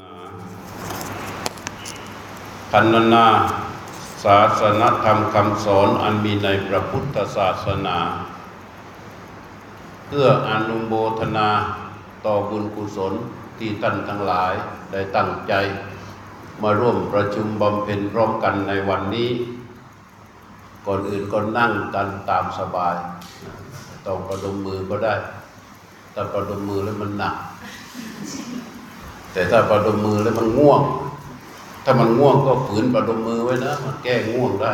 [0.00, 0.14] นา
[2.70, 3.26] พันนา
[4.24, 7.96] ศาสนธรรมคำสอนอันมีในพระพุทธศาสนา
[10.06, 11.48] เพื่ออนุโมทนา
[12.24, 13.12] ต่อบุญกุศล
[13.58, 14.52] ที่ท่านทั้งหลาย
[14.92, 15.52] ได้ตั้งใจ
[16.62, 19.30] มาร่วมประชุมบำเพ็ญพร้อมกันในวันนี้
[20.86, 22.94] ก่อนอื่นก็นั่งกันตามสบาย
[24.06, 25.14] ต้องประดมมือก็ได้
[26.12, 27.36] แต่ประดมมือแล้วมันหนัก
[29.32, 30.82] แต่ถ้าประดมมือแล้วมันง่วง
[31.84, 34.72] ถ้ามันง่วงก็ฝืนประดมมือไว้นะ มันแก้ง่วงได้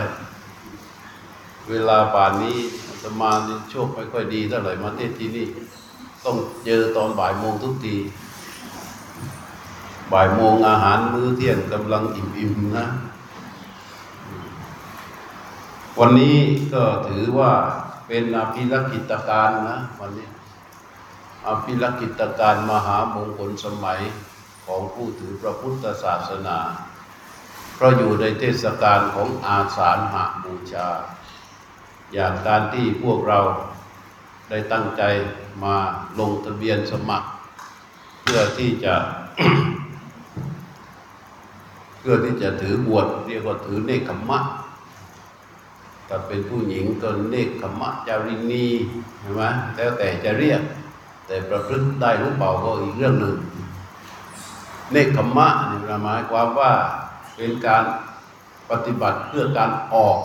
[1.71, 5.47] เวลาป่านนี้อาตมานี่โชคไม่ค่อยดีเท่าไหร่มาเทศที่นี่
[6.25, 7.97] ต้องเจอตอนบ่ายโมงทุกที
[10.13, 12.87] บ่ายโมงอาหารมื้อเที่ยงกำลังอิ่มๆนะ
[15.99, 16.37] วันนี้
[16.73, 17.53] ก็ถือว่า
[18.07, 20.29] เป็นอภิรักษิตการนะวันนี้
[21.47, 24.01] อภิรักษิตการมหามงคลสมัย
[24.69, 26.59] ของผู้ถือพระพุทธศาสนา
[27.75, 30.89] เพราะอยู่ในเทศกาลของอาสาฬหบูชา
[32.13, 33.41] อย่างการที่พวกเรา
[34.51, 35.03] ได้ตั้งใจ
[35.65, 35.77] มา
[36.19, 37.29] ลงทะเบียนสมัคร
[38.23, 38.95] เพื่อที่จะ
[41.99, 44.39] เพื่อที่จะถือบวชเรียกว่าถือเนคขมมะ
[46.09, 48.67] ถ้าเป็นผู้หญิงก็เนคขมมะจารินี
[49.21, 49.43] ใช่ไหม
[49.77, 50.63] แล้วแต่จะเรียก
[51.27, 53.37] แต่ประพฤติได้หรือเปล่าก็อีกเรื่องหนึ่ง
[54.93, 56.73] เนคขมมะนี่หมายความว่า
[57.37, 57.85] เป็นการ
[58.71, 60.19] ปฏิบัติเพื่อการออก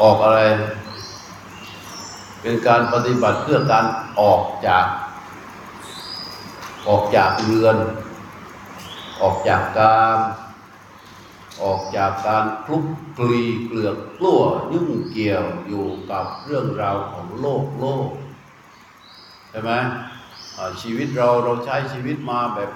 [0.00, 0.40] ออกอะไร
[2.42, 3.86] เป็นการปฏิบัติเพื่อการ
[4.20, 4.86] ออกจาก
[6.88, 7.76] ออกจากเรือน
[9.22, 10.18] ออกจากการ
[11.62, 12.86] ออกจากการคลุก
[13.16, 18.08] คลีเกลือกกลั้วยุ่งเกี่ยวอยู่กับเรื่องราวของโลกโลก
[19.50, 19.72] ใช่ไหม
[20.82, 22.70] ชีวิตเราเราใช้ชีวิตมาแบบ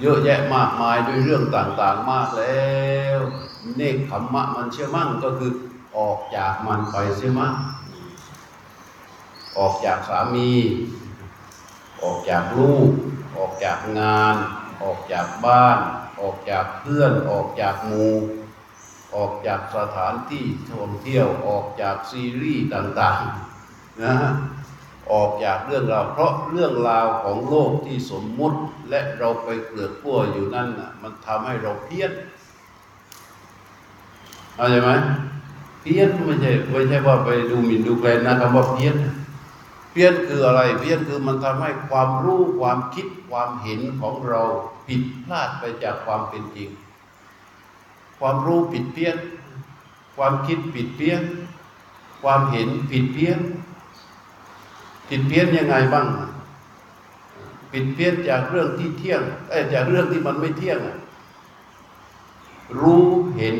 [0.00, 2.68] เยอะแยะมากมายด้วยเรื่องต่างๆมากแล้
[3.16, 3.18] ว
[3.76, 5.52] เนคขมมะมันเชื่อมั่งก็คือ
[5.98, 7.54] ออกจากมันไปเสียมั่ง
[9.58, 10.50] ออกจากสามี
[12.02, 12.90] ออกจากลูก
[13.36, 14.36] ออกจากงาน
[14.82, 15.78] ออกจากบ้าน
[16.20, 18.14] ออกจากเพื่อน ออกจากหมู่
[19.14, 24.30] ออกจากสถานที่ท่องเที่ยวออกจากซีรีส์ต่างๆนะฮะ
[25.12, 28.58] ออกจากเรื่องราว เพราะเรื่องราวของโลกที่สมมุติ
[28.90, 32.12] และเราไปเกลือกกลัวอยู่นั่นน่ะมันทำให้เราเพี้ยน
[34.54, 34.90] เข้าใจไหม
[35.82, 38.94] เพี้ยนไม่ใช่ไม่ใช่ว่าไปดูหมิ่นดูแคลนนะคำว่าเพี้ยน
[39.92, 44.42] เพี้ยนคืออะไร เพี้ยนคือมันทำให้ความรู้ความคิดความเห็นของเรา
[44.86, 46.68] ผิดพลาดไปจากความเป็นจริง
[48.18, 49.16] ความรู้ผิดเพี้ยน
[50.16, 51.22] ความคิดผิดเพี้ยน
[52.22, 53.38] ความเห็นผิดเพี้ยน
[55.10, 56.06] ผิดเพี้ยนยังไงบ้าง
[57.72, 60.78] ผิดเพี้ยนจากเรื่องที่เที่ยงเอ้จากเรื่องที่มันไม่เที่ยง
[62.80, 63.04] รู้
[63.36, 63.56] เห็น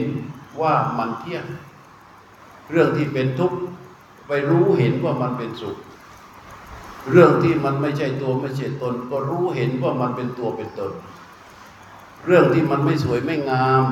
[0.60, 1.44] ว่ามันเที่ยง
[2.70, 3.58] เรื่องที่เป็นทุกข์
[4.26, 5.76] ไปรู้เห็นว่ามันเป็นสุข
[7.10, 10.92] เรื่องที่มันไม่ใช่ตัวไม่ใช่ตน ก็รู้เห็นว่ามันเป็นตัวเป็นตน
[12.26, 13.82] เรื่องที่มันไม่สวยไม่งาม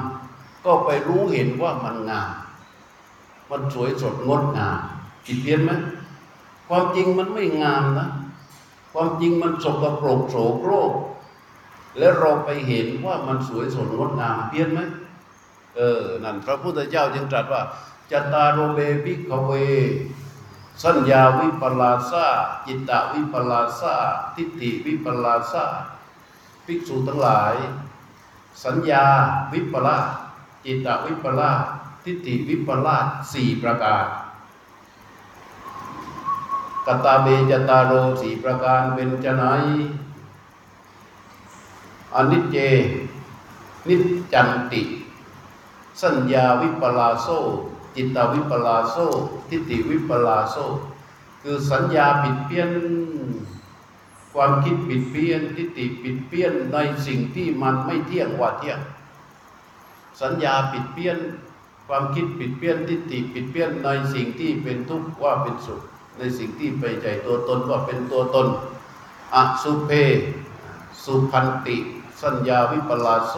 [0.64, 2.30] ก็ไปรู้เห็นว่ามันงาม
[3.50, 4.78] มันสวยสดงดงาม
[5.24, 5.70] ผิดเพี้ยนไหม
[6.68, 8.08] ความจริงมันไม่งามนะ
[8.92, 10.92] ความจริงมันสกปรกโสโครก
[11.98, 14.80] แล้วเราไปเห็นว่ามันสวยสดงดงามเพี้ยนไหม
[15.76, 17.62] เออ นั่นพระพุทธเจ้าจึงตรัสว่า
[18.10, 19.52] จตารโรเบภิกเว
[20.84, 22.26] สัญญาวิปลาสา
[22.66, 23.94] จิตตวิปลาสา
[24.36, 25.64] ทิฏฐิวิปลาสา
[26.66, 27.54] ภิกษุทั้งหลาย
[28.64, 29.04] สัญญา
[29.52, 30.06] วิปลาส
[30.64, 31.60] จิตตวิปลาส
[32.04, 34.04] ทิฏฐิวิปลาสสี่ประการ
[36.88, 39.44] กตาเบจตาโรสีประการเป็นจะไหน
[42.14, 42.56] อนิจเจ
[43.88, 44.82] นิจจันติ
[46.02, 47.28] สัญญาวิปลาโซ
[47.94, 48.96] จิตตวิปลาโซ
[49.48, 50.56] ทิฏฐิวิปลาโซ
[51.42, 52.70] คือสัญญาผิดเพี้ยน
[54.34, 58.80] ความคิดผิดเพี้ยน ทิฏฐิผิดเพี้ยนในสิ่งที่มันไม่เที่ยงว่าเที่ยง
[60.20, 61.18] สัญญาผิดเพี้ยน
[61.88, 65.82] ความคิดผิดเพี้ยน ทิฏฐิผิดเพี้ยนในสิ่งที่เป็นทุกข์ว่าเป็นสุข
[66.18, 68.46] ในสิ่งที่ไปใจตัวตนว่าเป็นตัวตน
[69.34, 69.90] อสุเพ
[71.04, 71.76] สุพันติ
[72.22, 73.34] สัญญาวิปลาโซ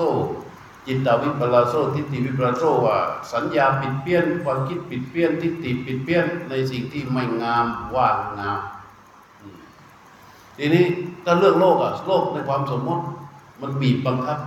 [0.86, 2.98] จิตตวิปลาโซทิฏฐิวิปลาโซว่า
[3.32, 8.60] สัญญาผิดเพี้ยนความคิดผิดเพี้ยนทิฏฐิผิดเพี้ยนในสิ่งที่ไม่งามว่างงาม
[9.40, 9.60] อืม
[10.56, 10.84] ทีนี้
[11.24, 13.04] ถ้าเรื่องโลกอะโลกในความสมมติ
[13.60, 14.38] มันบีบบังคับ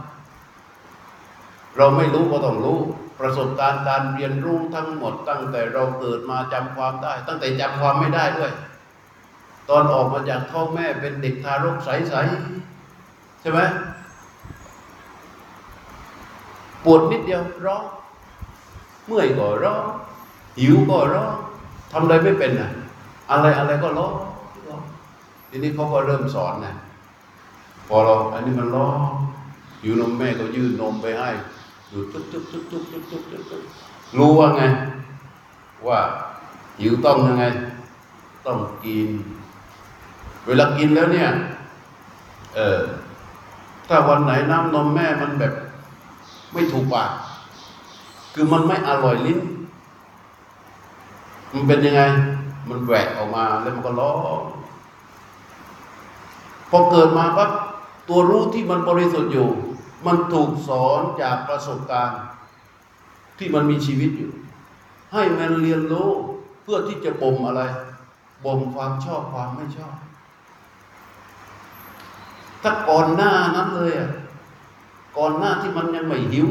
[1.77, 2.80] เราไม่รู้ก็ต้องรู้
[3.23, 8.51] ประสบการณ์การเรียนรู้ทั้งหมด ตั้งแต่เราเกิดมาจำความได้ ตั้งแต่จำความไม่ได้ด้วย
[9.69, 13.59] ตอนออกมาจากท้องแม่เป็นเด็กทารกใสๆใช่ไหม
[16.83, 17.83] ปวดนิดเดียวร้อง
[19.05, 19.83] เมื่อยก็ร้อง
[20.59, 21.33] หิวก็ร้อง
[21.91, 22.71] ทำอะไรไม่เป็นอะ
[23.31, 24.13] อะไรอะไรก็ร้อง
[24.67, 24.81] ร้อง
[25.49, 26.75] ทีนี้เขาก็เริ่มสอนนะ
[27.87, 28.99] พอเราอันนี้มันร้อง
[29.81, 31.29] หิวนมแม่ก็ยื่นนมไปให้
[31.94, 33.62] ดูตุ๊บตุ๊บตุ๊บตุ๊บตุ๊บตุ๊บตุ๊บ
[34.18, 34.62] รู้ว่าไง
[35.88, 36.00] ว่า
[36.80, 37.44] หิวต้องยังไง
[38.45, 39.10] ต้องกิน
[40.45, 41.28] เวลากินแล้วเนี่ย
[42.56, 42.81] เออ
[43.88, 45.54] ถ้าวันไหนน้ำนมแม่มันแบบ
[46.54, 47.12] ไม่ถูกปาก
[48.34, 49.40] คือมันไม่อร่อยลิ้น
[51.54, 52.01] มันเป็นยังไง
[52.69, 54.42] มันแหวกออกมาแล้วมันก็ร้อง
[56.69, 57.50] พอเกิดมาปั๊บ
[58.10, 59.50] ตัวรู้ที่มันบริสุทธิ์อยู่
[60.05, 62.21] มันถูกสอนจากประสบการณ์
[63.38, 64.31] ที่มันมีชีวิตอยู่
[65.13, 66.09] ให้มันเรียนรู้
[66.63, 67.61] เพื่อที่จะบ่มอะไร
[68.45, 69.95] บ่มความชอบความไม่ชอบ
[72.63, 74.11] ถ้าก่อนหน้านั้นเลยอะ
[75.17, 76.49] ก่อนหน้าที่มันยังไม่หิว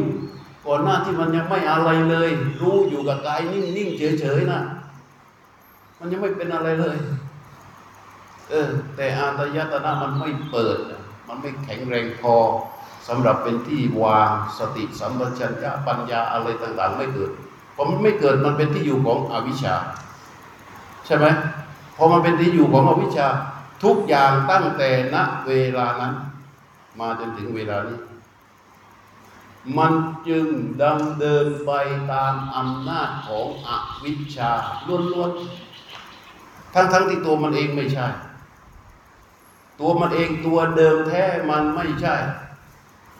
[0.66, 4.60] ก่อนหน้าที่มันยังไม่อะไรเลย รู้อยู่กับกายนิ่งๆเฉยๆนะ
[5.98, 6.96] มันยังไม่เป็นอะไรเลย
[8.50, 10.78] เออ แต่อาตยตนะมันไม่เปิด
[11.28, 12.34] มันไม่แข็งแรงพอ
[13.08, 17.30] สำหรับเป็นที่วางสติสัมปชัญญะปัญญาอะไรต่าง ๆ ไม่เกิด
[17.74, 19.74] พอมันไม่เกิดมันเป็นที่อยู่ของอวิชชา
[21.06, 21.26] ใช่ไหม
[21.96, 23.28] พอมันเป็นที่อยู่ของอวิชชา
[23.84, 25.16] ทุกอย่างตั้งแต่ณ
[25.46, 26.14] เวลานั้น
[26.98, 27.98] มาจนถึงเวลานี้
[29.78, 29.92] มัน
[30.28, 30.46] จึง
[30.82, 31.70] ดำเดินไป
[32.12, 33.70] ตามอำนาจของอ
[34.04, 34.50] วิชชา
[35.12, 38.06] ล้วนๆทั้งๆที่ตัวมันเองไม่ใช่
[39.80, 42.14] ตัวมันเองตัวเดิมแท้มันไม่ใช่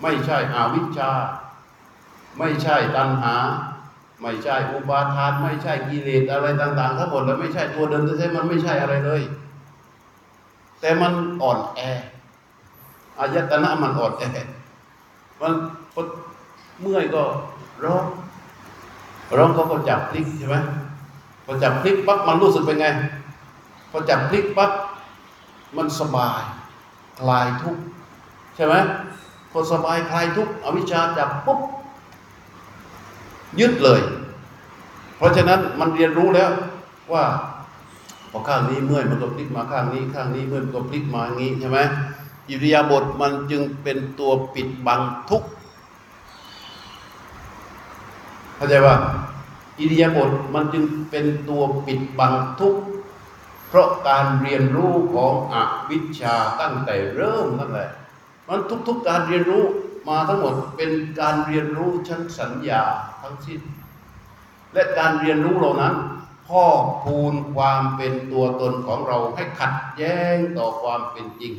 [0.02, 1.10] ไม่ใช่อวิชชา
[2.38, 3.34] ไม่ใช่ตัณหา
[4.20, 9.22] ไม่ใช่อุปาทาน ไม่ใช่กิเลสอะไรต่าง ๆ ทั้งหมดแล้วไม่ใช่ตัวเดิมแท้มันไม่ใช่อะไรเลย
[10.80, 11.12] แต่มัน
[11.42, 11.80] อ่อนแอ
[13.18, 14.22] อายตนะมันอ่อนแอ
[15.40, 15.52] มัน
[16.80, 17.22] เมื่อยก็
[17.84, 18.04] ร้อง
[19.36, 20.56] ร้องเขาก็จับพลิกใช่ไหม
[21.44, 22.86] พอจับพลิกปั๊บมันรู้สึกเป็นไง
[23.90, 24.72] พอจับพลิกปั๊บ
[25.76, 26.42] มันสบาย
[27.20, 27.82] คลายทุกข์
[28.56, 28.74] ใช่ไหม
[29.52, 31.60] พอสบายคลายทุกอวิชชาจับปุ๊บ
[33.60, 34.00] ยึดเลย
[35.16, 36.50] เพราะฉะนั้นมันเรียนรู้แล้ว
[37.12, 37.24] ว่า
[38.30, 41.78] พอข้างนี้เมื่อยมันก็พลิกมาข้างนี้ข้างนี้เมื่อยมันก็พลิกมาอย่างนี้ใช่ไหม
[42.48, 45.00] อิริยาบถมันจึงเป็นตัวปิดบัง
[45.30, 45.42] ทุก
[48.56, 48.96] เข้าใจว่า
[49.78, 52.74] อิริยาบถมันจึงเป็นตัวปิดบังทุก
[53.68, 55.54] เพราะการเรียนรู้ของอ
[55.90, 57.90] วิชชาตั้งแต่เริ่มนั่นแหละ
[58.48, 59.64] มันทุกๆการเรียนรู้
[60.08, 60.90] มาทั้งหมดเป็น
[61.20, 62.82] การเรียนรู้ชั้นสัญญา
[63.22, 63.60] ทั้งสิ้น
[64.74, 65.94] และการเรียนรู้เหล่านั้น
[66.48, 66.64] พ่อ
[67.02, 71.52] พูนความเป็นตัวตนของเราให้ขัดแย้งต่อความเป็นจริง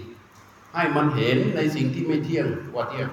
[0.74, 3.09] ให้มันเห็นในสิ่งที่ไม่เที่ยงว่าเที่ยง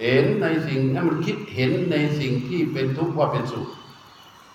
[0.00, 3.66] เห็นในสิ่งให้มันคิดเห็นในสิ่งที่เป็นทุกข์ว่าเป็นสุข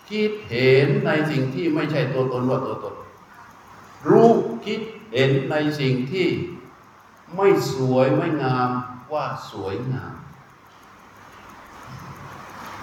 [0.10, 2.96] คิดเห็นในสิ่งที่ไม่ใช่ตัวตนว่าตัวตน
[4.10, 4.32] รู้
[4.66, 4.80] คิด
[5.14, 6.28] เห็นในสิ่งที่
[7.36, 8.70] ไม่สวยไม่งาม
[9.14, 10.14] ว่าสวยงาม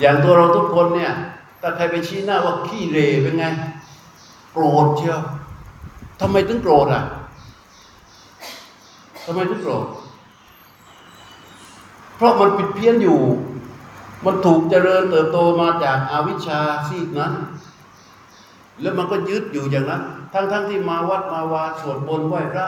[0.01, 1.13] อย่างตัวเราทุกคนเนี่ย
[1.61, 3.45] ถ้าใครไปชี้หน้าว่าขี้เรเป็นไง
[4.53, 5.21] โกรธเชียว
[6.21, 7.05] ทำไมถึงโกรธอะ
[9.27, 9.87] ทำไมถึงโกรธ
[12.17, 13.21] เพราะมันผิดเพี้ยนอยู่
[14.25, 17.33] มันถูกเจริญเติบโตมาจากอาวิชชาซีกนั้น
[18.81, 20.03] แล้วมันก็ยึดอยู่อย่างนั้น
[20.33, 22.67] ทั้งๆทที่มาวัดมาวาสวดมนต์ไหว้พระ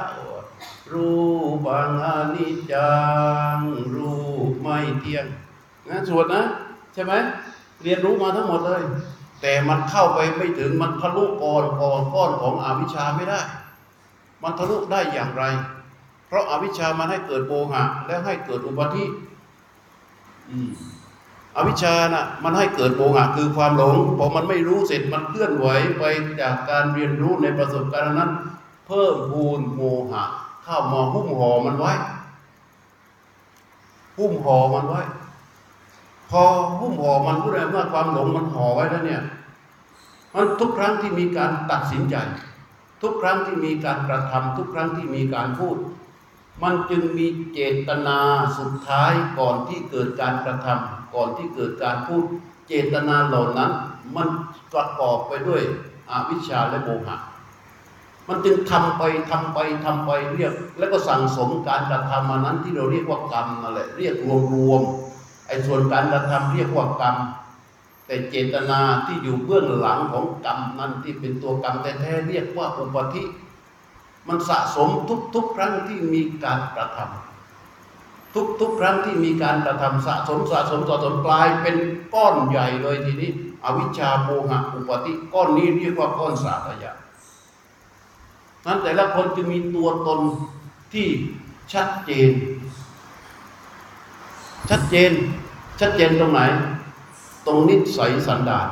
[0.92, 1.10] รู
[1.66, 2.94] ปังอนิจจั
[3.56, 3.58] ง
[3.96, 4.16] รู
[4.50, 5.26] ปไม่เที่ยง
[5.88, 6.42] นะสวดนะ
[6.94, 7.12] ใช่ไหม
[7.82, 8.82] เรียนรู้มาทั้งหมดเลย
[9.40, 13.40] แต่มันเข้าไปไม่ถึงมันทะลุก่อนก่อนก้อนของอวิชชาไม่ได้
[14.42, 15.44] มันทะลุได้อย่างไร
[16.28, 19.04] เพราะอาวิชชามันให้เกิดโมหะ และให้เกิดอุปาทิ
[21.56, 25.66] อวิชชานะ่ะมันให้เกิดโมหะคือความหลงพอมันไม่รู้เสร็จมันเคลื่อนไหว
[25.98, 26.04] ไป
[26.40, 28.30] จากการเรียนรู้ในประสบการณ์นั้น
[28.86, 30.24] เพิ่มพูนโมหะ
[30.66, 31.92] ข้ามาหุ้มห่อมันไว้
[34.18, 35.00] หุ้มห่อมันไว้
[36.30, 36.42] พอ
[36.80, 39.23] หุ้มห่อมันพูดอไรว่าความหลงมันห่อไว้แล้วเนี่ย
[40.35, 42.16] มันทุกครั้งที่มีการตัดสินใจ
[43.02, 45.76] ทุกครั้งที่มีการกระทำทุกครั้งที่มีการพูด
[46.62, 48.18] มันจึงมีเจตนา
[48.58, 52.25] สุดท้ายก่อนที่เกิดการกระทำก่อนที่เกิดการพูด
[52.68, 53.70] เจตนาเหล่านั้น
[54.16, 54.28] มัน
[54.73, 55.62] ประกอบไปด้วย
[56.11, 57.16] อวิชชาและโมหะ
[58.28, 64.16] มันจึงทำไปทำไปทำไปเรียก แล้วก็สั่งสมการกระทำมานั้นที่เราเรียกว่ากรรมนั่นแหละเรียก
[64.54, 67.16] รวมๆไอ้ส่วนการกระทำเรียกว่ากรรม
[68.06, 73.23] แต่เจตนาที่อยู่เบื้องหลังของกรรมนั้นที่เป็นตัวกรรมแท้ๆเรียกว่าอุปธิ
[74.28, 74.88] มันสะสม
[75.35, 81.76] ทุกๆครั้งที่มีการกระทำทุกทุกครั้งที่มีการกระทำสะสมสะสมสะสมกลายเป็น
[82.14, 83.30] ก้อนใหญ่เลยทีนี้
[83.64, 86.92] อวิชชาโมหะอุปาทิก้อนนี้เรียกว่าก้อนสาธยะ
[88.66, 90.20] นั้นแต่ละคนจะมีตัวตน
[90.92, 91.06] ที่
[91.73, 92.30] ชัดเจน
[94.70, 95.12] ชัดเจน
[95.80, 96.40] ชัดเจนตรงไหน
[97.46, 98.68] ตรงนิสัยสันดาน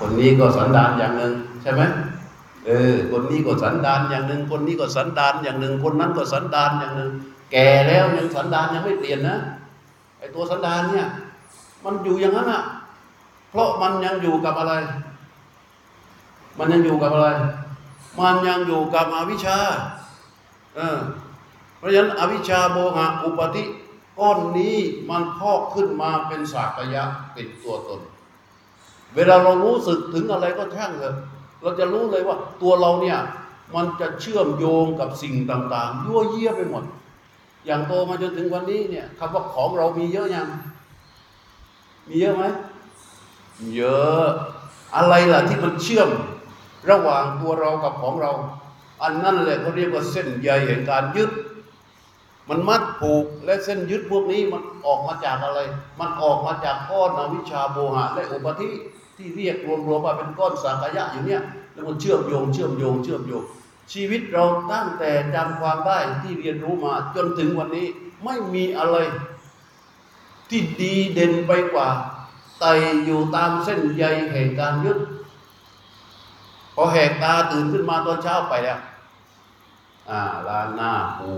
[0.00, 1.82] คนนี้ก็สันดานอย่างหนึ่งใช่ไหม
[2.66, 7.10] เออ คนนี้ก็สันดานอย่างหนึ่ง คนนี้ก็สันดานอย่างหนึ่ง คนนั้นก็สันดานอย่างหนึ่ง
[7.52, 9.36] แก่แล้วยังสันดานยังไม่เปลี่ยนนะ
[10.18, 11.06] ไอตัวสันดานเนี่ย
[11.84, 12.62] มันอยู่อย่างนั้นอะ
[13.50, 14.74] เพราะมันยังอยู่กับอะไร
[16.58, 17.28] มันยังอยู่กับอะไร
[18.18, 19.58] มันยังอยู่กับอวิชชา
[20.76, 20.98] เออ
[21.78, 23.64] เพราะฉะนั้นอวิชชาโมหะอุปาทิ
[24.18, 24.76] ก้อนนี้
[25.10, 28.00] มันพอกขึ้นมาเป็นสากยะเป็นตัวตน
[29.14, 31.16] เวลาเรารู้สึกถึงอะไรก็ช่างเถอะ
[31.62, 33.18] เราจะรู้เลยว่าตัวเราเนี่ย
[33.74, 36.84] มันจะเชื่อมโยงกับสิ่งต่างๆยั่วเยี่ยไปหมด
[37.66, 40.48] อย่างโตมาจนถึงวันนี้เนี่ยคำว่าของเรามีเยอะยัง
[42.08, 42.44] มีเยอะไหม
[43.74, 44.26] เยอะ
[44.96, 46.08] อะไรล่ะที่มันเชื่อม
[46.90, 48.32] ระหว่างตัวเรากับของเรา
[49.02, 51.30] อันนั้นแหละเขาเรียกว่าเส้นใยแห่งการยึด
[52.48, 55.60] มันมัดผูกและเส้นยึดพวกนี้มันออกมาจากอะไร
[56.00, 58.70] มันออกมาจากก้อนอวิชชาโมหะและอุปาทิ
[59.16, 63.44] ที่เรียกรวมๆว่าเป็นก้อนสังขยะอยู่เนี่ยแล้วมันเชื่อมโยงเชื่อมโยงเชื่อมโยง
[63.92, 67.86] ชีวิตเราตั้งแต่จำความได้ที่เรียนรู้มาจนถึงวันนี้
[68.24, 68.96] ไม่มีอะไร
[70.50, 71.88] ที่ดีเด่นไปกว่า
[72.60, 72.72] ไต่
[73.04, 74.98] อยู่ตามเส้นใยแห่งการยึด
[76.76, 78.78] พอแหกตาตื่นขึ้นมาตอนเช้าไปแล้ว
[80.10, 81.30] อ่าล้างหน้ากู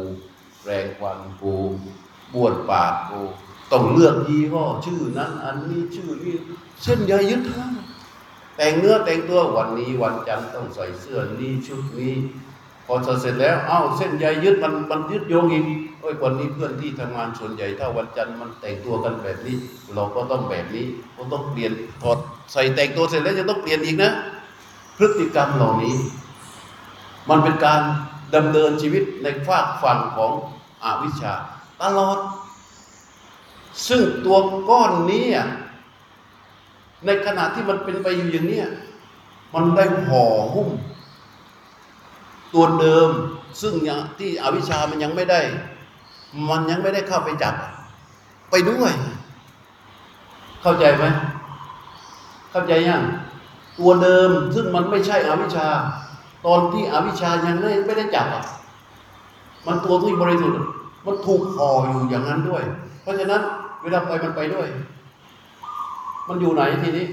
[0.64, 1.54] แรงฟันกู
[2.34, 3.20] บวนปากกู
[3.72, 6.34] ต้องเลือกยี่ห้อชื่อนั้น อันนี้ชื่อนี้
[6.82, 7.72] เส้นใยยึดทั้ง
[8.56, 12.14] แต่งเนื้อแต่งตัววันนี้วันจันทร์ต้องใส่เสื้อนี้ชุดนี้
[12.86, 15.64] พอเสร็จแล้ว เอ้าเส้นใยยึดมันมันยึดโยงอีก
[16.00, 19.56] โอ้ยวันนี้เพื่อนที่ทำงานส่วนใหญ่ ถ้าวันจันทร์มันแต่งตัวกันแบบนี้
[19.94, 22.10] เราก็ต้องแบบนี้ก็ต้องเปลี่ยนพอ
[22.52, 24.12] ใส่แต่งตัวเสร็จแล้วจะต้องเปลี่ยนอีกนะ
[24.98, 25.96] พฤติกรรมเหล่านี้
[27.28, 27.80] มันเป็นการ
[28.34, 30.32] ดำเนินชีวิตในฝากฝั่งของ
[30.84, 31.34] อวิชชา
[31.82, 32.18] ตลอด
[33.88, 34.38] ซึ่งตัว
[34.68, 35.26] ก้อนนี้
[37.06, 38.68] ในขณะที่มันเป็นไปอยู่อย่างเนี้ย
[39.54, 40.24] มันได้ห่อ
[40.54, 40.68] หุ้ม
[42.54, 43.10] ตัวเดิม
[43.60, 43.74] ซึ่ง
[44.18, 45.40] ที่อวิชามันยังไม่ได้
[46.50, 47.54] มันยังไม่ได้เข้าไปจับ
[48.50, 48.92] ไปด้วย
[50.62, 51.04] เข้าใจไหม
[52.50, 53.02] เข้าใจยัง
[53.78, 55.68] ตัวเดิมซึ่งมันไม่ใช่อวิชชา
[56.46, 58.44] ตอนที่อวิชชายังไม่ไม่ได้จับอะ
[59.66, 60.60] มันตัวที่บริสุทธิ์
[61.06, 62.62] มันถูกห่ออยู่อย่างนั้นด้วย
[63.02, 63.42] เพราะฉะนั้น
[63.82, 64.68] เวลาไปมันไปด้วย
[66.28, 67.06] มันอยู่ไหนทีนี้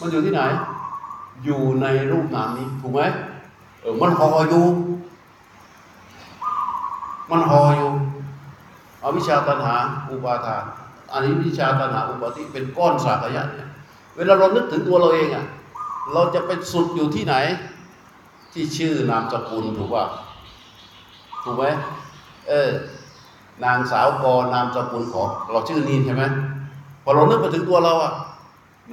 [0.00, 0.42] มันอยู่ที่ไหน
[1.44, 3.00] อยู่ในรูปนามนี้ ถูกไหม
[3.80, 4.64] เออมันห่ออยู่
[7.30, 7.90] มันห่ออยู่
[9.04, 9.76] อวิชชาตัณหา
[10.10, 10.64] อุปาทาน
[11.12, 13.70] อันนี้วิชาตัณหาอุปาทิเป็นก้อนสากยะเนี่ย
[14.18, 15.44] เวลาเรานึกถึงตัวเราเองอะ
[16.12, 17.34] เราจะไปสุดอยู่ที่ไหน
[18.52, 20.04] ที่ชื่อนามสกุลถูกป่ะ
[21.44, 21.64] ถูกไหม
[22.48, 22.70] เออ
[23.64, 26.24] นางสาวกอนามสกุลของเราชื่อนีนใช่ไหม
[27.02, 28.12] พอเรานึกไปถึงตัวเราอะ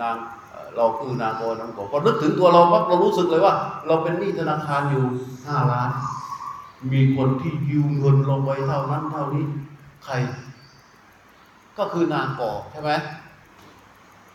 [0.02, 0.16] นาง
[0.52, 3.54] เอ่อเราคือนางกอนางกอพอนึกถึงตัวเราปั๊บเรารู้สึกเลยว่า
[3.88, 5.04] เราเป็นหนี้ธนาคารอยู่
[5.48, 5.90] ห้าล้าน
[6.92, 9.46] มีคนที่ยืมเงินเราไว้เท่านั้นเท่านี้
[10.06, 10.14] ใคร
[11.78, 12.92] ก็คือนางกอใช่ไหม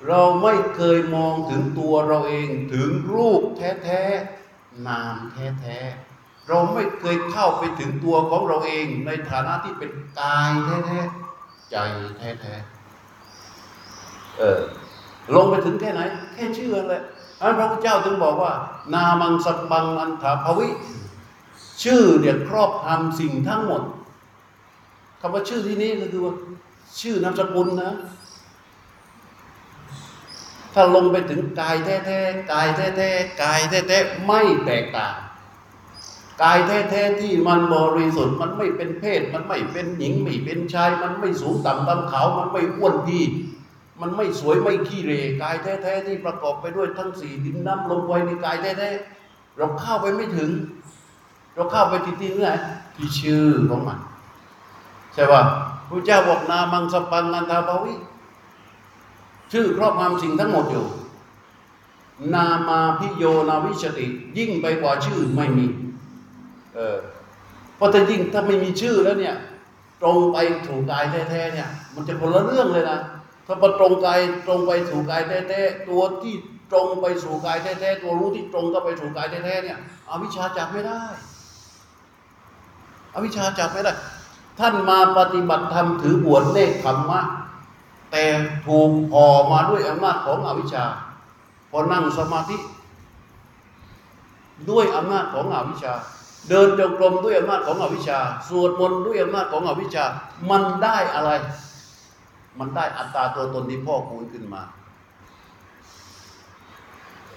[0.08, 5.16] เราไม่เคยมองถึงตัวเราเองถึงรูปแท้ๆนาม
[5.60, 9.90] แท้ๆเราไม่เคยเข้าไปถึงตัวของเราเอง ในฐานะที่เป็น
[10.20, 10.50] กาย
[10.86, 11.76] แท้ๆใจ
[12.18, 14.60] แท้ๆเออ
[15.34, 16.00] ลงไปถึงแค่ไหน
[16.34, 17.02] แค่ชื่อนั่นแหละ
[17.40, 18.52] อันพระพุทธเจ้าถึงบอกว่า
[18.94, 20.68] นามังสัปังอันถาภวิ
[21.82, 23.82] ชื่อเนี่ยครอบคำสิ่งทั้งหมด
[25.20, 26.34] คำว่าชื่อที่นี้ก็คือว่า
[27.00, 27.92] ชื่อนามสกุลนะ
[30.74, 35.14] ถ้าลงไปถึงกายแท้ๆกายแท้ๆกายแท้ๆไม่แตกต่าง
[36.42, 43.24] กายแท้ๆที่มันบริสุทธิ์มันไม่เป็นเพศ มันไม่เป็นหญิงไม่เป็นชาย มันไม่สูงต่ำต่ำขาวมันไม่อ้วนพี่
[44.00, 50.50] มันไม่สวยไม่ขี้เร่กายแท้ๆที่ประกอบไปด้วยทั้งสี่ดินน้ำลมไฟในกายแท้ๆเราเข้าไปไม่ถึง
[51.54, 52.48] เราเข้าไปที่ที่ไหน
[52.96, 53.98] ที่ชื่อของมัน
[55.14, 55.42] ใช่ป่ะ
[55.88, 57.94] พระเจ้าบอกนามังสปังนันทาภวิ
[59.52, 60.86] ชื่อครอบงำสิ่งทั้งหมดอยู่
[62.34, 64.06] นามาพิโยนาวิชติ
[64.38, 65.66] ยิ่งไปกว่าชื่อไม่มี
[66.74, 66.98] เออ
[67.76, 69.36] เพราะถ้ายิ่งถ้าไม่มีชื่อแล้วเนี่ย
[70.02, 72.98] ตรงไปถูกกายแท้ๆเนี่ย มันจะคนละเรื่องเลยนะ
[73.46, 76.34] ถ้าพอตรงกายตรงไปสู่กายแท้ๆตัวที่
[76.72, 79.78] ตรงไปสู่กายแท้ๆตัวรู้ที่ตรงก็ไปสู่กายแท้ๆเนี่ย
[80.10, 81.02] อวิชชาจับไม่ได้
[83.14, 83.92] อวิชชาจับไม่ได้
[84.58, 87.20] ท่านมาปฏิบัติธรรมถือบวชเนคขมมะ
[88.10, 88.24] แต่
[88.66, 90.84] ถูกห่อมาด้วยอำนาจของอวิชชา
[91.70, 92.58] พอนั่งสมาธิ
[94.70, 95.94] ด้วยอำนาจของอวิชชา
[96.48, 100.04] เดินจงกรมด้วยอำนาจของอวิชชา สวดมนต์ด้วยอำนาจของอวิชชา
[100.50, 101.30] มันได้อะไร
[102.58, 104.62] มันได้อัตตาตัวตนที่พ่อคูณขึ้นมา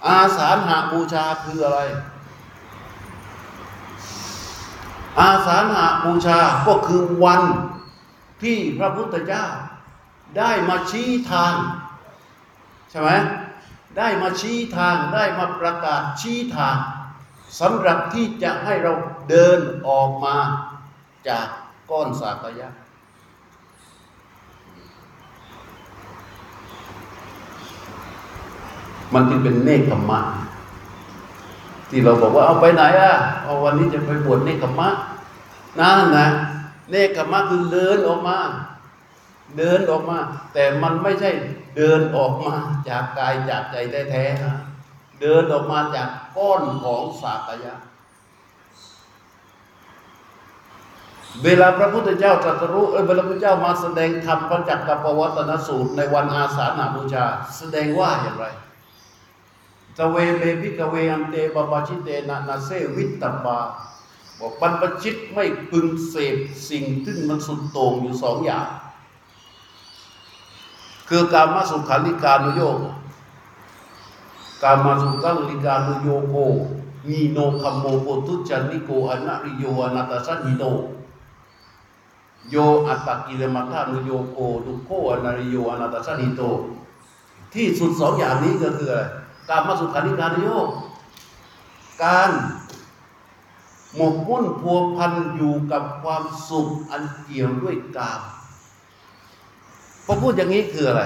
[0.07, 1.79] อาสาหาบูชาคืออะไร
[5.19, 7.41] อาสาหาบูชาก็คือวัน
[8.43, 9.45] ที่พระพุทธเจ้า
[10.37, 11.53] ได้มาชี้ทาง
[12.89, 13.11] ใช่ไหม
[13.97, 16.77] ได้มาชี้ทางได้มาประกาศชี้ทาง
[17.59, 18.93] สำหรับที่จะให้เรา
[19.29, 20.37] เดินออกมา
[21.27, 21.47] จาก
[21.91, 22.69] ก้อนสากยะ
[29.13, 30.19] มันจึงเป็นเนคขมมะ
[31.89, 33.13] ที่เราบอกว่าเอาไปไหนอะ
[33.43, 34.89] เอาวันนี้จะไปบวชเนคขมมะ
[35.79, 36.27] นั่นนะ
[36.89, 38.37] เนคขมะคือเดินออกมา
[39.57, 40.19] เดินออกมา
[40.53, 41.31] แต่มันไม่ใช่
[41.77, 42.55] เดินออกมา
[42.89, 43.75] จากกายจากใจ
[44.11, 44.55] แท้ๆนะ
[45.21, 47.75] เดินออกมาจากก้อนของสากยะ
[51.43, 57.25] เวลาพระพุทธเจ้าตรัสรู้เออเวลาพระพุทธเจ้ามาแสดงธรรมประจักษ์กับปวัตนสูตรในวันอาสาฬหบูชา
[57.57, 58.45] แสดงว่าอย่างไร
[59.97, 63.59] สเวเมพิกเวอันเตบาบาชิเตนะนาเซวิตตบา
[64.39, 66.37] บอกบรรพชิตไม่พึงเสพ
[66.69, 68.67] สิ่งที่มันสุดโต่งอยู่สองอย่าง
[71.09, 72.77] คือการมาสุขาริการุโยก
[74.63, 76.35] กามะสุขัลลิกานุโยโค
[77.07, 80.63] หีโนคัมโมโปถุชชะนิโก อะนะริโย อะนัตถะสัญหิโต
[82.51, 82.55] โย
[82.87, 86.41] อัตตะกิละมะถานุโยโค ทุกโข อะนะริโย อะนัตถะสัญหิโต
[87.53, 89.03] ที่สุดสองอย่างนี้ก็คืออะไร
[89.49, 90.67] กามสุขัลลิกานุโยค
[92.03, 92.29] การ
[93.95, 98.21] หมกมุ่นพัวพันอยู่กับความสุขอันเกี่ยวด้วยกาม
[100.05, 101.03] พอพูดอย่างนี้คืออะไร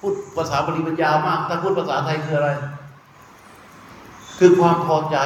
[0.00, 2.50] พูดภาษาบาลีมันยาวมาก ถ้าพูดภาษาไทยคืออะไร
[4.38, 5.16] คือความพอใจ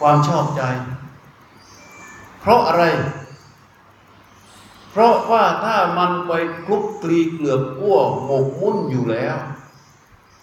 [0.00, 0.62] ความชอบใจ
[2.40, 2.84] เพราะอะไร
[4.90, 6.32] เพราะว่าถ้ามันไป
[6.64, 9.36] คลุกคลีเกลือบอ้วหมกมุ่นอยู่แล้ว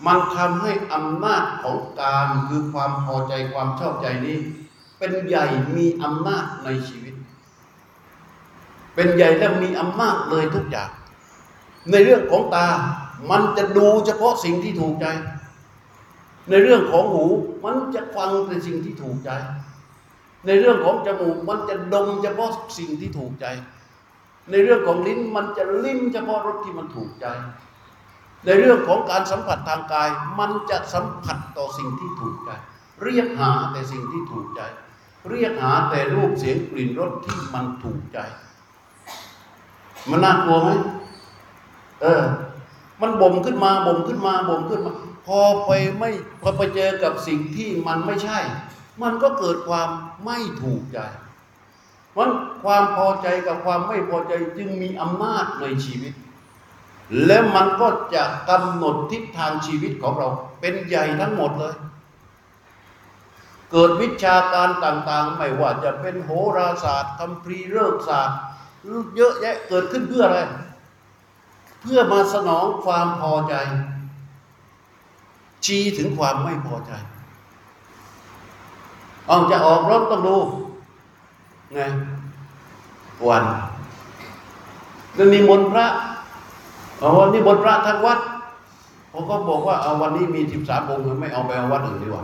[0.05, 4.37] มันทำให้อำนาจของการคือความพอใจความชอบใจนี้
[4.97, 7.14] เป็นใหญ่มีอำนาจในชีวิต
[8.95, 10.89] เป็นใหญ่และมีอำนาจเลยทุกอย่าง
[11.91, 12.67] ในเรื่องของตา
[13.31, 15.07] มันจะดูเฉพาะสิ่งที่ถูกใจ
[16.49, 17.25] ในเรื่องของหู
[17.65, 19.31] มันจะฟังแต่สิ่งที่ถูกใจ
[20.45, 23.45] ในเรื่องของจมูก มันจะดมเฉพาะสิ่งที่ถูกใจ
[24.51, 27.25] ในเรื่องของลิ้น มันจะลิ้มเฉพาะรสที่มันถูกใจ
[28.45, 32.49] ในเรื่องของการสัมผัสทางกาย มันจะสัมผัสต่อสิ่งที่ถูกใจ
[33.03, 34.61] เรียกหาแต่สิ่งที่ถูกใจ
[35.29, 38.19] เรียกหาแต่รูปเสียงกลิ่นรสที่มันถูกใจ
[40.09, 40.69] มันน่ากลัวไหม
[42.01, 42.23] เออ
[43.01, 44.93] มันบ่มขึ้นมาบ่มขึ้นมาบ่มขึ้นมา
[45.27, 46.09] พอไปไม่
[46.41, 48.39] พอไปเจอกับสิ่งที่มันไม่ใช่
[49.01, 49.89] มันก็เกิดความ
[50.25, 50.99] ไม่ถูกใจ
[52.17, 52.29] มัน
[52.63, 56.13] ความพอใจกับความไม่พอใจจึงมีอำนาจในชีวิต
[57.25, 60.27] และมันก็จะกำหนดทิศทางชีวิตของเรา
[60.59, 61.75] เป็นใหญ่ทั้งหมดเลย
[63.71, 68.39] เกิดวิชาการต่างๆ ไม่ว่าจะเป็นโหราศาสตร์คัมภีเลิกศาสตร์
[68.85, 70.39] เยอะแยะเกิดขึ้นเพื่ออะไร
[71.81, 73.53] เพื่อมาสนองความพอใจ
[75.65, 76.91] ชี้ถึงความไม่พอใจ
[79.27, 80.37] เอาจะออกรถต้องดู
[81.73, 81.79] ไง
[83.27, 83.43] วัน
[85.13, 85.87] แล้วนิมนต์พระ
[86.99, 88.19] เอาวันนี้บนพระทั้งวัด
[89.11, 92.23] ผมก็บอกว่าเอาวันนี้มีสิบสามองค์ไม่เอาไปเอาวัดอื่นดีกว่า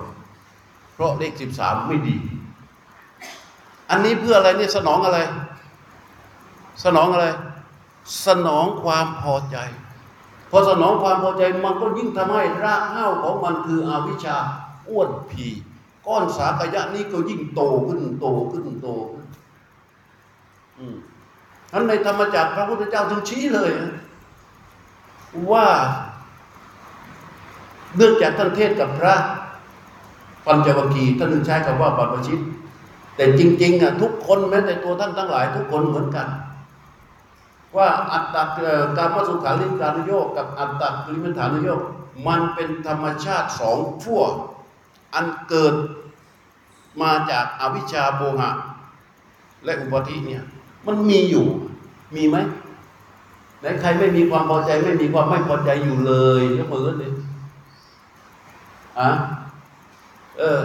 [0.94, 2.16] เพราะเลขสิบสามไม่ดี
[3.90, 5.20] อันนี้เพื่ออะไรเนี่ยสนองอะไร
[6.84, 7.28] สนองอะไร
[8.26, 9.58] สนองความพอใจ
[10.50, 14.38] พอสนองความพอใจมันก็ยิ่งทำให้รากเหง้าของมันคืออวิชชา
[14.90, 15.48] อ้วนผี
[16.08, 19.26] ก้อนสากยะนี้ก็ยิ่งโตขึ้นโตขึ้นโตขึ้น
[21.72, 23.94] ท่านในธรรมจักรพระพุทธเจ้าจึงชี้เลยนะ
[25.52, 25.68] ว่า
[27.96, 29.16] เนื่องจากท่านเทศกับพระ
[30.46, 32.40] ปัญจวัคคีย์ท่านึงใช้คำว่าปัปชิต
[33.16, 36.28] แต่จริงๆอะทุกคนแม้แต่ตัวท่านทั้งหลาย ทุกคนเหมือนกัน
[37.78, 38.44] ว่าอัตตา
[38.98, 41.82] การมสุขาริการุโยกกับอัตตากริมฐานุโยก
[42.28, 44.22] มันเป็นธรรมชาติสองขั้ว
[45.14, 45.74] อันเกิด
[47.02, 48.50] มาจากอวิชชาโมหะ
[49.64, 50.44] และอุปธิเนี่ย
[50.86, 51.46] มันมีอยู่
[52.16, 52.38] มีไหม
[53.60, 57.14] ไหนใครไม่มีความพอใจไม่มีความไม่พอใจอยู่เลยยกมือขึ้นเลย
[59.00, 59.10] อะ
[60.38, 60.60] เออ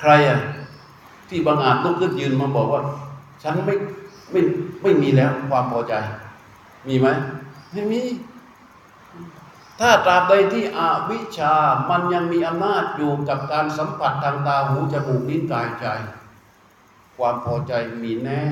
[0.00, 0.38] ใครอะ
[1.28, 2.82] ที่บางอาจลุกขึ้นยืนมาบอกว่า
[3.42, 3.74] ฉันไม่
[4.30, 4.40] ไม่
[4.82, 5.94] ไม่มีแล้วความพอใจ
[6.88, 7.08] มีไหม
[7.72, 8.02] ไม่มี
[9.80, 10.80] ถ้าตราบใดที่อ
[11.10, 11.54] วิชา
[11.90, 15.86] มันยังมีอำนาจอยู่กับการสัมผัสทางตาหูจมูกลิ้นกายใจ
[17.18, 18.42] ความพอใจมีแน่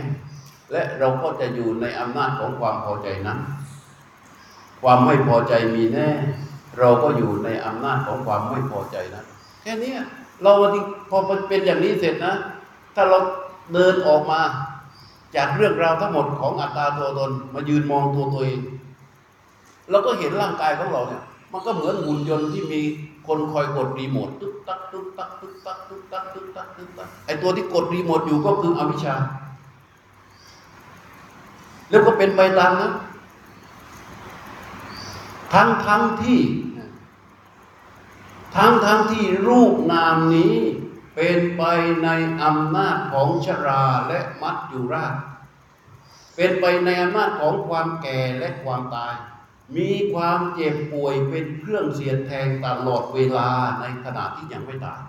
[0.73, 3.39] และเราก็จะอยู่ในอำนาจของความพอใจนั้น
[4.83, 6.11] ความไม่พอใจมีแน่
[6.79, 9.27] เราก็อยู่ในอำนาจของความไม่พอใจนั้น
[9.63, 9.95] แค่นี้
[10.43, 10.53] เรา
[11.11, 12.35] พอเป็นอย่างนี้เสร็จนะ
[12.95, 13.19] ถ้าเรา
[13.73, 14.41] เดินออกมา
[15.37, 18.61] จากเรื่องราวทั้งหมดของอัตตาตัวตนมายืนมองตัวตัวเอง
[19.91, 22.81] เราก็เห็นร่างกายของเราเนี่ย มันก็เหมือนหุ่นยนต์ที่มี
[23.27, 29.15] คนคอยกดรีโมทตึ๊กตักตึ๊กตักตึ๊กตักตึ๊กตักตึ๊กตักตึ๊กตักไอ้ตัวที่กดรีโมทอยู่ก็คืออวิชชา
[31.91, 32.93] แล้วก็เป็นไปตามนั้น
[35.53, 36.41] ทั้งทั้งที่
[38.57, 40.57] ทั้งทั้งที่รูปนามนี้
[41.15, 41.63] เป็นไป
[42.05, 42.09] ใน
[42.43, 45.15] อำนาจของชราและมัจจุราช
[46.37, 49.15] เป็นไปในอำนาจของความแก่และความตาย
[49.77, 53.49] มีความเจ็บป่วยเป็นเครื่องเสียดแทงตลอดเวลา
[53.81, 55.01] ในขณะที่ยังไม่ตาย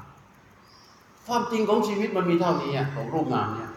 [1.27, 3.71] ความจริงของชีวิตมันมีเท่านี้ของรูปนามเนี่ย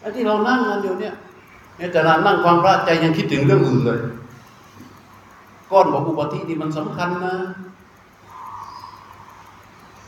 [0.00, 1.14] ไอ้ที่เรานั่งกันอยู่เนี่ย
[1.78, 4.00] ในแต่ละนั่งความพระใจยังคิดถึงเรื่องอื่นเลย
[5.70, 7.36] ก้อนของอุบัติที่มันสำคัญนะ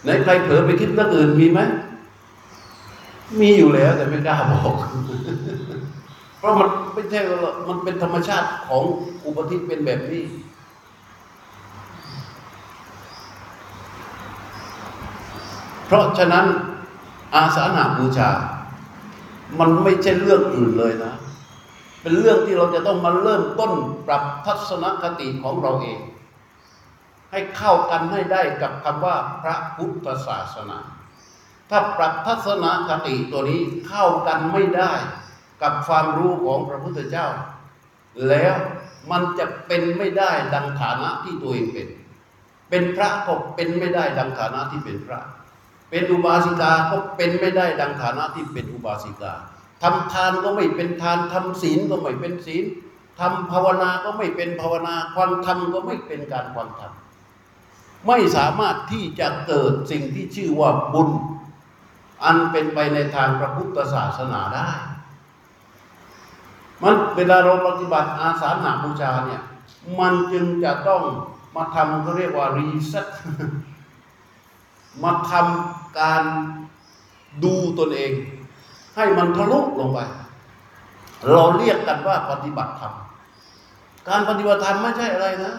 [0.07, 1.61] ในใครเผลอไปคิดเรื่องอื่นมีไหม
[3.41, 4.75] มีอยู่แล้วแต่ไม่กล้าบอก
[6.39, 7.21] เพราะมันไม่ใช่
[7.69, 8.83] มันเป็นธรรมชาติของ
[9.25, 10.25] อุปธิเป็นแบบนี้
[15.87, 16.47] เพราะฉะนั้น
[17.35, 18.31] อาสาหาบูชา
[19.59, 21.13] มันไม่ใช่เรื่องอื่นเลยนะ
[22.03, 23.73] เป็นเรื่องที่เราจะต้องมาเริ่มต้น
[24.07, 25.99] ปรับทัศนคติของเราเอง
[27.35, 30.79] ให้เข้ากันให้ได้กับคำว่าพระพุทธศาสนา
[31.71, 34.93] ถ้าปรับทัศนคติตัวนี้เข้ากันไม่ได้
[35.63, 37.27] กับความรู้ของพระพุทธเจ้า
[38.29, 38.55] แล้ว
[39.11, 41.89] มันจะเป็นไม่ได้ดังฐานะที่ตัวเองเป็น
[42.71, 45.21] เป็นพระก็เป็นไม่ได้ดังฐานะที่เป็นพระ
[45.91, 49.33] เป็นอุบาสิกาก็เป็นไม่ได้ดังฐานะที่เป็นอุบาสิกา
[49.83, 52.65] ทำทานก็ไม่เป็นทานทำศีลก็ไม่เป็นศีล
[53.21, 57.04] ทำภาวนาก็ไม่เป็นภาวนา ความทำก็ไม่เป็นการความทำ
[58.07, 61.11] ไม่สามารถที่จะเกิดสิ่งที่ชื่อว่าบุญ
[62.25, 64.69] อันเป็นไปในทางพระพุทธศาสนาได้
[66.83, 69.43] มันเวลาเราปฏิบัติอาสาหาบูชาเนี่ย
[70.01, 71.03] มันจึงจะต้อง
[71.57, 73.07] มาทำเขาเรียกว่ารีเซ็ต
[75.03, 76.23] มาทำการ
[77.45, 78.13] ดูตนเอง
[78.97, 79.99] ให้มันทะลุลงไป
[81.31, 82.95] เราเรียกกันว่าปฏิบัติธรรม
[84.09, 85.55] การปฏิบัติธรรมไม่ใช่อะไรนะ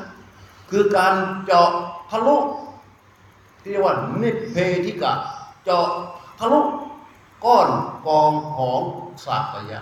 [0.69, 1.13] คือการ
[1.45, 1.71] เจาะ
[2.11, 2.37] ทะลุ
[3.61, 5.13] ที่เรียกว่านิเพธิกะ
[5.65, 5.87] เจาะ
[6.39, 6.59] ทะลุ
[7.45, 7.69] ก้อน
[8.07, 8.81] กองของ
[9.25, 9.81] สัตยะ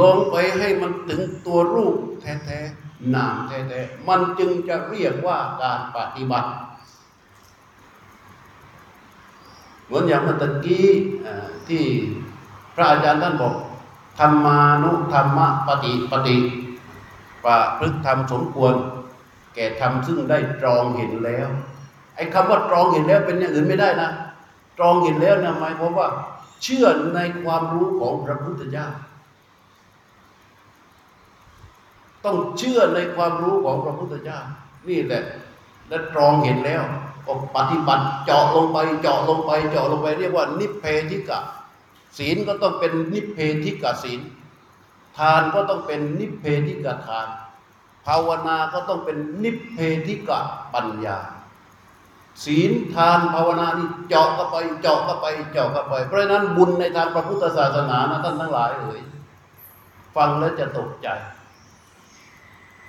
[0.00, 6.50] ลงไปให้มันถึงตัวรูปแท้ๆนามแท้ๆมันจึงจะเรียกว่าการปฏิบัติ
[9.86, 10.86] เหมือนอย่างเมื่อตะกี้
[11.68, 11.84] ที่
[12.74, 13.54] พระอาจารย์ท่านบอก
[14.18, 16.36] ธรรมานุธรรมปฏิปฏิ
[17.44, 18.74] ประพฤติธรรมสมควร
[19.54, 21.48] แก่ทำซึ่งได้ตรองเห็นแล้ว
[22.16, 24.10] ไอ้คำว่าตรองเห็นแล้วเป็นอย่างอื่นไม่ได้นะ
[24.78, 26.08] ตรองเห็นแล้วนะหมายความว่า
[26.62, 28.86] เชื่อในความรู้ของพระพุทธเจ้า
[32.24, 34.40] ต้องเชื่อในความรู้ของพระพุทธเจ้า
[34.88, 35.22] นี่แหละ
[35.88, 36.82] และตรองเห็นแล้ว
[37.26, 41.40] ก็ปฏิบัติเจาะลงไปเจาะลงไปเจาะลงไปเรียกว่านิพเพธิกะ
[42.18, 44.20] ศีลก็ต้องเป็นนิพเพธิกะศีล
[45.18, 47.26] ทานก็ต้องเป็นนิพเพธิกะทาน
[48.06, 50.40] ภาวนาก็ต้องเป็นนิพเพธิกะ
[50.74, 51.18] ปัญญา
[52.44, 59.00] ศีลทานภาวนานี่เจาะเข้าไปเจาะเข้าไปเจาะเข้าไป เพราะฉะนั้นบุญในทางพระพุทธศาสนานะท่านทั้งหลายเอ่ย
[60.16, 61.08] ฟังแล้วจะตกใจ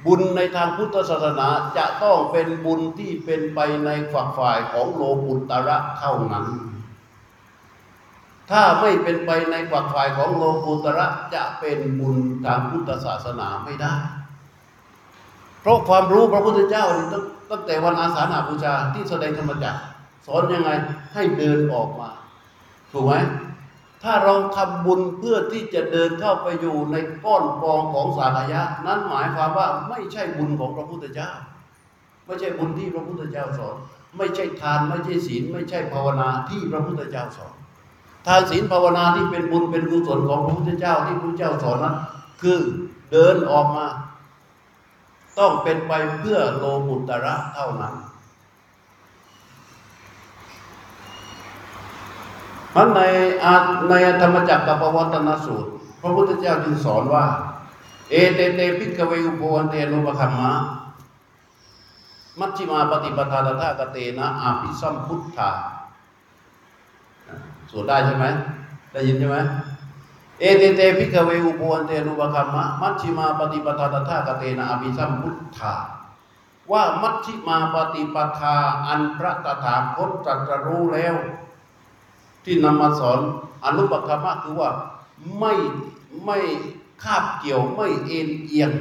[0.05, 1.47] บุญในทางพุทธศาสนา
[1.77, 6.45] จะต้องเป็นบุญที่เป็นไปในฝักฝ่ายของโลกุตระเท่านั้น
[8.51, 13.95] ถ้าไม่เป็นไปในฝักฝ่ายของโลกุตระจะเป็นบุญทางพุทธศาสนาไม่ได้
[15.65, 19.79] เพราะความรู้พระพุทธเจ้าตั้งตั้งแต่วันอาสาฬหบูชาที่แสดงธรรมจักร
[20.25, 20.69] สอนยังไง
[21.13, 22.09] ให้เดินออกมา
[22.91, 23.13] ถูกไหม
[24.03, 31.29] ถ้าเราทำบุญเพื่อที่จะเดินเข้าไปอยู่ในก้อนกองของสารยะ นั้นหมายความว่าไม่ใช่บุญของพระพุทธเจ้า
[32.25, 33.75] ไม่ใช่บุญที่พระพุทธเจ้าสอน
[34.17, 37.53] ไม่ใช่ทานไม่ใช่ศีล ไม่ใช่ภาวนาที่พระพุทธเจ้าสอน
[38.27, 41.95] ทานศีลภาวนาที่เป็นบุญเป็นกุศลของพระพุทธเจ้าที่พระพุทธเจ้าสอนนั้น
[42.41, 42.59] คือ
[43.11, 43.85] เดินออกมา
[45.39, 47.95] ต้องเป็นไปเพื่อโลกุตระเท่านั้น
[52.75, 53.01] มันใน
[53.43, 53.55] อา
[53.89, 55.69] ในธรรมจักรกับปวัตนสูตร
[56.01, 57.25] พระพุทธเจ้าจึงสอนว่า
[58.09, 60.51] เอเตเต ภิกขะเวอุโภ อันเต อะนุปะคัมมะ
[62.39, 65.49] มัชฌิมา ปะฏิปะทา ตะถาคะเตนะอะภิสัมพุทธา
[67.71, 68.25] สวดได้ใช่ไหม
[68.91, 69.37] ได้ยินใช่ไหม
[70.39, 75.75] เอเตเต ภิกขะเวอุโภ อันเต อะนุปะคัมมะมัชฌิมา ปะฏิปะทา ตะถาคะเตนะอะภิสัมพุทธา
[76.71, 78.55] ว่ามัชฌิมาปฏิปทา
[78.87, 81.15] อันพระตถาคตตรัสรู้แล้ว
[82.43, 83.19] ที่นำมาสอน
[83.65, 84.71] อะนุปะคัมมะคือว่า
[85.39, 85.53] ไม่
[86.25, 86.39] ไม่
[87.03, 88.71] คาบเกี่ยวไม่เอนเอียง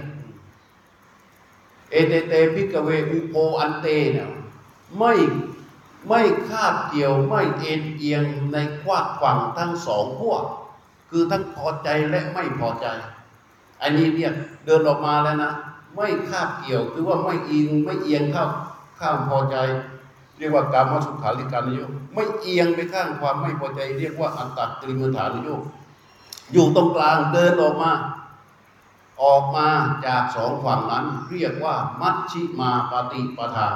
[1.90, 4.28] เอเตเต ภิกขะเวอุโภ อันเตเนี่ย
[4.98, 5.12] ไม่
[6.08, 10.44] ไม่คาบเกี่ยวไม่เอ็นเอียงในกว้างฝั่งทั้งสองพวก
[11.10, 12.86] คือทั้งพอใจและไม่พอใจ
[13.82, 14.34] อันนี้เรียก
[14.66, 15.52] เดินออกมาแล้วนะ
[15.94, 18.46] ไม่คาบเกี่ยว คือว่าไม่อิงไม่เอียงเข้า
[19.00, 19.56] ข้างพอใจ
[20.38, 25.62] เรียกว่าการมสุขาริการนโยกไม่เอียงไปข้างความไม่พอใจ เรียกว่าอัตตตริมฐานโยก
[26.52, 27.92] อยู่ตรงกลางเดินออกมา
[29.22, 29.68] ออกมา
[30.06, 33.68] จากสองฝั่งนั้น เรียกว่า มัชชิมาปฏิปทา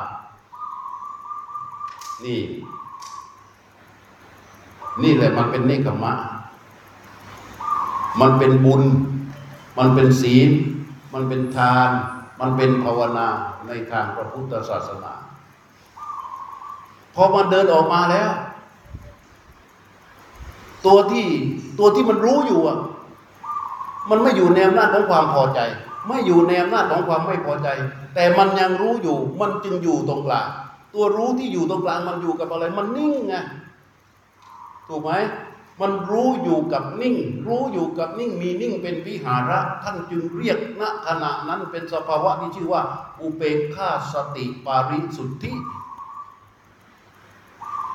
[2.24, 2.40] นี่
[5.02, 6.12] นี่แหละมันเป็นเนคขมะ
[8.20, 8.82] มันเป็นบุญ
[9.78, 10.50] มันเป็นศีล
[11.12, 11.90] มันเป็นทาน
[12.40, 13.28] มันเป็นภาวนา
[13.66, 15.12] ในทางพระพุทธศาสนา
[17.14, 18.30] พอมันเดินออกมาแล้ว
[20.86, 21.26] ตัวที่
[21.78, 22.78] ตัวที่มันรู้อยู่อะ
[24.10, 25.60] มันไม่อยู่ในอำนาจของความพอใจ
[26.08, 27.68] ไม่อยู่ในอำนาจของความไม่พอใจ
[28.14, 30.48] แต่มันยังรู้อยู่ มันจึงอยู่ตรงกลาง
[30.94, 33.34] ตัวรู้ที่อยู่ตรงกลางมันอยู่กับอะไร มันนิ่งไง
[34.88, 35.12] ถูกไหม
[35.80, 42.82] มันรู้อยู่กับนิ่ง รู้อยู่กับนิ่งมีนิ่งเป็นวิหาระท่านจึงเรียกณขณะนั้นเป็นสภาวะที่ชื่อว่า
[43.20, 45.52] อุเบกขาสติปาริสุทธิ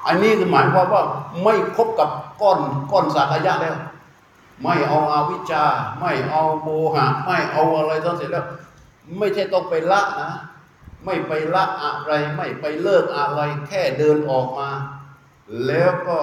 [0.08, 1.04] อันนี้คือหมายความว่า
[1.44, 2.10] ไม่คบกับ
[2.42, 2.60] ก้อน
[2.92, 3.78] ก้อนสักยะแล้ว
[4.64, 5.64] ไม่เอาอาวิชชา
[6.00, 8.46] ไม่เอาโมหะ ไม่เอาอะไรทั้งสิ้นแล้ว
[9.18, 10.32] ไม่ใช่ต้องไปละนะ
[11.06, 14.70] ไม่ไปละอะไร ไม่ไปเลิกอะไร แค่เดินออกมา
[15.68, 16.20] แล้วก็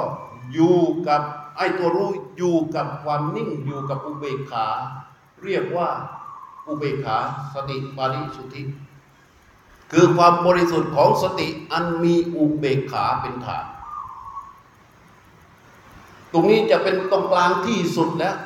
[0.53, 1.23] อยู่กับ
[1.61, 4.67] ไอ้ตัวรู้อยู่กับความนิ่งอยู่กับอุเบกขา
[5.45, 5.89] เรียกว่า
[6.67, 7.19] อุเบกขา
[7.55, 8.63] สติปาริสุทธิ
[9.93, 13.65] คือความบริสุทธิ์ของสติอันมีอุเบกขาเป็นฐาน
[16.33, 18.37] ตรงนี้จะเป็นตรงกลางที่สุดแล้ว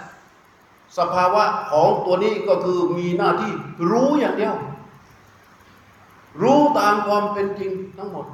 [0.99, 3.53] สภาวะของตัวนี้ก็คือมีหน้าที่
[3.91, 4.57] รู้อย่างเดียว
[6.43, 8.27] รู้ตามความเป็นจริงทั้งหมด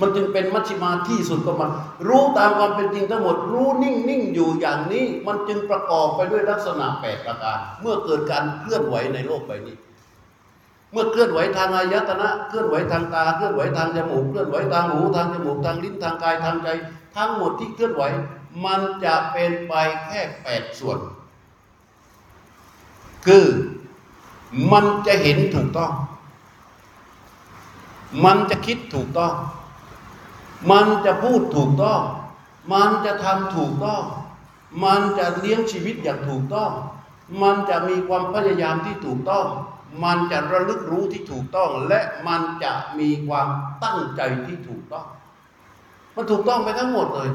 [0.00, 1.70] มันจึงเป็นมัชฌิมาที่สุดของมัน
[2.08, 9.76] รู้ตามความเป็นจริงทั้งหมด รู้นิ่งนิ่งอยู่อย่างนี้ มันจึงประกอบไปด้วยลักษณะแปดประการ เมื่อเกิดการเคลื่อนไหวในโลกใบนี้
[10.92, 16.68] เมื่อเคลื่อนไหวทางอายตนะ เคลื่อนไหวทางตา เคลื่อนไหวทางจมูก เคลื่อนไหวทางหูทางจมูกทางลิ้นทางกายทางใจ
[17.16, 18.02] ทั้งหมดที่เคลื่อนไหว
[18.64, 19.74] มันจะเป็นไป
[20.06, 20.98] แค่แปดส่วน
[23.26, 23.44] คือ
[24.72, 25.92] มันจะเห็นถูกต้อง
[28.24, 29.32] มันจะคิดถูกต้อง
[30.70, 32.00] มันจะพูดถูกต้อง
[32.72, 34.02] มันจะทำถูกต้อง
[34.84, 36.70] มันจะเลี้ยงชีวิตอย่างถูกต้อง
[37.42, 39.46] มันจะมีความพยายามที่ถูกต้อง
[40.04, 43.48] มันจะระลึกรู้ที่ถูกต้อง และมันจะมีความ
[43.84, 45.06] ตั้งใจที่ถูกต้อง
[46.14, 47.30] มันถูกต้องไปทั้งหมดเลย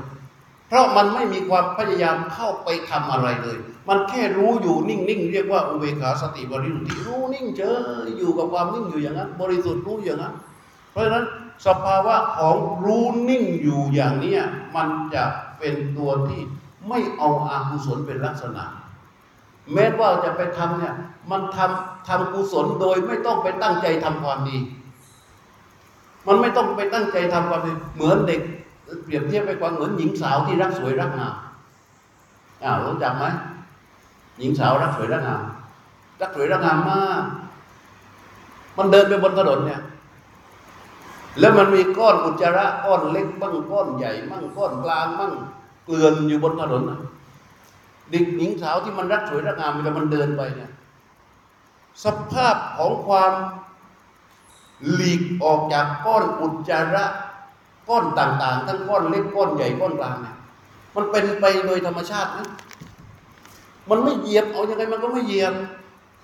[0.67, 3.57] เพราะมันไม่มีความพยายามเข้าไปทำอะไรเลย
[3.89, 7.61] มันแค่รู้อยู่นิ่งๆเรียกว่าอุเบกขาสติบริสุทธิ์รู้นิ่งเฉ
[8.05, 10.33] ยอยู่กับความนิ่งอยู่อย่างนั้น บริสุทธิ์รู้อย่างนั้น
[10.93, 11.25] เพราะฉะนั้น
[11.65, 14.35] สภาวะของรู้นิ่งอยู่อย่างนี้
[14.75, 15.23] มันจะ
[15.59, 16.41] เป็นตัวที่
[16.89, 18.63] ไม่เอาอากุศลเป็นลักษณะ
[19.73, 20.95] แม้ว่าจะไปทำเนี่ย
[21.31, 24.57] มันทำทำกุศลโดยไม่ต้องไปตั้งใจทำความดี
[26.27, 28.41] มันไม่ต้องไปตั้งใจทำความดีเหมือนเด็ก
[29.03, 31.35] เปรียบเทียบไปกว่าเหมือนหญิงสาวที่รักสวยรักงาม
[32.63, 33.25] อ้าวรู้จักไหม
[34.39, 35.43] หญิงสาวรักสวยรักงาม
[36.21, 37.23] รักสวยรักงามมาก
[38.77, 39.81] มันเดินไปบนถนนเนี่ย
[41.39, 45.33] แล้วมันมีก้อนอุจจาระก้อนเล็กบ้างก้อนใหญ่มั่งก้อนกลางมั่ง
[45.85, 46.99] เกลื่อนอยู่บนถนนนะ
[48.11, 50.71] เด็กหญิงสาวที่มันรักสวยรักงามเวลามันเดินไปเนี่ย
[52.03, 53.33] สภาพของความ
[54.93, 57.05] หลีกออกจากก้อนอุจจาระ
[57.89, 60.35] ก้อนต่าง ๆ ทั้งก้อนเล็กก้อนใหญ่ก้อนกลางเนี่ย
[60.95, 62.47] มันเป็นไปโดยธรรมชาตินะ
[63.89, 65.53] มันไม่เหยียบเอาอยัางไงมันก็ไม่เหยียบ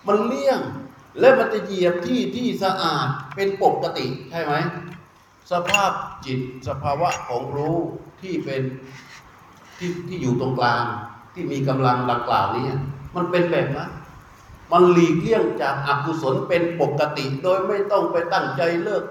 [0.08, 0.60] มันเลี่ยง
[1.20, 4.54] และมันจะเหยียบที่ที่สะอาดเป็นปกติใช่ไหม
[5.52, 5.92] สภาพ
[6.26, 7.78] จิตสภาวะของรู้
[8.22, 8.62] ที่เป็น
[9.78, 10.84] ที่ที่อยู่ตรงกลาง
[11.34, 12.66] ที่มีกำลังดังกล่าวนี้
[13.16, 13.90] มันเป็นแบบนั้น
[14.72, 19.04] มันหลีกเลี่ยงจากอกุศลเป็นปกติ โดยไม่ต้องไปตั้งใจเลิก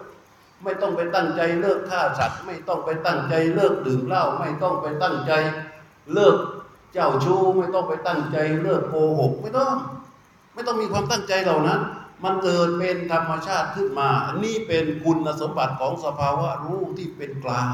[0.64, 5.32] ไม่ต้องไปตั้งใจเลิกฆ่าสัตว์ไม่ต้องไปตั้งใจเลิกดื่มเหล้าไม่ต้องไปตั้งใจ
[6.12, 6.36] เลิก
[6.92, 9.70] เจ้าชู้ไม่ต้องไปตั้งใจเลิกโกหกไม่ต้อง
[10.54, 11.80] ไม่ต้องมีความตั้งใจเหล่านั้น
[12.24, 17.68] มันเกิดเป็นธรรมชาติขึ้นมา อันนี้เป็นคุณสมบัติของสภาวะรู้ที่เป็นกลาง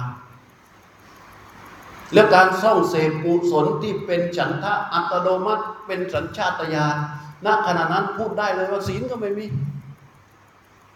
[2.15, 6.97] และการส่องเสพกุศลที่เป็นฉันทะอัตโนมัติ เป็นสัญชาตญาณ
[7.45, 9.47] ณขณะนั้นพูดได้เลยว่าศีลก็ไม่มี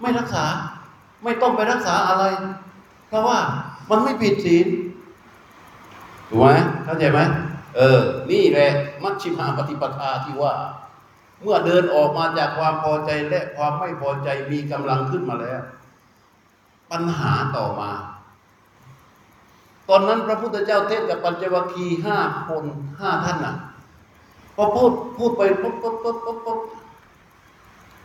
[0.01, 0.45] ไม่รักษา
[1.25, 2.25] ไม่ต้องไปรักษาอะไร
[3.09, 3.39] เพราะว่า
[3.91, 4.67] มันไม่ผิดศีล
[6.29, 6.47] ถูกไหม
[6.85, 7.21] เข้าใจไหม
[7.77, 8.71] เออ นี่แหละ
[9.03, 10.53] มัชชิมาปฏิปทาที่ว่า
[11.43, 15.63] เมื่อเดินออกมาจากความพอใจและความไม่พอใจมีกำลังขึ้นมาแล้ว
[16.91, 17.91] ปัญหาต่อมา
[19.89, 22.17] ตอนนั้นพระพุทธเจ้าเทศกับปัญจวัคคีย์ห้า
[22.49, 22.65] คน
[23.01, 23.57] ห้าท่านน่ะ
[24.57, 26.61] พอพูดพูดไปปุ๊บปุ๊บปุ๊บปุ๊บปุ๊บ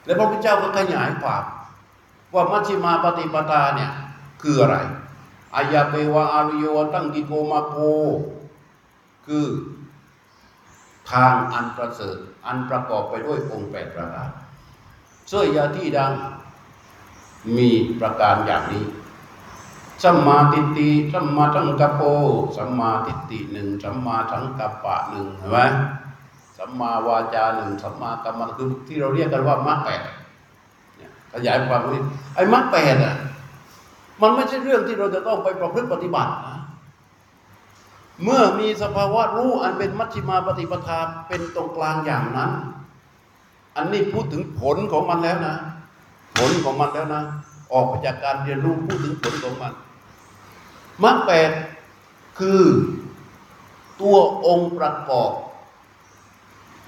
[0.06, 1.43] แล้วพระพุทธเจ้าก็ขยายความ
[2.34, 3.91] ว่ามัชฌิมาปฏิปทาเนี่ย
[4.41, 4.78] คืออะไร
[5.56, 7.78] อายาเปวะอาริโยตั้งกิโกมาโก
[9.26, 9.46] คือ
[11.12, 14.29] ทางอันประเสริฐ อันประกอบไปด้วยองค์แปดประการ
[15.27, 16.13] เสื้อยาที่ดัง
[17.58, 18.86] มีประการอย่างนี้
[20.03, 22.01] สัมมาทิฏฐิ สัมมาทังกัปโป
[22.58, 25.60] สัมมาทิฏฐิหนึ่ง สัมมาทังกัปปะหนึ่งเห็นไหม
[26.58, 30.01] สัมมาวาจาหนึ่ง สัมมากัมมันคือที่เราเรียกกันว่ามรรคแปด
[31.34, 32.01] ขยายความนี้
[32.36, 33.15] ไอ้มรรคแปดอะ
[34.21, 36.60] มันไม่ใช่เรื่องที่เราจะต้องไปประพฤติปฏิบัตินะ
[38.23, 42.52] เมื่อมีสภาวะรู้อันเป็นมัชฌิมาปฏิปทาเป็นตรงกลางอย่างนั้น
[43.78, 45.56] อันนี้พูดถึงผลของมันแล้วนะ
[46.38, 47.23] ผลของมันแล้วนะ
[47.73, 49.73] ออกมาจากการเรียนรู้พูดถึงผลของมัน
[51.04, 51.52] มรรคแปด
[52.39, 52.62] คือ
[54.02, 55.32] ตัวองค์ประกอบ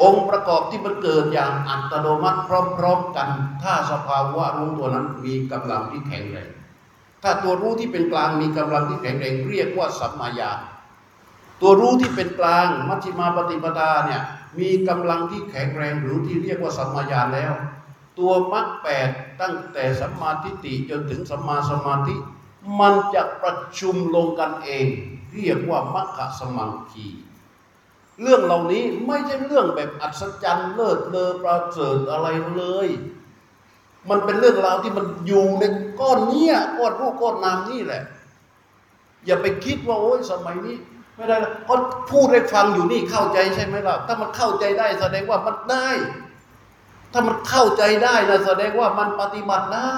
[0.03, 3.29] องค์ประกอบที่มันเกิดอย่างอัตโนมัติพร้อมๆกัน
[3.63, 6.49] ถ้าสภาวะรู้ตัวนั้นมีกำลังที่แข็งแรง
[7.23, 10.59] ถ้าตัวรู้ที่เป็นกลางมีกำลังที่แข็งแรงเรียกว่าสัมมาญาณ
[11.61, 14.21] ตัวรู้ที่เป็นกลางมัชฌิมาปฏิปทาเนี่ย
[14.59, 17.53] มีกำลังที่แข็งแรงหรือที่เรียกว่าสัมมาญาณแล้ว
[18.19, 19.09] ตัวมรรคแปด
[19.41, 22.15] ตั้งแต่สัมมาทิฏฐิจนถึงสัมมาสมาธิ
[22.79, 24.87] มันจะประชุมลงกันเอง
[25.33, 27.07] เรียกว่ามัคคสมังคี
[28.21, 32.87] เรื่องเหล่านี้ไม่ใช่เรื่องแบบอัศจรรย์เลิศเลอประเสริฐอะไรเลย
[34.09, 35.63] มันเป็นเรื่องราวที่มันอยู่ใน
[35.99, 38.03] ก้อนเนี้ยก้อนรูปก้อนนามนี่แหละ
[39.25, 40.77] อย่าไปคิดว่าโอ้ยสมัยนี้
[41.15, 41.75] ไม่ได้ก็
[42.11, 45.89] พูดให้ฟังอยู่นี่เข้าใจใช่ไหมล่ะ ถ้ามันเข้าใจได้แสดงว่ามันได้
[47.11, 49.95] ถ้ามันเข้าใจได้นะแสดงว่ามันปฏิบัติได้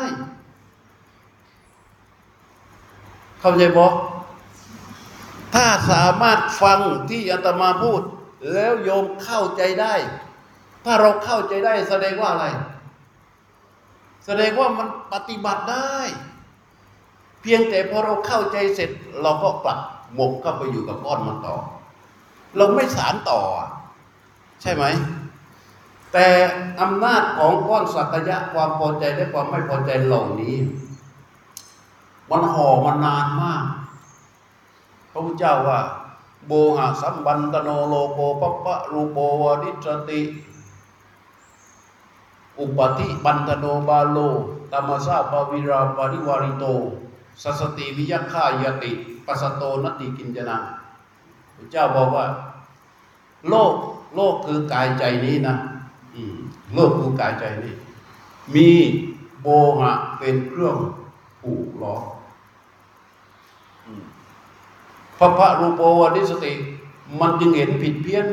[3.42, 3.94] เข้าใจบอก
[5.56, 8.02] ถ้าสามารถฟังที่อาตมาพูด
[8.54, 9.96] แล้วโยมเข้าใจได้
[10.86, 12.46] ถ้าเราเข้าใจได้ แสดงว่าอะไร
[14.26, 15.98] แสดงว่ามันปฏิบัติได้
[17.42, 18.90] เพียงแต่พอเราเข้าใจเสร็จ
[19.22, 19.80] เราก็กลับ
[20.16, 21.56] หมกเข้าไปอยู่กับก้อนมันต่อ
[22.56, 23.40] เราไม่สารต่อ
[24.62, 24.84] ใช่ไหม
[26.14, 26.28] แต่
[26.82, 30.56] อำนาจของก้อนสักยะความพอใจและความไม่พอใจเหล่านี้
[32.30, 33.64] มันห่อมานานมาก
[35.12, 35.80] พระพุทธเจ้าว่า
[36.48, 40.22] โบหะสัมบันตโนโลโกปะปะรูโปวดิจติ
[42.60, 44.18] อุปติบันตโนบาโล
[44.72, 46.66] ตมสาปวิราปริวาริโต
[47.44, 48.92] สัสติวิยัคขายติ
[49.26, 50.58] ปัสโตนติกินจนา
[51.56, 52.26] พระเจ้าบอกว่า
[53.50, 53.74] โลก
[54.16, 55.56] โลกคือกายใจนี้นะ
[56.74, 57.74] โลกคือกายใจนี้
[58.56, 58.70] มี
[59.42, 59.48] โบ
[59.80, 60.78] หะเป็นเครื่อง
[61.42, 61.96] ผูกล้อ
[65.18, 66.54] พระพระรูปวดิสติ
[67.20, 68.26] มันจึงเห็นผิดเพี้ยน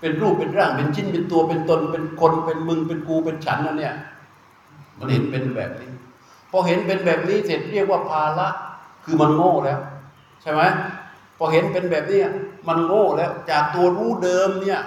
[0.00, 3.94] เป็นรูปเป็นร่าง เป็นชิ้นเป็นตัวเป็นตน เป็นคนเป็นมึงเป็นกูเป็นฉันนั่นเนี่ย
[4.98, 5.90] มันเห็นเป็นแบบนี้
[6.50, 8.48] พอเห็นเป็นแบบนี้เสร็จเรียกว่าภาละ
[9.04, 9.80] คือมันโง่แล้ว
[10.42, 10.62] ใช่ไหม
[11.38, 12.20] พอเห็นเป็นแบบนี้
[12.68, 14.80] มันโง่แล้ว จากตัวรู้เดิมเนี่ย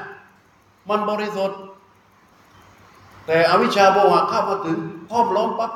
[0.90, 1.60] มันบริสุทธิ์
[3.26, 4.78] แต่อวิชชาโมหะเข้ามาถึง
[5.10, 5.72] พ้อมล้อมปั๊บ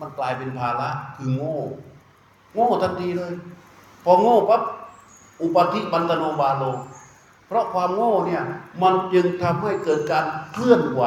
[0.00, 1.58] มันกลายเป็นภาระคือโง่
[2.54, 3.32] โง่ทันทีเลย
[4.04, 4.62] พอโง่ปั๊บ
[5.42, 6.64] อุปธิปันตโนบาโล
[7.46, 8.42] เพราะความโง่เนี่ย
[8.82, 11.02] มันจึงทำให้เกิดการเคลื่อนไหว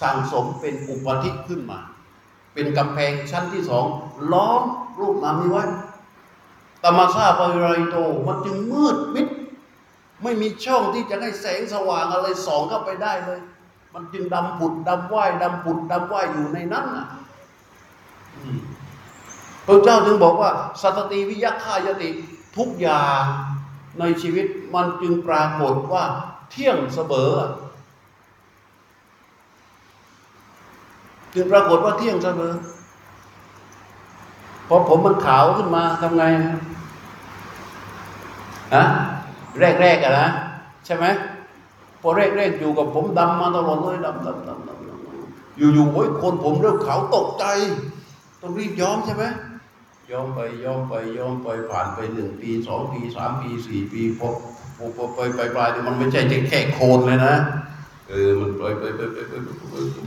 [0.00, 1.78] สั่งสมเป็นอุปธิขึ้นมา
[2.58, 3.86] เป็นกำแพงชั้นที่สอง
[4.32, 4.62] ล้อม
[4.98, 5.64] รูปนามนี้ไว้
[6.82, 7.96] ตมาซาปริไรโต
[8.26, 9.28] มันจึงมืดมิด
[10.22, 13.40] ไม่มีช่องที่จะให้แสงสว่างอะไรส่องเข้าไปได้เลย
[13.94, 17.08] มันจึงดำผุดดำว่ายดำผุดดำว่ายอยู่ในนั้นน่ะ
[19.66, 20.50] พระเจ้าจึงบอกว่า
[20.82, 22.10] สัตติวิยัคขายติ
[22.56, 23.22] ทุกอย่าง
[24.00, 26.04] ในชีวิตมันจึงปรากฏว่า
[26.50, 27.32] เที่ยงเสมอ
[31.34, 32.54] จึงปรากฏว่าเที่ยงเสมอ
[34.68, 36.24] พอผมมันขาวขึ้นมาทำไง
[38.74, 38.84] ฮะ
[39.60, 40.28] แรกๆอะนะ
[40.86, 41.06] ใช่ไหม
[42.00, 47.44] พอแรกๆอยู่กับผมดำมาตลอดเลยดำดำดำดำอยู่ๆโอ้ยคนผมเริ่มขาวตกใจ
[48.40, 49.24] ต้องรีบย้อมใช่ไหม
[50.10, 54.28] ย้อมไปย้อมไปย้อมไปผ่านไปหนึ่งปีสองปีสามปีสี่ปีพอ
[54.76, 57.34] พอพอไปไปปลายมันไม่ใช่แค่โคนเลยนะ
[58.08, 59.32] เออมันไปไปไปไปไป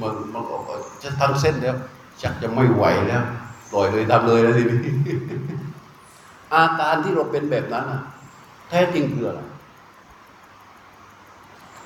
[0.02, 0.56] มันมันก็
[1.04, 1.76] จะทั้งเส้นแล้ว
[2.22, 3.24] ชักจะไม่ไหวแล้ว
[3.72, 4.80] ปล่อยเลยทำเลยแล้วทีนี้
[6.54, 8.02] อาการที่เราเป็นแบบนั้นอะ
[8.70, 9.42] แท้จริงคืออะไร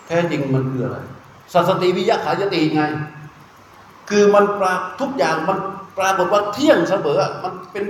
[0.07, 0.97] แท้จริงมันคืออะไร
[1.53, 2.83] สัสติวิยะขายติไง
[4.09, 5.57] คือมันปราทุกอย่างมัน
[5.97, 7.85] ปรากฏว่าเที่ยงเสมอมันเป็น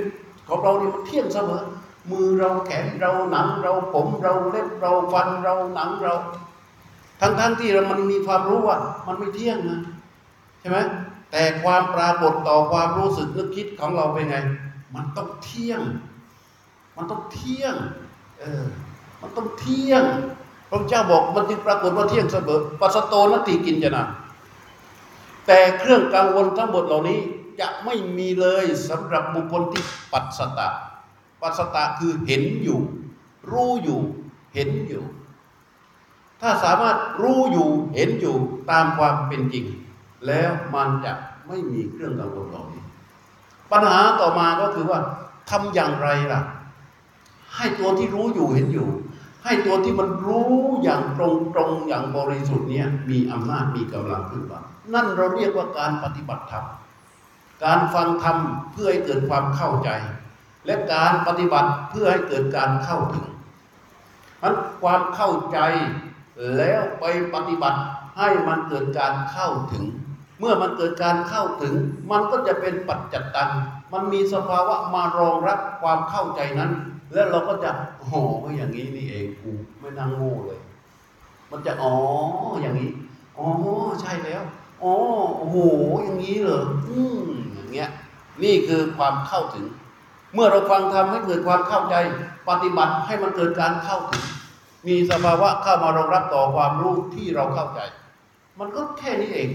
[0.47, 1.63] ของเราเนี่ยมันเที่ยงเสมอ
[2.11, 6.13] มือเราแขนเราหนังเราผมเราเล็บเราฟันเราหนังเรา
[7.19, 9.81] ทั้งๆทที่เรามันมีความรู้ว่ามันไม่เที่ยงนะ
[10.59, 10.77] ใช่ไหม
[11.31, 14.37] แต่ความปรากฏต่อความรู้สึกนึกคิดของเราเป็นไง
[14.95, 15.81] มันต้องเที่ยง
[16.95, 17.75] มันต้องเที่ยง
[18.39, 18.65] เออ
[19.21, 20.03] มันต้องเที่ยง
[20.69, 24.05] พระเจ้าบอกมันจึงปรากฏว่าเที่ยงเสมอปัสโตนติกินจนะ
[25.47, 27.19] แต่เครื่องกังวลทั้งหมดเหล่านี้
[27.59, 30.67] จะไม่มีเลยสำหรับบุคคลที่ปัสสตะ
[31.41, 32.79] ปัสสตะคือเห็นอยู่
[33.51, 33.99] รู้อยู่
[34.53, 35.03] เห็นอยู่
[36.47, 38.35] ถ้าสามารถรู้อยู่เห็นอยู่
[38.71, 39.65] ตามความเป็นจริง
[40.27, 41.13] แล้วมันจะ
[41.47, 42.83] ไม่มีเครื่องกังวลเหล่านี้
[43.71, 44.99] ปัญหาต่อมาก็คือว่า
[45.49, 46.41] ทำอย่างไรล่ะ
[47.55, 48.87] ให้ตัวที่รู้อยู่เห็นอยู่
[49.43, 50.49] ให้ตัวที่มันรู้
[50.83, 54.59] อย่างตรงตรงอย่างบริสุทธิ์เนี่ยมีอำนาจมีกำลังขึ้นมา
[54.93, 56.65] นั่นเราเรียกว่าการปฏิบัติธรรม
[57.63, 58.37] การฟังธรรม
[58.71, 59.89] เพื่อให้เกิดความเข้าใจ
[60.65, 63.27] และการปฏิบัติเพื่อให้เกิดการเข้าถึง
[64.41, 65.59] นั้นความเข้าใจ
[66.57, 67.79] แล้วไปปฏิบัติ
[68.17, 69.85] ให้มันเกิดการเข้าถึง
[70.39, 71.73] เมื่อมันเกิดการเข้าถึง
[72.11, 73.51] มันก็จะเป็นปัจจัตตัง
[73.93, 76.71] มันมีสภาวะมารองรับความเข้าใจนั้น
[77.13, 80.59] แล้วเราก็จะโอ้ก็อย่างนี้นี่เองกูไม่นั่งโง่เลย
[81.51, 81.93] มันจะอ๋อ
[82.61, 82.89] อย่างนี้
[83.37, 83.47] อ๋อ
[84.01, 84.43] ใช่แล้ว
[84.83, 84.93] อ๋อ
[85.37, 85.57] โอ้โห
[86.03, 87.89] อย่างนี้เหรออืมอย่างเงี้ย
[88.43, 89.65] นี่คือความเข้าถึง
[90.33, 91.95] เมื่อเราฟังทำให้เกิดความเข้าใจ
[92.49, 94.23] ปฏิบัติให้มันเกิดการเข้าถึง
[94.87, 97.79] มีสภาวะเข้ามารองรับต่อความรู้ที่เราเข้าใจ
[98.59, 99.49] มันก็แค่นี้เอง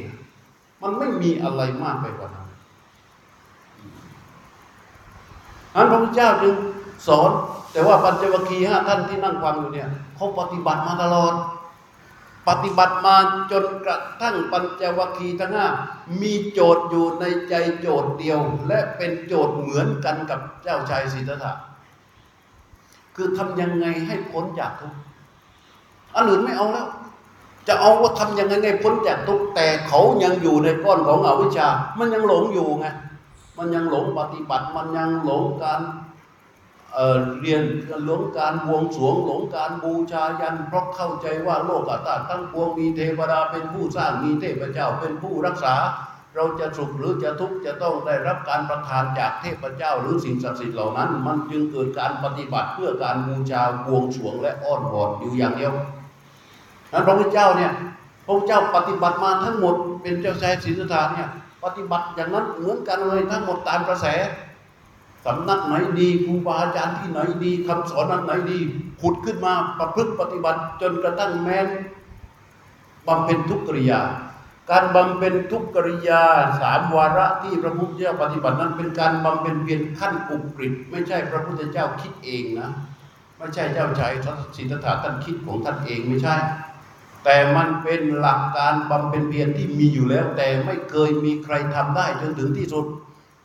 [0.83, 2.49] มันไม่มีอะไรมากไปกว่านั้น
[5.75, 6.55] นั้นพระพุทธเจ้าจึง
[7.07, 7.31] สอน
[7.73, 11.35] แต่ว่าปัญจวัคคีย์ห้าท่านที่นั่งฟังอยู่เนี่ยเขาปฏิบัติมาตลอด
[12.49, 13.17] ปฏิบัติมา
[13.51, 15.67] จนกระทั่งปัญจวัคคีย์ทั้งห้า
[16.21, 21.53] มีโจทย์อยู่ในใจโจทย์เดียว และเป็นโจทย์เหมือนกันกับเจ้าชายสิทธัตถะ
[23.17, 24.99] คือทำยังไงให้พ้นจากทุกข์
[26.15, 26.89] อันอื่นไม่เอาแล้ว
[27.69, 32.87] จะเอาว่าทำยังไงให้พ้นจากทุกข์แต่เขายังอยู่ในก้อนของอวิชชา มันยังหลงอยู่ไง
[33.59, 35.81] มันยังหลงปฏิบัติ มันยังหลงการ
[36.95, 37.63] เเรียน
[38.07, 45.75] หลงการบวงสรวงหลงการบูชายัน เพราะเข้าใจว่าโลกธาตุทั้งปวงมีเทวดาเป็นผู้สร้างมีเทพเจ้าเป็นผู้รักษา
[46.35, 55.73] เราจะสุขหรือจะทุกข์จะต้องได้รับการประทานจากเทพเจ้าหรือสิ่งศักดิ์สิทธิ์เหล่านั้น มันจึงเกิดการปฏิบัติเพื่อการบูชาบวงสรวงและอ้อนวอนอยู่อย่างเดียว
[56.93, 57.73] นั้นพระพุทธเจ้าเนี่ย
[58.25, 61.29] พระพุทธเจ้าปฏิบัติมาทั้งหมด เป็นเจ้าชายศรีสุธาเนี่ย
[61.65, 64.07] ปฏิบัติอย่างนั้นเหมือนกันเลยทั้งหมดตามกระแส
[65.27, 68.59] สำนักไหนดีครูบาอาจารย์ที่ไหนดีคำสอนนั้นไหนดี
[69.01, 71.67] ขุดขึ้นมาประพฤติปฏิบัติจนกระทั่งแม้น
[73.07, 74.01] บำเพ็ญทุกกิริยา
[74.71, 76.23] การบำเพ็ญทุกกิริยา
[76.61, 82.71] สามวาระที่พระพุทธเจ้าปฏิบัตินั้น เป็นการบำเพ็ญเพียรขั้นอุกฤษไม่ใช่พระพุทธเจ้าคิดเองนะ
[83.39, 84.13] ไม่ใช่เจ้าชาย
[84.57, 86.37] สิทธัตถะท่านคิดของท่านเองไม่ใช่
[87.25, 92.87] แต่มันเป็นหลักการบำเพ็ญเพียรที่มีอยู่แล้ว แต่ไม่เคยมีใครทำได้จนถึงที่สุด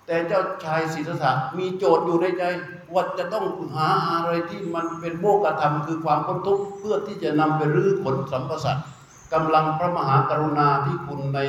[0.08, 2.44] แต่เจ้าชายสิทธัตถะมีโจทย์อยู่ในใจ
[2.94, 3.46] ว่าจะต้อง
[3.76, 8.78] หาอะไรที่มันเป็นโมกธรรมคือความพ้นทุกข์เพื่อที่จะนำไปรื้อขนสัมปสัต
[9.34, 11.40] กำลังพระมหากรุณาที่คุณใน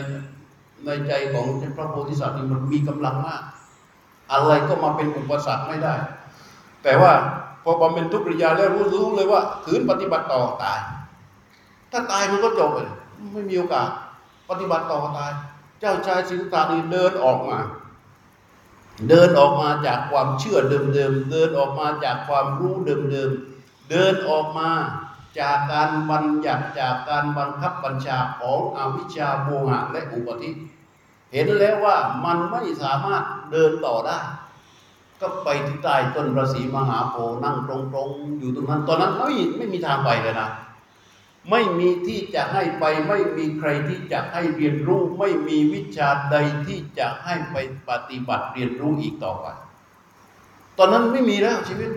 [0.84, 1.46] ในใจของ
[1.76, 3.42] พระโพธิสัตว์นี่มันมีกำลังมาก
[4.32, 5.94] อะไรก็มาเป็นอุปสรรคไม่ได้
[6.82, 7.12] แต่ว่า
[7.64, 10.80] พอบำเพ็ญทุกริยาแล้วรู้รู้เลยว่าขืนปฏิบัติต่อตาย
[11.96, 12.88] ถ้าตายมันก็จบเลย
[13.32, 13.88] ไม่มีโอกาส
[14.50, 15.32] ปฏิบัติต่อตาย
[15.80, 17.58] เจ้าชายสิงตานีเดินออกมา
[19.08, 24.70] เดินออกมาจากความเชื่อเดิมๆเเดินออกมาจากความรู้เดิมๆเเดินออกมา
[25.40, 30.50] จากการบัญญัติจากการบังคับบัญชาของอวิชชาโมหะและอุปธิ
[31.32, 33.22] เห็นแล้วว่ามันไม่สามารถ
[33.52, 34.18] เดินต่อได้
[35.20, 40.48] ก็ไปที่ใต้ต้นประสีมหาโพนั่งตรงๆ อยู่ตรงนั้น ตอนนั้นไม่ไม่มีทางไปเลยนะ
[41.50, 46.36] ไม่มีที่จะให้ไป ไม่มีใครที่จะให้เรียนรู้ ไม่มีวิชาใด
[46.66, 47.56] ที่จะให้ไป
[47.88, 49.46] ปฏิบัติเรียนรู้อีกต่อไป
[50.78, 51.90] ตอนนั้นไม่มีแล้วชีวิต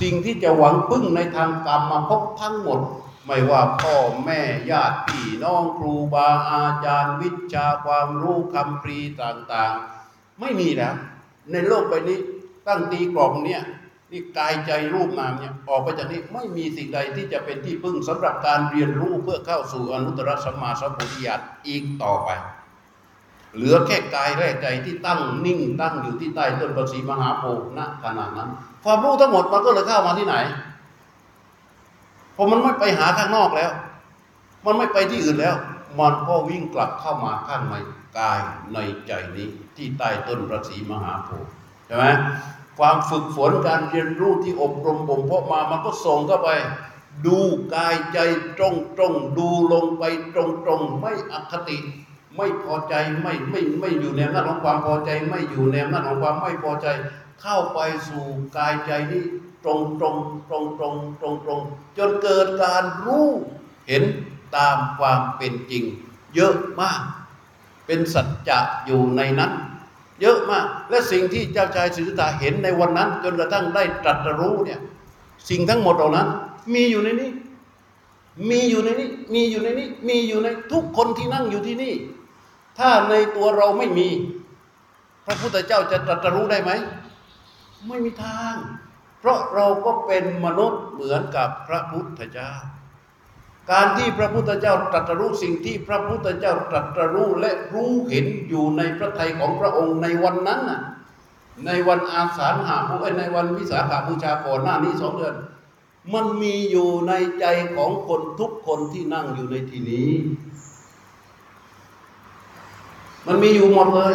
[0.00, 2.80] สิ่งที่จะหวังพึ่งในทางกรรมมาพบทั้งหมด
[3.26, 3.94] ไม่ว่าพ่อ
[4.24, 4.40] แม่
[4.70, 10.94] ญาติพี่น้องครูบาอาจารย์วิชาความรู้คำปรีต่างๆ ไม่มีแล้ว
[11.50, 12.18] ในโลกใบนี้
[12.66, 13.62] ตั้งตีกรอบเนี้ย
[14.10, 22.30] นี่กายใจรูปนามเนี่ยออกไปจากนี้ไม่มีสิ่งใดที่จะเป็นที่พึ่งสำหรับการเรียนรู้เพื่อเข้าสู่อนุตตรสัมมาสัมปวิญญาณอีกต่อไป
[23.54, 28.50] เหลือแค่กายแรกใจที่ตั้งนิ่งตั้งอยู่ที่ใต้ต้นประสีมหาโพธิ์ณขณะนั้น
[28.84, 30.36] ความรู้ทั้งหมดมันก็เลยเข้ามาที่ไหน
[32.36, 33.70] พอมันไม่ไปหาข้างนอกแล้ว
[34.64, 35.56] มันไม่ไปที่อื่นแล้ว
[36.00, 37.74] มันก็วิ่งกลับเข้ามาข้างใน
[38.18, 38.40] กาย
[38.74, 41.50] ในใจนี้ที่ใต้ต้นประสีมหาโพธิ์
[41.86, 42.04] ใช่ไหม
[42.80, 46.50] ความฝึกฝนการเรียนรู้ที่อบรมบ่มเพาะมามันก็ส่งเข้าไป
[47.26, 47.38] ดู
[47.74, 48.18] กายใจ
[48.58, 50.04] ตรงตรงดูลงไป
[50.34, 51.78] ตรงตรงไม่อคติ
[52.36, 56.86] ไม่พอใจไม่ไม่ไม่อยู่ในอำนาจของความพอใจ ไม่อยู่ในอำนาจของความไม่พอใจ
[57.42, 57.78] เข้าไป
[58.08, 58.26] สู่
[58.56, 59.24] กายใจนี้
[59.64, 60.16] ตรงตรง
[60.48, 61.60] ตรงตรงตรงตรง
[61.98, 63.26] จนเกิดการรู้
[63.88, 64.02] เห็น
[64.56, 65.84] ตามความเป็นจริง
[66.34, 67.00] เยอะมาก
[67.86, 69.52] เป็นสัจจะอยู่ในนั้น
[70.20, 74.80] เยอะมาก และสิ่งที่เจ้าชายสิทธัตถะเห็นในวันนั้น จนกระทั่งได้ตรัสรู้เนี่ย
[75.50, 76.28] สิ่งทั้งหมดเหล่านั้น
[76.74, 77.30] มีอยู่ในนี้
[78.50, 81.94] มีอยู่ในนี้ มีอยู่ในนี้ มีอยู่ในทุกคนที่นั่งอยู่ที่นี่
[82.78, 84.08] ถ้าในตัวเราไม่มี
[85.26, 86.70] พระพุทธเจ้าจะตรัสรู้ได้ไหม
[87.88, 88.54] ไม่มีทาง
[89.20, 92.52] เพราะเราก็เป็นมนุษย์เหมือนกับพระพุทธเจ้า
[93.72, 100.80] การที่พระพุทธเจ้าตรัสรู้สิ่งที่พระพุทธเจ้าตรัสรู้และรู้เห็นอยู่ในพระทัยของพระองค์ในวันนั้นน่ะ
[101.66, 105.36] ในวันอาสาฬหาบูในวันวิสาขาบูชาก่อนหน้านี้สองเดือน
[106.14, 107.44] มันมีอยู่ในใจ
[107.76, 110.10] ของคนทุกคนที่นั่งอยู่ในที่นี้
[113.26, 114.14] มันมีอยู่หมดเลย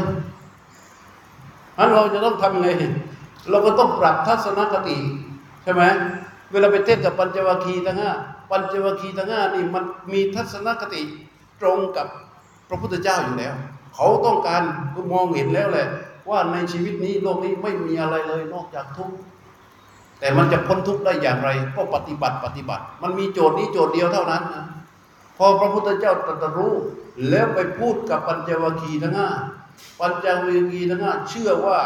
[1.77, 2.67] อันเราจะต้องทำไง
[3.49, 4.97] เราก็ต้องปรับทัศนคติ
[5.63, 5.83] ใช่ไหม
[6.51, 8.11] เวลาไปเทศกับปัญจวัคคีย์ทั้งห้า
[8.49, 11.01] ปัญจวัคคีย์ทั้งห้านี่มันมีทัศนคติ
[11.61, 12.07] ตรงกับ
[12.69, 13.53] พระพุทธเจ้าอยู่แล้ว
[13.95, 14.61] เขาต้องการ
[14.95, 15.87] ก็มองเห็นแล้วแหละ
[16.29, 19.15] ว่าในชีวิตนี้โลกนี้ไม่มีอะไรเลยนอกจากทุกข์
[20.19, 24.65] แต่มันจะพ้นทุกข์ได้อย่างไร ก็ปฏิบัติปฏิบัติ มันมีโจทย์นี้โจทย์เดียวเท่านั้นนะ
[25.37, 26.73] พอพระพุทธเจ้าตรัสรู้
[27.29, 29.29] แล้วไปพูดกับปัญจวัคคีย์ทั้งห้า
[29.99, 31.79] ปัญจวัคคีย์ทั้งห้าเชื่อว่า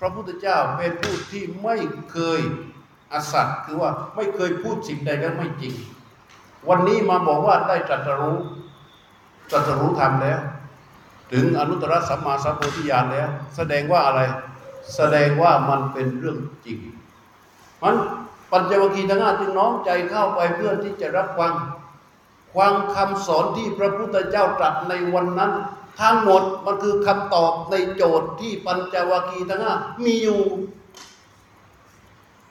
[0.00, 1.76] พระพุทธเจ้าเป็นผู้ที่ไม่
[2.12, 2.40] เคย
[3.14, 5.74] อสัตย์คือว่าไม่เคยพูดสิ่งใดแล้วไม่จริง
[6.68, 8.38] วันนี้มาบอกว่าได้ตรัสรู้
[9.50, 10.40] ตรัสรู้ธรรมแล้ว
[11.32, 14.20] ถึงอนุตตรสัมมาสัมโพธิญาณแล้ว แสดงว่าอะไร
[14.96, 16.78] แสดงว่ามันเป็นเรื่องจริง
[17.82, 17.94] มัน
[18.50, 21.54] ปัญจวัคคีย์ทั้งห้าจึงน้อมใจเข้าไปเพื่อที่จะรับฟัง
[22.56, 25.52] ฟังคำสอนที่พระพุทธเจ้าตรัสในวันนั้น
[26.00, 30.42] ทั้งหมดมันคือคำตอบในโจทย์ที่ปัญจวัคคีย์ทั้งห้ามีอยู่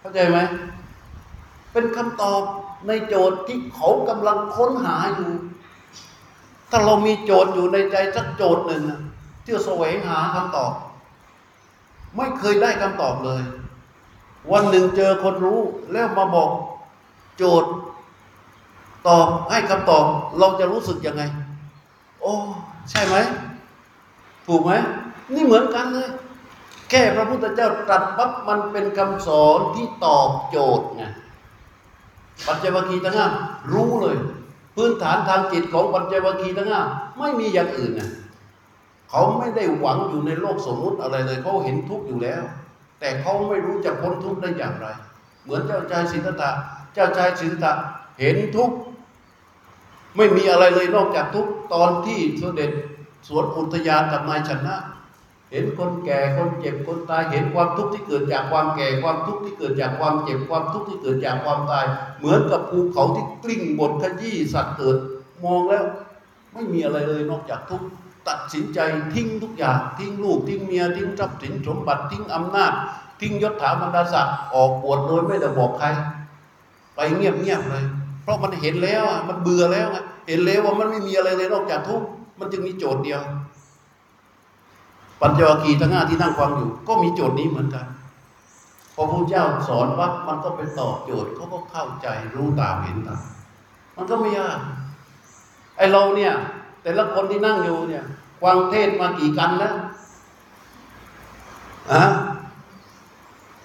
[0.03, 0.39] เข้าใจไหม
[1.73, 2.41] เป็นคำตอบ
[2.87, 5.31] ในโจทย์ที่เขากำลังค้นหาอยู่
[6.69, 8.83] ถ้าเรามีโจทย์อยู่ในใจสักโจทย์หนึ่ง
[9.43, 10.73] ที่แสวงหาคำตอบ
[12.17, 13.41] ไม่เคยได้คำตอบเลย
[14.51, 15.59] วันหนึ่งเจอคนรู้
[15.91, 16.49] แล้วมาบอก
[17.37, 17.71] โจทย์
[19.07, 20.05] ตอบให้คำตอบ
[20.39, 21.23] เราจะรู้สึกยังไง
[22.21, 22.33] โอ้
[22.89, 23.15] ใช่ไหม
[24.47, 24.71] ถูกไหม
[25.33, 26.09] นี่เหมือนกันเลย
[26.95, 31.03] แค่พระพุทธเจ้าตรัสปั๊บมันเป็นคำสอนที่ตอบโจทย์ไง
[32.45, 33.27] ปัจเจวคีย์ทั้งห้า
[33.73, 34.17] รู้เลย
[34.75, 36.81] พื้นฐานทางจิตของปัจเจวคีย์ทั้งห้า
[37.19, 38.11] ไม่มีอย่างอื่นนะ
[39.09, 42.43] เขาไม่ได้หวังอยู่ในโลกสมมุติอะไรเลยเขาเห็นทุกข์อยู่แล้ว
[42.99, 44.87] แต่เขาไม่รู้จะพ้นทุกข์ได้อย่างไร
[45.43, 46.51] เหมือนเจ้าชายสิทธัตถะ
[46.93, 47.73] เจ้าชายสิทธัตถะ
[48.19, 48.75] เห็นทุกข์
[50.17, 52.71] ไม่มีอะไรเลยนอกจากทุกข์ตอนที่เสด็จ
[53.27, 54.75] สวนอุทยานกับนายชนะ
[55.53, 61.85] เห็นคนแก่คนเจ็บคนตาย เห็นความทุกข์ที่เกิดจากความแก่ความทุกข์ที่เกิดจากความเจ็บความทุกข์ที่เกิดจากความตาย
[62.19, 64.97] เหมือนกับภูเขาที่กลิ้งบนขยี้สัตว์เกิด
[65.43, 65.85] มองแล้ว
[66.53, 67.87] ไม่มีอะไรเลยนอกจากทุกข์
[68.27, 68.79] ตัดสินใจ
[69.13, 72.73] ทิ้งทุกอย่างทิ้งลูกทิ้งเมียทิ้งทรัพย์สินสมบัติทิ้งอำนาจ
[73.21, 75.87] ทิ้งยศถาบรรดาศักดิ์ออกบวชโดยไม่ได้บอกใคร
[76.95, 77.83] ไปเงียบๆเลย
[78.23, 79.87] เพราะมันเห็นแล้วมันเบื่อแล้ว
[80.27, 82.07] เห็นแล้วว่ามันไม่มีอะไรเลยนอกจากทุกข์
[82.39, 83.21] มันจึงมีโจทย์เดียว
[85.25, 87.85] ปัญจวัคคีย์ทั้งห้าที่นั่งฟังอยู่ ก็มีโจทย์นี้เหมือนกัน
[88.95, 93.21] พอพระเจ้าสอนวัดมันก็ไปตอบโจทย์เขาก็เข้าใจรู้ตามเห็นตาม
[93.95, 94.59] มันก็ไม่ยาก
[95.77, 96.33] ไอเราเนี่ย
[96.81, 98.03] แต่ละคนที่นั่งอยู่เนี่ย
[98.41, 99.75] ฟังเทศมากี่กันแล้ว
[101.91, 102.03] อะ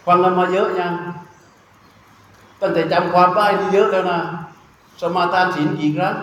[0.07, 0.95] ฟังกันมาเยอะยัง
[2.61, 4.21] ตั้งแต่จำความได้นี่เยอะแล้วนะ
[5.01, 6.17] สมาทานศีลกี่ครั้ง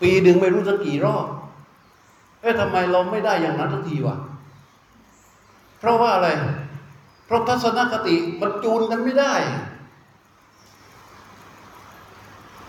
[0.00, 1.26] ปีหนึ่งไม่รู้สักกี่รอบ
[2.40, 4.16] เอ๊ะทำไมเราไม่ได้อย่างนั้นสักทีวะ
[5.78, 6.28] เพราะว่าอะไร
[7.26, 9.34] เพราะทัศนคติมันจูนกันไม่ได้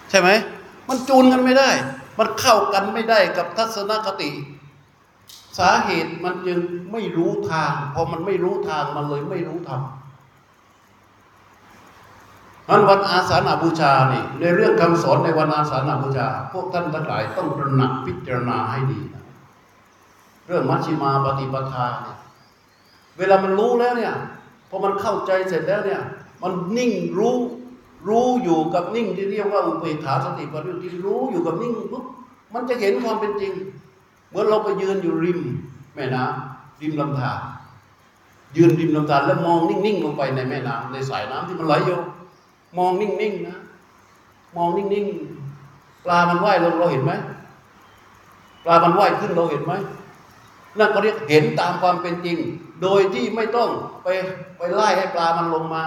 [0.09, 0.29] ใช่ไหม
[0.89, 1.69] มันจูนกันไม่ได้
[2.19, 4.29] มันเข้ากันไม่ได้กับทัศนคติ
[5.57, 6.59] สาเหตุมันจึง
[6.91, 9.81] ไม่รู้ทาง พอมันไม่รู้ทางมันเลยไม่รู้ธรรม
[12.69, 19.18] มันวันอาสาฬบูชานี่ในเรื่องคำสอนในวันอาสาฬบูชา พวกท่านทั้งหลายต้องตระหนักพิจารณาให้ดีนะ
[20.49, 22.17] เรื่องมัชฌิมาปฏิปทาเนี่ย
[23.17, 24.13] เวลามันรู้แล้วเนี่ย
[24.69, 26.01] พอมันเข้าใจเสร็จแล้วเนี่ย
[26.41, 27.37] มันนิ่งรู้
[28.07, 32.05] รู้อยู่กับนิ่งที่เรียกว่าอุเบกขาสติปัฏฐานที่รู้อยู่กับนิ่งปุ๊บ
[32.53, 33.53] มันจะเห็นความเป็นจริง
[34.29, 35.39] เหมือนเราไปยืนอยู่ริม
[35.95, 37.39] แม่น้ำริมลำธาร
[38.55, 41.99] ยืนริมลำธารแล้วมองนิ่งๆลงไปในแม่น้ำในสายน้ำที่มันไหลอยู่
[42.77, 43.57] มองนิ่งๆนะ
[44.55, 47.11] มองนิ่งๆปลามันว่ายลงเราเห็นไหม
[48.63, 49.73] ปลามันว่ายขึ้นเราเห็นไหม
[50.77, 52.37] นั่นก็เรียกเห็นตามความเป็นจริง
[52.81, 53.69] โดยที่ไม่ต้อง
[54.03, 54.07] ไป
[54.57, 55.83] ไปไล่ให้ปลามันลงมา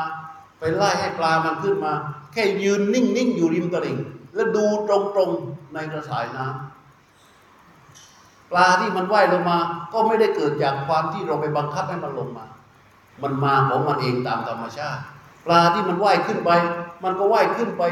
[0.58, 1.92] ไปไล่ให้ปลามันขึ้นมา
[2.32, 3.98] แค่ยืนนิ่งๆอยู่ริมตลิ่ง
[4.34, 9.58] แล้วดูตรงๆในกระสายน้ำปลาที่มันว่ายลงมา
[9.92, 12.46] ก็ไม่ได้เกิดจากความที่เราไปบังคับให้มันลงมา
[13.22, 15.02] มันมาของมันเองตามธรรมชาติ
[15.46, 16.50] ปลาที่มันว่ายขึ้นไป
[17.04, 17.82] มันก็ว่ายขึ้นไป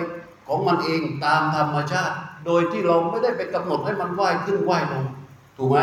[0.48, 2.14] ของมันเองตามธรรมชาติ
[2.46, 5.04] โดยที่เราไม่ได้ไปกำหนดให้มันว่ายขึ้นว่ายลง
[5.56, 5.78] ถูกไหม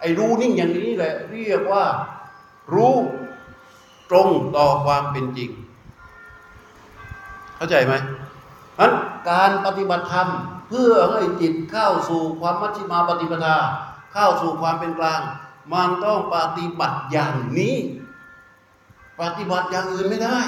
[0.00, 1.84] ไอ้รู้นิ่งอย่างนี้แหละ เรียกว่า
[2.74, 2.94] รู้
[4.10, 5.50] ตรงต่อความเป็นจริง
[7.56, 7.94] เข้าใจไหม
[8.78, 8.92] นั้น
[9.30, 10.28] การปฏิบัติธรรม
[10.68, 13.56] เพื่อให้จิตเข้าสู่ความมัชฌิมาปฏิปทา
[14.12, 15.20] เข้าสู่ความเป็นกลาง
[15.72, 17.76] มันต้องปฏิบัติอย่างนี้
[19.20, 20.38] ปฏิบัติอย่างอื่นไม่ได้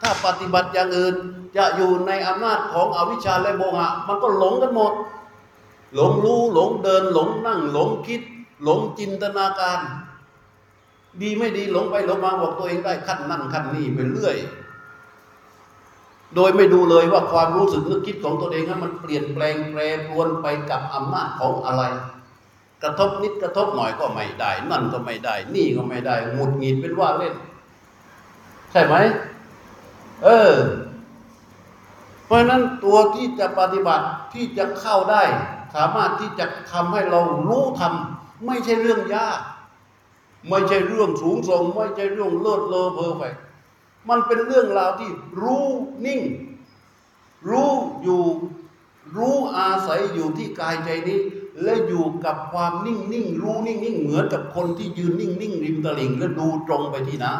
[0.00, 1.14] ถ้าปฏิบัติอย่างอื่น
[1.56, 4.92] จะอยู่ในอำนาจของอวิชชาและโมหะ มันก็หลงกันหมด
[5.94, 8.22] หลงรู้หลงเดินหลงนั่งหลงคิด
[8.62, 9.80] หลงจินตนาการ
[11.22, 14.36] ดีไม่ดีหลงไปหลงมาบอกตัวเองได้ขั้นนั่นขั้นนี่ไปเรื่อย
[16.36, 21.82] โดยไม่ดูเลยว่าความรู้สึกนึกคิดของตัวเองนั้นมันเปลี่ยนแปลงแปรปรวนไปกับอำนาจของอะไร
[22.82, 27.34] กระทบนิดกระทบหน่อยก็ไม่ได้ นั่นก็ไม่ได้ นี่ก็ไม่ได้หงุดหงิดเป็นว่าเล่น
[28.72, 28.94] ใช่ไหม
[30.24, 30.52] เออ
[32.24, 35.22] เพราะฉะนั้นตัวที่จะปฏิบัติที่จะเข้าได้
[35.74, 39.40] สามารถที่จะทำให้เรารู้ทำ ไม่ใช่เรื่องยาก
[40.48, 43.24] ไม่ใช่เรื่องสูงส่ง ไม่ใช่เรื่องเลิศเลอเพอไป
[44.08, 45.10] มันเป็นเรื่องราวที่
[45.42, 45.66] รู้
[46.06, 46.20] นิ่ง
[47.50, 47.72] รู้
[48.02, 48.22] อยู่
[49.16, 51.18] รู้อาศัยอยู่ที่กายใจนี้
[51.62, 57.32] และอยู่กับความนิ่งนิ่งรู้นิ่งนิ่งเหมือนกับคนที่ยืนนิ่งนิ่งริมตลิ่งแล้วดูตรงไปที่น้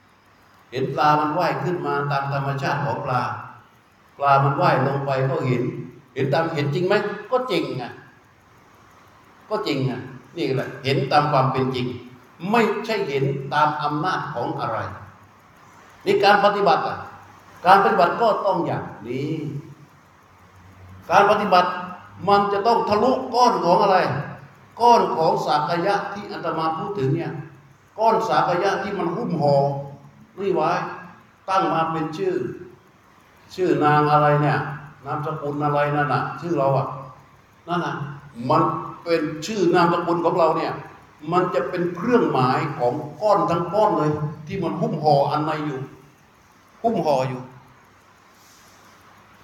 [0.00, 3.22] ำเห็นปลามันว่ายขึ้นมาตามธรรมชาติของปลา
[4.18, 5.62] ปลามันว่ายลงไปก็เห็น
[6.14, 6.94] เห็นตามเห็นจริงไหม
[7.30, 7.84] ก็จริงไง
[9.50, 9.92] ก็จริงไง
[10.38, 11.86] นี่แหละเห็นตามความเป็นจริง
[12.50, 13.24] ไม่ใช่เห็น
[13.54, 14.78] ตามอำนาจของอะไร
[16.06, 16.98] นี่การปฏิบัติอะ
[17.66, 19.32] การปฏิบัติก็ต้องอย่างนี้
[21.10, 21.70] การปฏิบัติ
[22.28, 23.96] มันจะต้องทะลุก้อนของอะไร
[24.80, 27.32] ก้อนของสากยะที่อาตมาพูดถึงเนี่ย
[27.98, 29.54] ก้อนสากยะที่มันหุ้มห่อ
[30.38, 30.70] นี่ไว้
[31.48, 32.34] ตั้งมาเป็นชื่อ
[33.54, 34.58] ชื่อนางอะไรเนี่ย
[35.04, 36.86] นามสกุลอะไรนั่นน่ะ ชื่อเราอะ
[37.68, 37.94] นั่นน่ะ
[38.50, 38.62] มัน
[39.04, 40.72] เป็นชื่อนามสกุลของเราเนี่ย
[41.32, 44.10] มันจะเป็นเครื่องหมายของก้อนทั้งก้อนเลย
[44.46, 45.80] ที่มันหุ้มห่ออันในอยู่
[46.82, 47.40] หุ้มห่ออยู่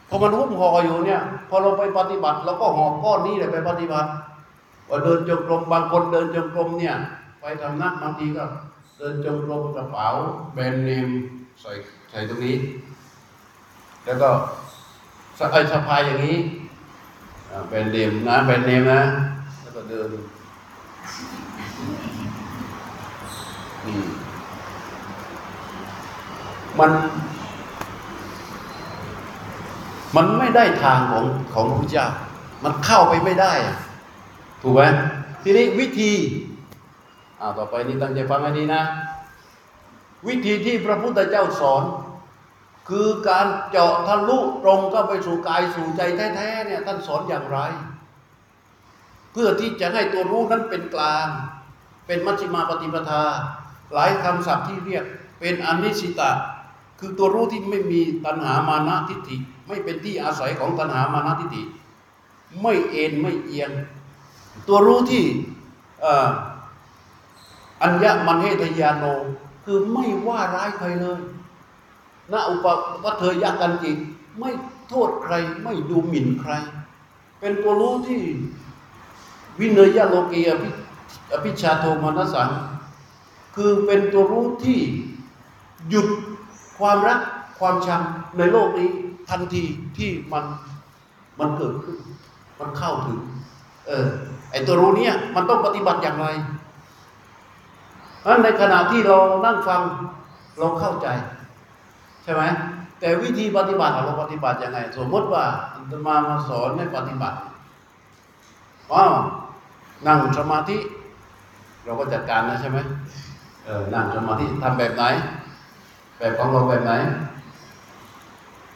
[0.09, 4.09] พอมันหุ้มห่ออยู่เนี่ย พอเราไปปฏิบัติเราก็ห่อก้อนนี้เลยไปปฏิบัติ
[4.89, 6.97] ว่าเดินจงกรมบางคนเดินจงกรมเนี่ย
[7.41, 8.45] ไปทำนักบางทีก็
[8.99, 10.09] เดินจงกรมกระเป๋า
[10.55, 11.09] แบรนด์เนม
[11.61, 11.73] ใส่
[12.11, 12.57] ใส่ตรงนี้
[14.05, 14.31] แล้วก็
[15.39, 16.39] สะพายสะพายอย่างนี้
[17.69, 19.03] แบรนด์เนมนะแบรนด์เนมนะ
[20.01, 20.24] ก็เดิน
[26.78, 26.90] มัน
[30.16, 31.24] มันไม่ได้ทางของ
[31.55, 32.07] ของพระพุทธเจ้า
[32.64, 33.76] มันเข้าไปไม่ได้อะ
[34.62, 34.82] ถูกไหม
[35.42, 36.12] ทีนี้วิธี
[37.40, 38.82] อ่าต่อไปนี้ตั้งใจฟังให้ดีนะ
[40.28, 41.84] วิธีที่พระพุทธเจ้าสอน
[42.88, 46.03] คือการเจาะทะลุตรงเข้าไปสู่กายสู่ใจ
[46.36, 47.59] แท้ๆเนี่ยท่านสอนอย่างไร
[49.35, 51.26] เพื่อที่จะให้ตัวรู้นั้นเป็นกลาง
[52.07, 53.24] เป็นมัชฌิมาปฏิปทา
[53.95, 55.05] หลายคำศัพท์ที่เรียก
[55.41, 56.30] เป็นอนิสิตะ
[56.99, 59.37] คือตัวรู้ที่ไม่มีตัณหามานะทิฏฐิ
[59.68, 61.62] ไม่เป็นที่อาศัยของตัณหามานะทิฏฐิ
[62.62, 63.70] ไม่เอ็นไม่เอียง
[64.68, 65.24] ตัวรู้ที่
[67.82, 69.05] อัญญมันเฮทยานโน
[69.64, 71.20] คือไม่ว่าร้ายใครเลย
[72.32, 72.66] ณอุป
[73.05, 73.97] วัตเทยกันจิต
[74.39, 74.51] ไม่
[74.89, 76.53] โทษใครไม่ดูหมิ่นใคร
[77.41, 78.22] เป็นตัวรู้ที่
[79.61, 80.71] วินยโลกีอภิ
[81.33, 82.51] อภิชาโทมนัสสัง
[83.55, 84.81] คือเป็นตัวรู้ที่
[85.89, 86.09] หยุด
[86.79, 87.21] ความรัก
[87.59, 88.03] ความชัง
[88.39, 88.91] ในโลกนี้
[89.29, 89.65] ทันที
[89.97, 90.45] ที่มัน
[91.39, 91.99] มันเกิดขึ้น
[92.59, 93.21] มันเข้าถึง
[93.87, 94.07] เออ
[94.51, 96.27] ไอตัวรู้เนี่ยมันต้องปฏิบัติอย่างไร
[98.21, 99.81] เพราะในขณะที่เรานั่งฟัง
[100.59, 101.07] เราเข้าใจ
[102.23, 102.43] ใช่ไหม
[103.01, 107.39] แต่วิธีปฏิบัติเราปฏิบัติยังไง สมมติว่าอาตมามาสอนให้ปฏิบัติ
[108.93, 109.15] ว้าว
[110.07, 110.77] นั่งสมาธิ
[111.85, 112.79] เราก็จัดการนะใช่ไหม
[113.65, 115.05] เออนั่งสมาธิทำแบบไหน
[116.19, 116.93] แบบของเราแบบไหน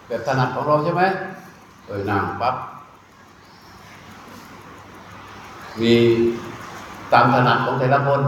[0.06, 1.02] แบบถนัดของเราใช่ไหม
[1.86, 2.54] เออนั่งปั๊บ
[5.80, 5.94] มี
[7.12, 8.20] ตามถนัดของแต่ละคน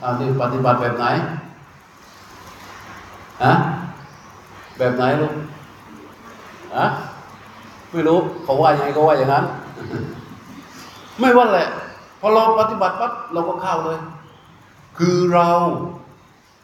[0.00, 1.06] เอาที่ปฏิบัติแบบไหน
[3.44, 3.52] ฮะ
[4.78, 5.32] แบบไหนลูก
[6.76, 6.86] ฮะ
[7.92, 9.44] ไม่รู้เขาว่ายังไงก็ว่าอย่างนั้น
[11.20, 11.66] ไม่ว่าแหละ
[12.20, 13.98] พอเราปฏิบัติปั๊บเราก็เข้าเลย
[14.98, 15.48] คือเรา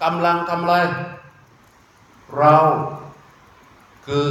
[0.02, 0.74] กำลังทำอะไร
[2.38, 2.57] เรา
[4.07, 4.28] คือ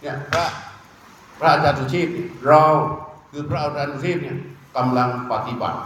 [0.00, 0.44] เนี่ยพระ
[1.38, 2.62] พระอาจารย์สุชีพเนี่ยเรา
[3.30, 4.36] คือพระอาจารย์สุชีพเนี่ย
[4.76, 5.78] กำลังปฏิบัติ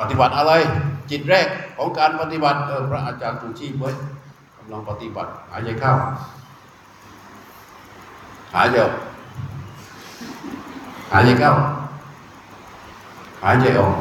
[0.00, 0.52] ปฏิบัติอะไร
[1.10, 3.94] จิตแรกของการปฏิบัติเออพระอาจารย์สุชีพเว้ย
[4.56, 5.92] กำลังปฏิบัติหายใจเข้า
[8.54, 8.76] หายใจ
[11.12, 11.52] หายใจเข้า
[13.44, 13.94] หายใจออก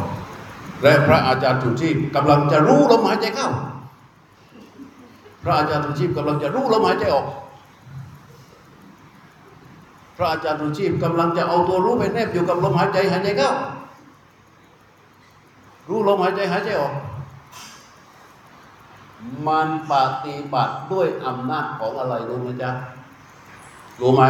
[0.81, 3.49] และพระอาจารย์สุชีพกำลังจะรู้ลมหายใจเข้า
[5.43, 7.27] พระอาจารย์สุชีพกำลังจะรู้ลมหายใจออก
[10.17, 13.51] พระอาจารย์สุชีพกำลังจะเอาตัวรู้ไปแนบอยู่กับลมหายใจหายใจเข้า
[15.89, 16.93] รู้ลมหายใจหายใจออก
[19.47, 19.93] มันป
[20.25, 22.71] ฏิบัติด้วยอำนาจของอะไรรู้ไหมจ๊ะ
[24.01, 24.23] รู้ไหม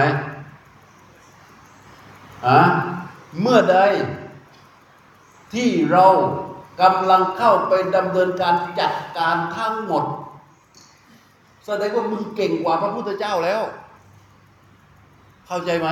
[2.47, 2.61] อะ
[3.41, 3.77] เมื่อใด
[5.53, 6.05] ที่เรา
[6.81, 10.03] กำลังเข้าไปดำเนินการจัดการทั้งหมด
[11.65, 13.61] แสดงว่ามึงเก่งกว่าพระพุทธเจ้าแล้ว
[15.47, 15.89] เข้าใจไหม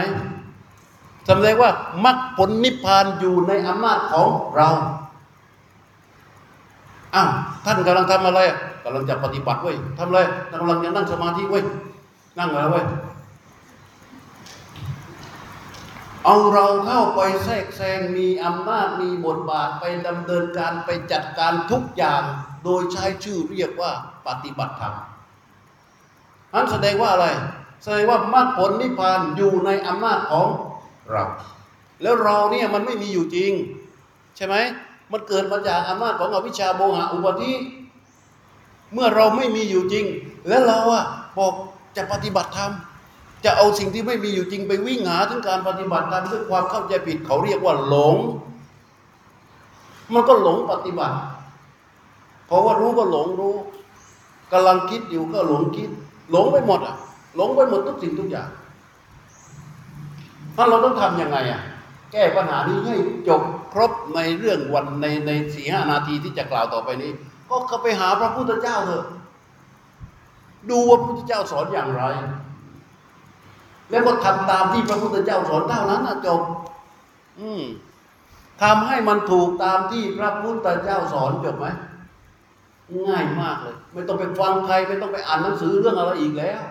[1.28, 1.70] แสดงว่า
[2.06, 4.70] มรรคผลนิพพานอยู่ในอำนาจของเรา
[7.16, 7.30] อ้าว
[7.66, 8.40] ท่านกำลังทำอะไร
[8.84, 10.20] กำลังจะปฏิบัติเว้ยทำอะไร
[10.52, 11.64] กำลังจะนั่งสมาธิเว้ย
[12.40, 12.86] นั่งอะไรเว้ย
[16.26, 22.22] เอาเราเข้าไปแทรกแซงมีอำนาจมีบทบาทไปดำเนินการไปจัดการทุกอย่าง
[22.64, 23.92] โดยใช้ชื่อเรียกว่า
[24.28, 24.96] ปฏิบัติธรรม
[26.54, 27.28] นั้นแสดงว่าอะไร
[27.84, 30.48] แสดงว่ามรรคผลนิพพานอยู่ในอำนาจของ
[31.12, 31.24] เรา
[32.02, 33.52] แล้วเราเนี่ยมันไม่มีอยู่จริง
[34.36, 34.56] ใช่ไหม
[35.12, 37.54] มันเกิดมาจากอำนาจของอวิชชาโมหะอุปาทิ
[38.94, 40.06] เมื่อเราไม่มีอยู่จริง
[40.48, 41.06] แล้วเราอะ
[41.38, 41.54] บอก
[41.98, 42.72] จะปฏิบัติธรรม
[43.44, 48.16] จะเอาสิ่งที่ไม่มีอยู่จริงไปวิ่งหาถึงการปฏิบัติธรรมด้วยความเข้าใจผิดเขาเรียกว่าหลง
[50.14, 51.18] มันก็หลงปฏิบัติ
[52.48, 53.56] เพราะว่ารู้ก็หลงรู้
[54.52, 55.90] กำลังคิดอยู่ก็หลงคิด
[56.32, 56.96] หลงไปหมดอะ
[57.36, 58.50] หลงไปหมดทุกสิ่งทุกอย่าง
[60.56, 61.62] ถ้าเราต้องทำยังไงอะ
[62.12, 62.96] แก้ปัญหานี้ให้
[63.28, 63.42] จบ
[63.74, 67.12] ครบในเรื่องวันในในสี่ห้านาทีที่จะกล่าวต่อไปนี้
[67.50, 69.06] ก็เข้าไปหาพระพุทธเจ้าเถอะ
[70.70, 72.04] ดูว่าพระพุทธเจ้าสอนอย่างไร
[73.90, 76.42] แล้วก็ทำตามที่พระพุทธเจ้าสอนเท่านั้นนะจบ
[77.40, 77.64] อืม
[78.62, 81.66] ทำให้มันถูกตามที่พระพุทธเจ้าสอนจบไหม
[83.08, 86.62] ง่ายมากเลย ไม่ต้องไปฟังใครไม่ต้องไปอ่านหนังสือเรื่องอะไรอีกแล้ว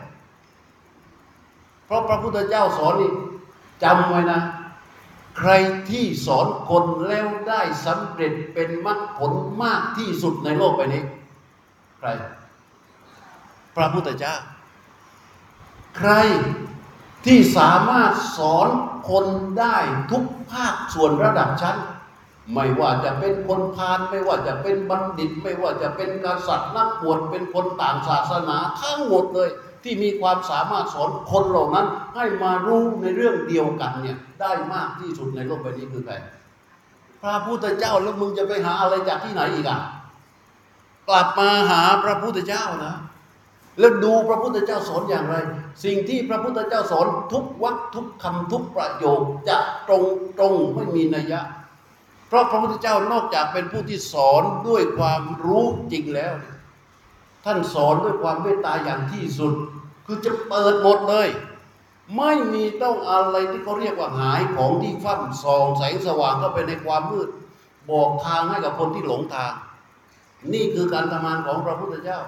[1.86, 3.12] เพราะพระพุทธเจ้าสอนนี่
[3.82, 4.40] จำไว้นะ
[5.38, 5.50] ใคร
[5.90, 11.02] ที่สอนคนแล้วได้สำเร็จเป็นมรรคผลมากที่สุดในโลกใบนี้
[11.98, 12.08] ใคร
[13.76, 14.34] พระพุทธเจ้า
[15.96, 16.10] ใคร
[17.24, 18.68] ที่สามารถสอน
[19.10, 19.26] คน
[19.58, 19.76] ได้
[20.10, 21.76] ทุกภาคส่วนระดับชั้น
[22.54, 29.48] ไม่ว่าจะเป็นคนพาลไม่ว่าจะเป็นบัณฑิต ไม่ว่าจะเป็นกษัตริย์นักบวชเป็นคนต่างศาสนาทั้งหมดเลย
[29.82, 36.14] ที่มีความสามารถสอนคนเหล่านั้น ให้มารู้ในเรื่องเดียวกันเนี่ยได้มากที่สุดในโลกใบนี้คือใคร
[37.22, 39.80] พระพุทธเจ้าแล้วมึงจะไปหาอะไรจากที่ไหนอีกอะ
[41.08, 42.94] กลับมาหาพระพุทธเจ้านะ
[43.78, 45.36] แล้วดูพระพุทธเจ้าสอนอย่างไร
[45.84, 49.58] สิ่งที่พระพุทธเจ้าสอนทุกวรรคทุกคำทุกประโยคจะ
[49.88, 50.04] ตรง
[50.38, 51.40] ตรงไม่มีนัยยะ
[52.28, 56.34] เพราะพระพุทธเจ้านอกจากเป็นผู้ที่สอนด้วยความรู้จริงแล้ว
[57.44, 59.54] ท่านสอนด้วยความเมตตาอย่างที่สุด
[60.06, 61.28] คือจะเปิดหมดเลย
[62.16, 67.28] ไม่มีต้องอะไรที่เขาเรียกว่าหายของที่ฟั่มส่องแสงสว่างเข้าไปในความมืด
[67.90, 69.52] บอกทางให้กับคนที่หลงทาง
[70.52, 72.20] นี่คือการทำงานของพระพุทธเจ้า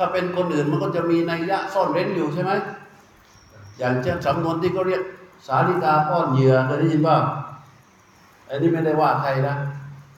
[0.00, 2.52] ถ้าเป็นคนอื่นมันก็จะมีนัยยะซ่อนเร้นอยู่ใช่ไหม
[3.78, 5.02] อย่างเช่นสำนวนที่เขาเรียก
[5.46, 7.16] สาลิกาป้อนเหยื่อเคยได้ยินป่ะ
[8.48, 9.54] อันนี้ไม่ได้ว่าใครนะ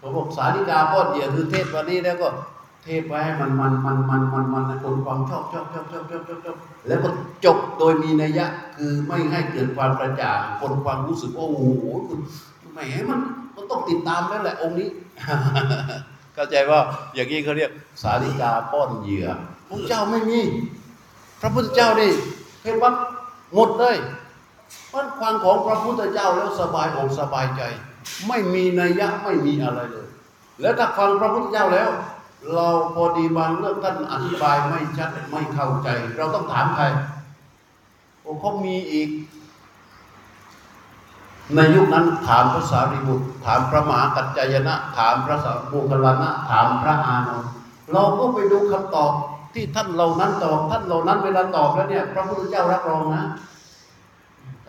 [0.01, 2.28] ผมบอกสาลิกาป้อนเหยื่อคือเทศวันนี้แล้วก็
[2.85, 6.57] เทศไว้ให้มันมันมันมันมันมันให้คนฟังชอบชอบชอบชอบชอบชอบชอบ
[6.87, 7.09] แล้วก็
[7.45, 11.62] จบโดยมีนัยยะ คือไม่ให้เกิดความกระจ่างคนฟังรู้สึกโอ้โห
[12.72, 12.78] แหม
[13.11, 13.20] มัน
[13.55, 14.89] มันต้องติดตามแล้วแหละองค์นี้
[16.35, 16.80] เข้าใจว่า
[17.14, 17.70] อย่างนี้เขาเรียก
[18.03, 19.28] สาริกาป้อนเหยื่อ
[19.73, 20.41] พระเจ้าไม่มี
[21.41, 22.11] พระพุทธเจ้านี่
[22.62, 22.91] เห็นว่า
[23.55, 23.97] หมดเลย
[24.93, 27.62] มันฟังของพระพุทธเจ้าแล้วสบายอกสบายใจ
[28.29, 30.09] ไม่มีนัยยะไม่มีอะไรเลย
[30.61, 31.91] แล้วถ้าฟังพระพุทธเจ้าแล้ว
[32.55, 36.85] เราพอดีบางเรื่องท่านอธิบายไม่ชัดไม่เข้าใจ เราต้องถามใคร
[38.23, 39.09] โอ้เขามีอีก
[41.55, 47.51] ในยุคนั้นถามพระสารีบุตร ถามพระมหากัจจายนะ ถามพระสารีบุคลานะถามพระอานนท์
[47.93, 49.12] เราก็ไปดูคำตอบ
[49.55, 53.24] ที่ท่านเหล่านั้นตอบท่านเหล่านั้นเวลาตอบแล้วเนี่ยพระพุทธเจ้ารับรองนะ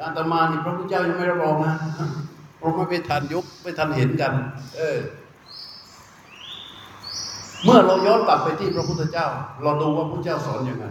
[0.02, 1.76] อาตมานี่พระพุทธเจ้ายังไม่รับรองนะ
[2.58, 4.34] เพราะไม่ไปทันยุคไม่ทันเห็นกัน
[4.78, 5.00] เออ
[7.64, 9.28] เมื่อเราย้อนกลับไปที่พระพุทธเจ้า
[9.62, 10.86] เราดูว่าพระพุทธเจ้าสอนอยังไง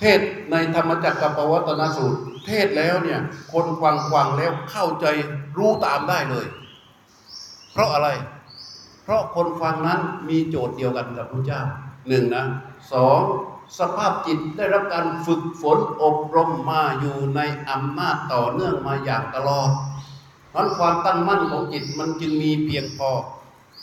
[0.00, 3.20] เทศในธรรมจักรกับปวัตนสูตร เทศแล้วเนี่ย
[3.52, 5.06] คนฟังฟังแล้วเข้าใจ
[5.58, 6.46] รู้ตามได้เลย
[7.72, 8.08] เพราะอะไร
[9.04, 11.62] เพราะคนฟังนั้นมีโจทย์เดียวกันกับพระเจ้า
[12.08, 12.44] หนึ่งนะ
[12.92, 13.20] สอง
[13.78, 17.40] สภาพจิตได้รับการฝึกฝนอบรมมาอยู่ใน
[17.70, 19.70] อำนาจต่อเนื่องมาอย่างตลอด
[20.50, 23.10] เพราะความตั้งมั่นของจิตมันจึงมีเพียงพอ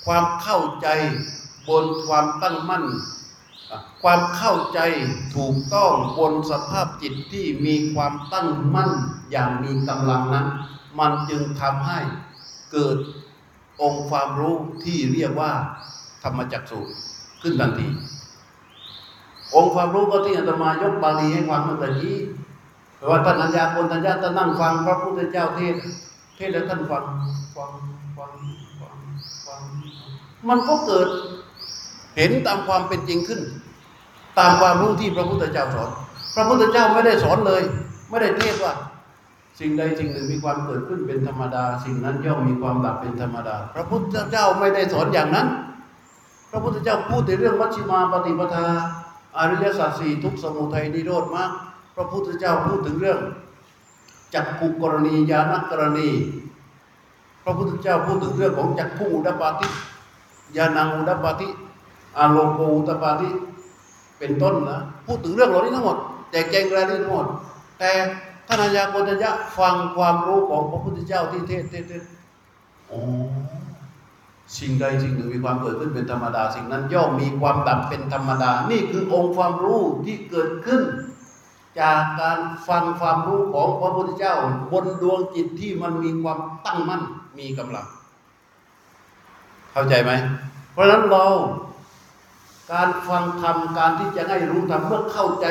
[0.06, 0.88] ความเข้าใจ
[1.68, 2.86] บนความตั้งมั่น
[4.04, 4.80] ความเข้าใจ
[5.36, 8.92] ถูกต้องบนสภาพจิตที่มีความตั้งมั่น
[9.32, 10.48] อย่างมีกำลังนั้น
[11.00, 12.00] มันจึงทำให้
[12.72, 12.98] เกิด
[13.82, 15.54] องค์ความรู้ที่เรียกว่า
[16.24, 16.80] ธรรมจักสุ
[17.42, 17.88] ขึ้นทันที
[19.54, 22.18] องค์ความรู้ก็ที่อาตมายกบาลีให้ฟังเมื่อกี้
[23.10, 25.76] ว่าท่านอัญญาคนทัญญาท่านนั่งฟังพระพุทธเจ้าเทศ
[26.36, 27.04] เทศแล้วท่านฟัง
[27.56, 27.72] ฟัง
[28.18, 28.32] ฟัง
[28.80, 28.96] ฟัง
[29.46, 29.62] ฟัง
[30.48, 31.08] มันก็เกิด
[32.18, 33.42] เห็นตามความเป็นจริงขึ้น
[34.40, 35.90] ตามความรู้ที่พระพุทธเจ้าสอน
[36.36, 37.64] พระพุทธเจ้าไม่ได้สอนเลย
[38.10, 38.74] ไม่ได้เทศว่า
[39.60, 45.48] สิ่งใดสิ่งหนึ่งมีความเกิดขึ้นเป็นธรรมดา สิ่งนั้นย่อมมีความดับเป็นธรรมดา พระพุทธเจ้าไม่ได้สอนอย่างนั้น
[46.52, 48.68] พระพุทธเจ้าพูดในเรื่องมัชฌิมาปฏิปทา
[49.38, 51.52] อริยสัจสี่ทุกสมุทัยนิโรธมาก
[51.96, 53.20] พระพุทธเจ้าพูดถึงเรื่อง
[54.34, 56.10] จักขุกรณีญาณกรณี
[57.44, 59.68] พระพุทธเจ้าพูดถึงเรื่องของจักขุอุดปาติ
[60.56, 61.48] ญาณังอุดปาติ
[62.18, 63.30] อาโลโกอุตปาติ
[64.20, 65.98] เป็นต้นนะพูดถึงเรื่องเหล่านี้ทั้งหมด
[66.32, 67.28] แจกแจงรายละเอียดทั้งหมด
[67.80, 67.92] แต่
[68.48, 72.04] ท่านอาญาโกณัญญะฟังความรู้ของพระพุทธเจ้าที่เทศเทศเทศ
[72.88, 73.00] โอ้
[74.58, 80.82] สิ่งใดสิ่งหนึ่งมีความเกิดขึ้นเป็นธรรมดา สิ่งนั้นย่อมมีความดับเป็นธรรมดา นี่คือองค์ความรู้ที่เกิดขึ้น
[81.80, 84.36] จากการฟังความรู้ของพระพุทธเจ้า
[84.72, 87.02] บนดวงจิตที่มันมีความตั้งมั่น
[87.40, 87.88] มีกำลัง
[89.72, 90.12] เข้าใจไหม
[90.74, 91.26] เพราะฉะนั้นเรา
[92.74, 95.46] การฟังธรรมการที่จะให้รู้ธรรมเมื่อเข้าใจ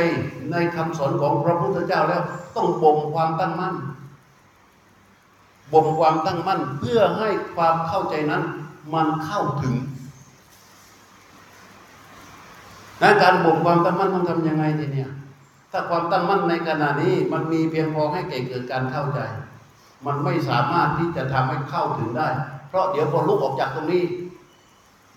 [0.52, 2.22] ในคำสอนของพระพุทธเจ้าแล้ว
[2.56, 3.74] ต้องบ่มความตั้งมั่น
[5.72, 8.42] บ่มความตั้งมั่น เพื่อให้ความเข้าใจนั้น
[8.92, 9.74] มันเข้าถึง
[13.02, 15.10] นะการบ่มความตั้งมั่นต้องทำยังไงทีเนี่ย
[15.72, 19.20] ถ้าความตั้งมั่นในขณะนี้ มันมีเพียงพอให้เกิดการเข้าใจ
[20.06, 22.28] มันไม่สามารถที่จะทำให้เข้าถึงได้
[22.68, 24.04] เพราะเดี๋ยวพอลุกออกจากตรงนี้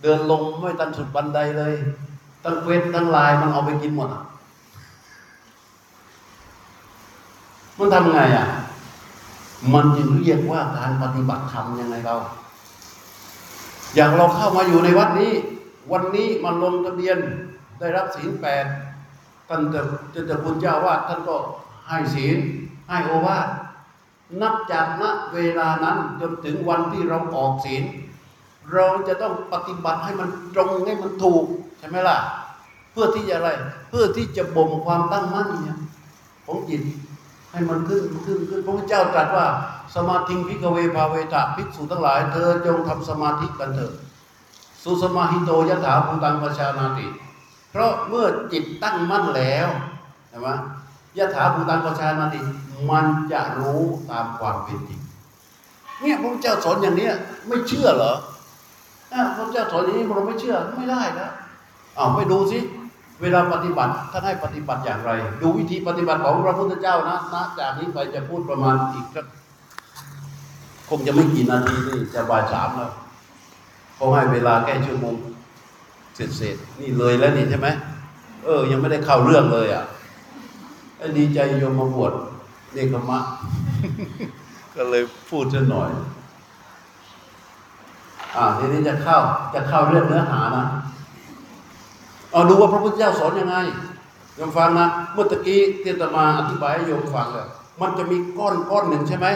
[0.01, 1.73] เดินลงไม่ตันสุดบันไดเลย
[2.43, 4.23] ตั้งเฟซตั้งไลน์มันเอาไปกินหมดอะ
[7.77, 8.47] มันทำไงอะ
[9.73, 12.15] มันจึงเรียกว่าการปฏิบัติธรรมยังไงเรา
[13.95, 15.33] อย่างเราเข้ามาอยู่ในวัดนี้
[15.91, 17.17] วันนี้มันลงทะเบียน
[17.79, 18.65] ได้รับศีลแปด
[19.47, 19.81] ท่านจะ
[20.13, 21.37] จะจะคุณเจ้าวาดท่านก็
[21.87, 22.37] ให้ศีล
[22.89, 23.47] ให้โอวาท
[24.41, 27.83] นับจากณเวลานั้นจนถึงวันที่เราออกศีล
[28.73, 31.43] เราจะต้องปฏิบัติให้มันตรงให้มันถูก
[31.79, 32.17] ใช่ไหมล่ะ
[32.91, 33.49] เพื่อที่จะอะไร
[33.89, 35.77] เพื่อที่จะบ่มความตั้งมั่นเนี่ย
[36.45, 36.81] ของจิต
[37.51, 39.47] ให้มันขึ้นขึ้นขึ้นพระพุทธเจ้าตรัสว่า
[39.95, 43.93] สมาธิพิกเวภาเวตาภิกษุทั้งหลาย เธอจงทำสมาธิกันเถิด
[44.83, 47.07] สุสมาหิโตยถาภูตังประชานาติ
[47.71, 49.67] เพราะเมื่อจิตตั้งมั่นแล้ว
[50.29, 50.47] ใช่ไหม
[51.17, 52.39] ยถาภูตังประชานาติ
[52.89, 53.81] มันจะรู้
[54.11, 54.99] ตามความเป็นจริง
[56.01, 57.13] เนี่ยพระเจ้าสอนอย่างเนี้ย
[57.47, 58.13] ไม่เชื่อเหรอ
[59.37, 61.29] พระเจ้าสอนอย่างนี้เราไม่เชื่อไม่ได้นะ
[61.97, 62.59] อ้าวไปดูสิ
[63.21, 65.11] เวลาปฏิบัติท่านให้ปฏิบัติอย่างไร
[65.41, 69.25] ดูวิธีปฏิบัติของพระพุทธเจ้านะนะจากนี้ไปจะพูดประมาณอีกสัก
[70.89, 72.91] คงจะไม่กี่นาทีนี่จะบ่ายสามแล้ว
[73.95, 75.15] เขาให้เวลาแค่ชั่วโมง
[76.15, 77.67] เสร็จเสร็จๆนี่เลยแล้วนี่ใช่ไหม
[78.43, 79.85] เออ ยังไม่ได้เข้าเรื่องเลยอะ
[80.99, 82.13] อดีใจโยมมาบวช
[82.73, 83.19] เนคขมะ
[84.75, 85.89] ก็เลยพูดซะหน่อย
[88.35, 89.17] อ่าทีนี้จะเข้า
[89.53, 90.65] จะเข้าเรื่องเนื้อหานะ
[92.31, 93.55] เอาดูว่าพระพุทธเจ้าสอนยังไง
[94.35, 97.47] โยมฟังนะ เมื่อตะกี้เทียนตมาอธิบายให้โยมฟังเลย
[97.81, 99.27] มันจะมีก้อนก้อนหนึ่งใช่ไหม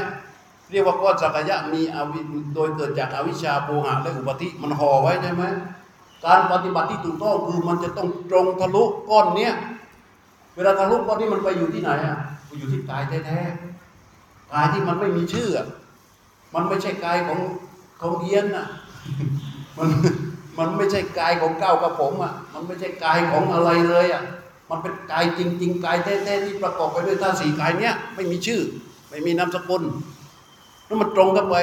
[0.72, 2.20] เรียกว่าก้อนสักยะมีอวิ
[2.56, 5.44] โดยเกิดจากอวิชชาโภหะและอุปธิมันห่อไว้ใช่ไหม
[6.26, 9.54] การปฏิบัติที่ถูกต้องคือมันจะต้องตรงทะลุก้อนเนี้ย
[10.56, 12.18] เวลาทะลุก้อนนี้มันไปอยู่ที่ไหนอะ
[12.48, 15.50] ไปอยู่ที่กายแท้ๆกายที่มันไม่มีชื่อ
[16.54, 17.40] มันไม่ใช่กายของ
[18.02, 18.68] ของเยียนอะ
[19.78, 19.88] มัน
[20.60, 24.24] มันไม่ใช่กายของเก้ากับผมอะ มันไม่ใช่กายของอะไรเลยอะ
[24.70, 28.62] มันเป็นกายจริงๆกายแท้ๆที่ประกอบไปด้วยธาตุสี่กายเนี้ยไม่มีชื่อ
[29.10, 29.84] ไม่มีนามสกุล
[30.92, 31.56] แล้วมันตรงกันไป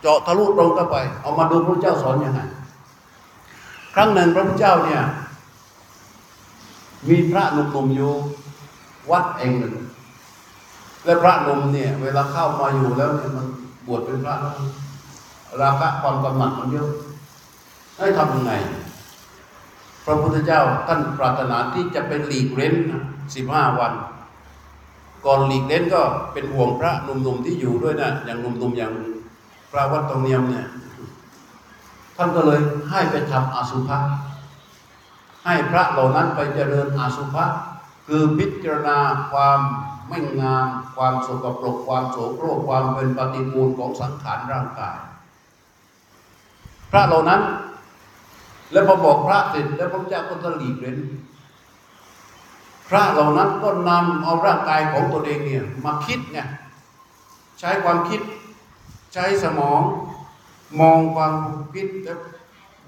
[0.00, 2.40] เจาะทะลุตรงกันไป เอามาดูพระเจ้าสอนอยังไง
[3.94, 5.00] ครั้งหนึ่งพระพุทธเจ้าเนี่ย
[7.08, 8.12] มีพระหนุ่มๆอยู่
[9.10, 9.74] วัดเองหนึ่ง
[11.04, 13.46] และพระหนุ่มเนี่ย เวลาเข้ามาอยู่แล้วเนี่ยมัน
[13.86, 14.54] บวชเป็นพระแล้ว
[15.60, 16.88] ราคะความกำหนัดมันเยอะ
[17.98, 18.52] ให้ทำยังไง
[20.04, 22.74] พระพุทธเจ้าท่านปรารถนาที่จะเป็นหลีกเล้น
[23.34, 23.94] สิบห้าวัน
[25.26, 26.02] ก่อนหลีกเล้นก็
[26.32, 28.92] เป็นห่วงพระหนุ่มๆที่อยู่ด้วยนะอย่างหนุ่มๆอย่าง
[29.72, 30.66] พระวัดตรงเนียมเนี่ย
[32.16, 32.60] ท่านก็เลย
[32.90, 33.98] ให้ไปทำอาสุภะ
[35.44, 37.44] ให้พระเหล่านั้นไปเจริญอาสุภะ
[38.06, 38.98] คือพิจารณา
[39.30, 39.60] ความ
[40.08, 40.66] ไม่งาม
[40.96, 44.96] ความสกปรกความโสโครกความเป็นปฏิกูลของสังขารร่างกาย
[46.90, 47.40] พระเหล่านั้น
[48.72, 50.98] แล้วพอบอกพระเสร็จแล้วพระเจ้าก็จะหลีกเล้น
[52.88, 56.38] พระเหล่านั้นก็นำเอาร่างกายของตัวเองเนี่ยมาคิดไง
[57.58, 58.20] ใช้ความคิด
[59.12, 59.80] ใช้สมอง
[60.80, 61.34] มองความ
[61.74, 62.18] คิดแล้ว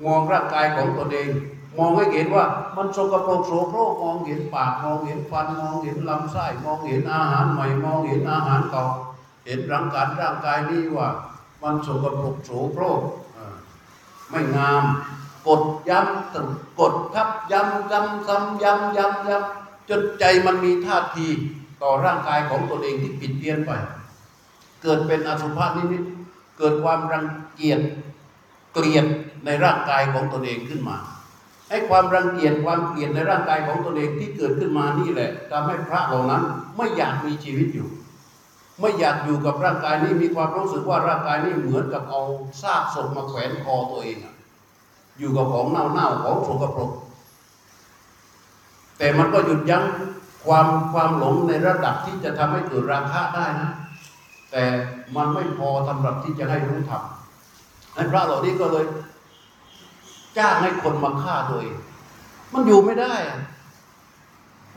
[0.05, 1.31] มองร่างกายของตัวเอง
[1.79, 2.45] มองให้เห็นว่า
[2.77, 8.85] มันสกปรกโสโครกมองเห็นปากมองเห็นฟันมองเห็นลำไส้มองเห็นอาหารใหม่มองเห็นอาหารเก่า
[9.47, 11.09] เห็นร่างกายร่างกายนี้ว่า
[11.63, 13.01] มันสกปรกโสโครก
[14.31, 14.83] ไม่งาม
[15.47, 16.49] กดย้ำตึง
[16.81, 21.27] กดทับย้ำย้ำซ้ำย้ำย้ำย้ำ จนใจมันมีท่าที
[21.83, 23.71] ต่อร่างกายของตัวเองที่ผิดเพี้ยนไป
[24.83, 27.81] เกิดเป็นอสุภะนิดๆเกิดความรังเกียจ
[28.73, 29.07] เกลียด
[29.45, 30.97] ในร่างกายของตนเองขึ้นมา
[31.71, 36.43] ให้ความรังเกียจความเกลียดในร่างกายของตนเองที่เกิดขึ้นมานี่แหละทำให้พระเหล่านั้น
[36.77, 37.89] ไม่อยากมีชีวิตอยู่
[38.81, 42.21] ไม่อยากอยู่กับร่างกายนี้มีความรู้สึกว่าร่างกายนี้เหมือนกับเอา
[42.63, 44.19] ซากศพมาแขวนคอตัวเอง
[45.19, 46.91] อยู่กับของเน่าๆของสกปรก
[48.99, 49.85] แต่มันก็หยุดยั้ง
[50.47, 53.71] ความความหลงในระดับที่จะทำให้เกิดราคะได้นะ
[54.51, 54.65] แต่
[55.17, 57.03] มันไม่พอสำหรับที่จะให้รู้ธรรม
[57.95, 58.85] ให้นพระเหล่านี้ก็เลย
[60.39, 61.77] จ้างให้คนมาฆ่าตัวเอง
[62.53, 63.15] มันอยู่ไม่ได้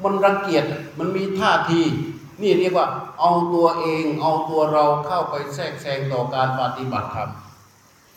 [0.04, 0.64] มันรังเกียจ
[1.00, 1.82] มันมีท่าที
[2.42, 2.88] นี่เรียกว่า
[3.20, 7.30] เอาตัวเอง เอาตัวเราเข้าไปแทรกแซงต่อการปฏิบัติธรรม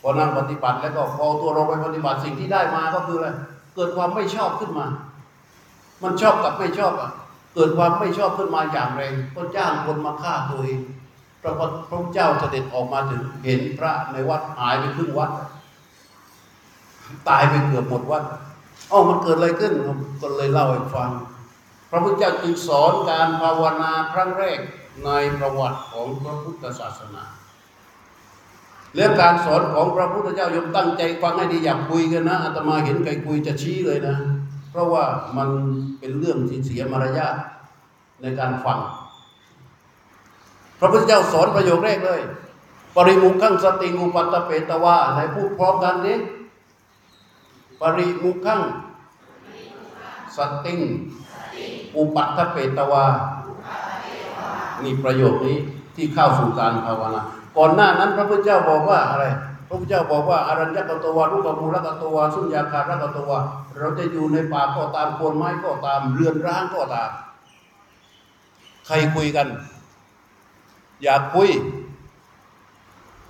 [0.00, 3.28] พอนั่งปฏิบัติแล้วก็พอตัวเราไปปฏิบัติสิ่งที่ได้มาก็คืออะไร
[3.74, 4.86] เกิดความไม่ชอบขึ้นมา
[6.02, 7.10] มันชอบกับไม่ชอบอะ
[7.54, 10.80] เกิดความไม่ชอบขึ้นมาอย่างแรงก็จ้างคนมาฆ่าตัวเอง
[11.42, 11.52] พระ
[11.90, 15.30] พระเจ้าเสด็จออกมาถึงเห็นพระในวัดหายไปครึ่งวัด
[17.28, 18.24] ตายไปเกือบหมดวัด
[18.90, 19.72] อ้ามันเกิดอะไรขึ้น
[20.22, 21.10] ก็เลยเล่าให้ฟัง
[21.90, 24.58] พระพุทธเจ้าจึงสอนการภาวนาครั้งแรก
[25.04, 27.24] ในประวัติของพระพุทธศาสนา
[28.94, 34.16] เรื่องการสอนของพระพุทธเจ้ายมตั้งใจฟังให้ดีอยากคุยกันนะอาตมาเห็นใครคุยจะชี้เลยนะ
[34.72, 35.04] เพราะว่า
[35.36, 35.48] มัน
[35.98, 37.34] เป็นเรื่องที่เสียมารยาท
[38.22, 38.78] ในการฟัง
[40.78, 42.20] พระพุทธเจ้าสอนประโยคแรกเลย
[42.96, 46.18] ปริมุขังสติงูปัตตเปตวาไหนพูดพร้อมกันนี้
[47.80, 48.60] ปริมุขัง
[50.36, 50.78] สติง
[51.96, 53.04] อุปัตตเปตวา
[54.82, 55.58] นี่ประโยคนี้
[55.96, 57.22] ที่เข้าสู่การภาวนา
[57.56, 59.24] ก่อนหน้านั้นพระพุทธเจ้าบอกว่าอะไร
[59.72, 63.38] ระพุทธเจ้าบอกว่าอารัญญกตวารุกมูลกตวาสุญญาคารกตวา
[63.78, 67.10] เราจะอยู่ในป่าก็ตามโคนไม้ก็ตามเรือนร้างก็ตาม
[68.86, 69.46] ใครคุยกัน
[71.02, 71.48] อยากคุย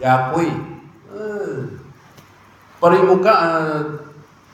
[0.01, 0.47] อยากคุย
[1.09, 1.13] เอ
[1.47, 1.51] อ
[2.81, 3.35] ปริมุขะ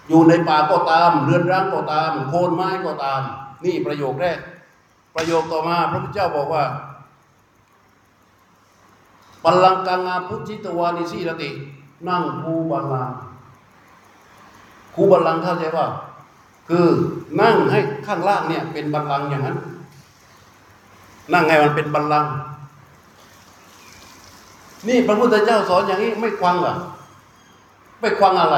[0.09, 3.21] อยู่ในป่าก็ตาม เรือนร้างก็ตาม โคนไม้ก็ตาม
[3.65, 4.39] นี่ประโยคแรก
[5.15, 6.65] ประโยคต่อมา พระพุทธเจ้าบอกว่า
[9.45, 11.51] บัลลังกังาพุทธิตวานิสีรติ
[12.09, 13.11] นั่งคูบัลลัง
[14.95, 15.87] คูบัลลังเข้าใจว่า
[16.69, 16.87] คือ
[17.41, 19.57] นั่งให้ข้างล่างเนี่ย เป็นบัลลังอย่างนั้น
[21.33, 22.27] นั่งไงมันเป็นบัลลัง
[24.89, 26.75] นี่พระพุทธเจ้าสอนอย่างนี้ไม่ควังเหรอ
[28.01, 28.57] ไม่ควังอะไร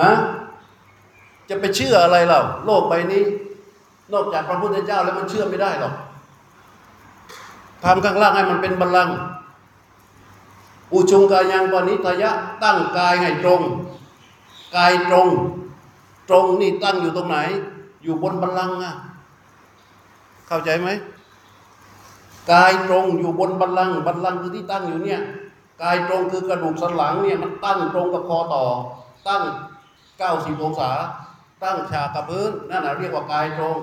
[0.00, 0.10] ฮะ
[1.48, 3.22] จะไปเชื่ออะไรเราโลกใบนี้
[4.12, 5.94] นอกจากพระพุทธเจ้าแล้วมันเชื่อไม่ได้หรอก
[7.84, 9.14] ทำข้างล่างให้มันเป็นบัลลังก์
[10.92, 12.30] อุชุงกายังปณิทยะ
[12.62, 13.62] ตั้งกายให้ตรง
[14.76, 15.28] กายตรง
[16.28, 17.38] ตรงนี่ตั้งอยู่ตรงไหน
[18.02, 18.94] อยู่บนบัลลังก์อะ
[20.48, 20.88] เข้าใจไหม
[22.52, 25.20] กายตรงอยู่บนบัลลังก์บัลลังก์คือที่ตั้งอยู่เนี่ย
[25.82, 28.64] กายตรงคือกระดูกสันหลังเนี่ยมันตั้งตรงกับคอต่อ
[29.28, 29.42] ตั้ง
[30.02, 30.90] 90 องศา
[31.62, 33.76] ตั้งฉากกับพื้นนั่นนะเรียกว่ากายตรง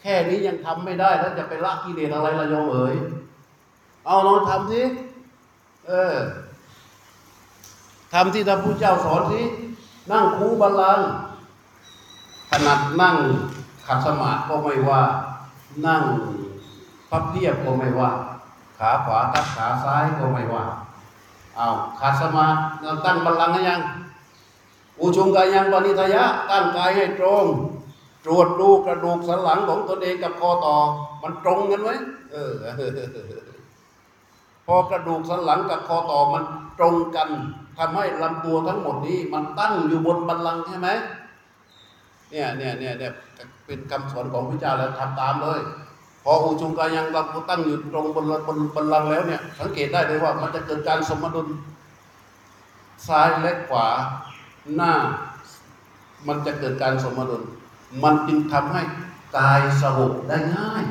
[0.00, 2.94] แค่นี้ยังทำไม่ได้แล้วจะไปละกิเลสอะไรละโยมเอ๋ย
[4.06, 4.82] เอาลองทำสิ
[5.88, 6.14] เออ
[8.12, 9.42] ทำที่ท่านผู้เจ้าสอนสิ
[10.12, 11.00] นั่งคูบัลลัง
[12.50, 13.16] ขนาดนั่ง
[13.86, 15.02] ขัดสมาธิก็ไม่ว่า
[15.86, 16.02] นั่ง
[17.10, 18.10] พับเพียบก็ไม่ว่า
[18.78, 20.64] ขาขวาทับขาซ้ายก็ไม่ว่า
[21.56, 21.68] เอา
[22.00, 23.80] ขัดสมาธิเราตั้งบัลลังก์ยัง
[25.00, 27.44] อุชุงกายังปณิทยะตั้งกายให้ตรง
[28.24, 30.76] ตรวจดูกระดูกสันหลังของตนเองกับคอต่อ
[31.22, 31.90] มันตรงกันไหม
[32.32, 32.52] เออ
[34.66, 36.44] พอกระดูกสันหลังกับคอต่อมัน
[36.78, 37.28] ตรงกัน
[37.78, 40.88] ทำให้ลำตัวทั้งหมดนี้มันตั้งอยู่บนบัลลังก์ใช่ไหม
[42.30, 43.12] เนี่ยเนี่ยเนี่ยเนี่ย
[43.66, 45.60] เป็นคำสอนของพระเจ้าแล้วทำตามเลย
[46.24, 51.48] พออุชุงกายังเราตั้งอยู่ตรงบนบนบัลลังก์แล้วเนี่ยสังเกตได้เลยว่ามันจะเกิดการสมดุล
[53.06, 53.86] ซ้ายและขวา
[54.76, 54.92] หน้า
[56.26, 57.42] มันจะเกิดการสมดุล
[58.02, 58.82] มันจึงทำให้
[59.36, 60.84] กายสงบได้ง่าย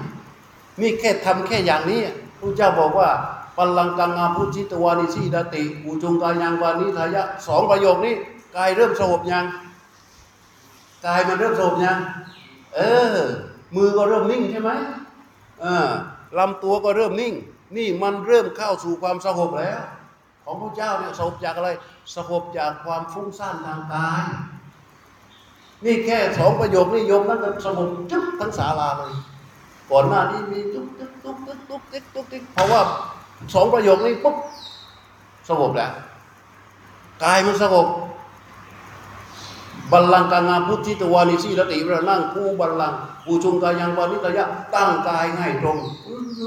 [0.82, 2.02] นี่แค่ทำแค่อย่างนี้
[2.40, 3.10] พระเจ้าบอกว่า
[3.58, 8.16] ปัลลังกังอาพุจิตวานิสีดติอุจงกายังวานิทายะสองประโยคนี้
[8.56, 9.46] กายเริ่มสงบยัง
[11.06, 11.98] กายมันเริ่มสงบยัง
[12.76, 12.80] เอ
[13.16, 13.18] อ
[13.76, 14.72] มือก็เริ่มนิ่งใช่ไหม
[15.62, 15.88] เออ
[16.38, 17.34] ลำตัวก็เริ่มนิ่ง
[17.76, 19.82] นี่มันเริ่มเข้าสู่ความสงบแล้ว
[20.44, 21.70] ของพระเจ้าเนี่ยสงบจากอะไร
[22.16, 24.24] สงบจากความฟุ้งซ่านทางกาย
[25.86, 29.14] นี่แค่สองประโยคนี่โยมนั่นสงบจุ๊บทั้งศาลาเลย
[29.92, 32.82] ก่อนหน้านี้มีตุ๊กตุ๊กตุ๊กตุ๊กตุ๊กติ๊กตุ๊กติ๊กเพราะว่า
[33.54, 34.36] สองประโยคนี้ปุ๊บ
[35.50, 35.92] สงบแล้ว
[37.24, 37.88] กายมันสงบ
[39.92, 42.94] บัลลังก์กางาพุทธิตวานิสีรติรานั่งคู่บัลลัง
[43.26, 45.78] ปูชุงกายังวานิตยะตั้งกายง่ายตรง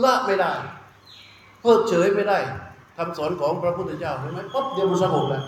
[0.02, 0.52] ละไม่ได้
[1.60, 2.38] เพิกเฉยไม่ได้
[2.96, 5.44] คำสอนของพระพุทธเจ้าเห็นไหมปุ๊บเดี๋ยวมันสงบแล้ว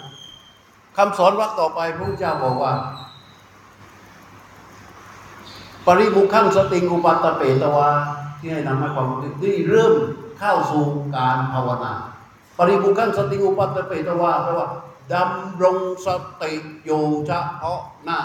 [0.97, 2.73] คำสอนวรรคต่อไปพระพุทธเจ้าบอกว่า
[5.87, 7.89] ปริมุขังสติงอุปัตตเปตวา
[8.39, 9.93] ที่ให้นำให้ความรู้ที่เริ่ม
[10.39, 10.85] เข้าสู่
[11.17, 11.93] การภาวนา
[12.59, 14.69] ปริมุขังสติอุปัตตเปตวาแปลว่า
[15.15, 16.09] ดำรงส
[16.43, 16.53] ติ
[16.85, 18.21] อยู่เฉพาะหน้า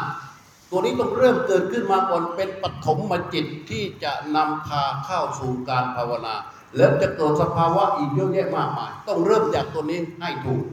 [0.70, 6.36] ตัวนี้ต้องเริ่มเกิดขึ้นมาก่อนเป็นปฐมมจิตที่จะนำพาเข้าสู่การภาวนา
[6.78, 10.64] แล้วจะเกิดสภาวะอีกเยอะแยะมากมาย ต้องเริ่มจากตัวนี้ให้ถูก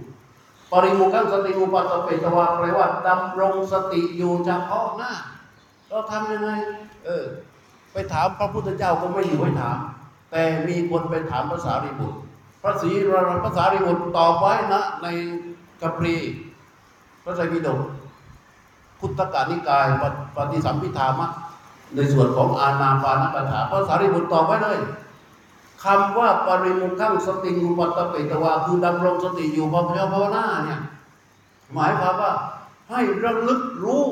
[0.72, 5.12] ปริมุขังสติอุปัตตเปตวาแปลว่าดำรงสติอยู่เฉพาะหน้า
[5.88, 6.50] เราทำยังไง
[7.04, 7.24] เออ
[7.92, 9.78] ไปถามพระพุทธเจ้าก็ไม่อยู่ให้ถาม
[10.30, 12.18] แต่มีคนไปถามภาษาริบุตร
[12.62, 12.90] พระศรี
[13.44, 15.06] ภาษาริบุตรตอบไว้นะใน
[15.82, 16.16] กัปรี
[17.24, 17.80] พระไตรปิฎก
[19.00, 19.86] พุทธกานิกาย
[20.36, 21.28] ปฏิสัมพิธามะ
[21.94, 24.78] ในส่วนของอาณาปานกถาพระสารีบุตรตอบไว้เลย
[25.84, 30.80] คำว่าปริมุขังสติงูปัตตเปตวาคือดำรงสติอยู่ภาวนาเนี่ย
[31.74, 32.32] หมายความว่า
[32.90, 34.04] ให้ระลึกรู้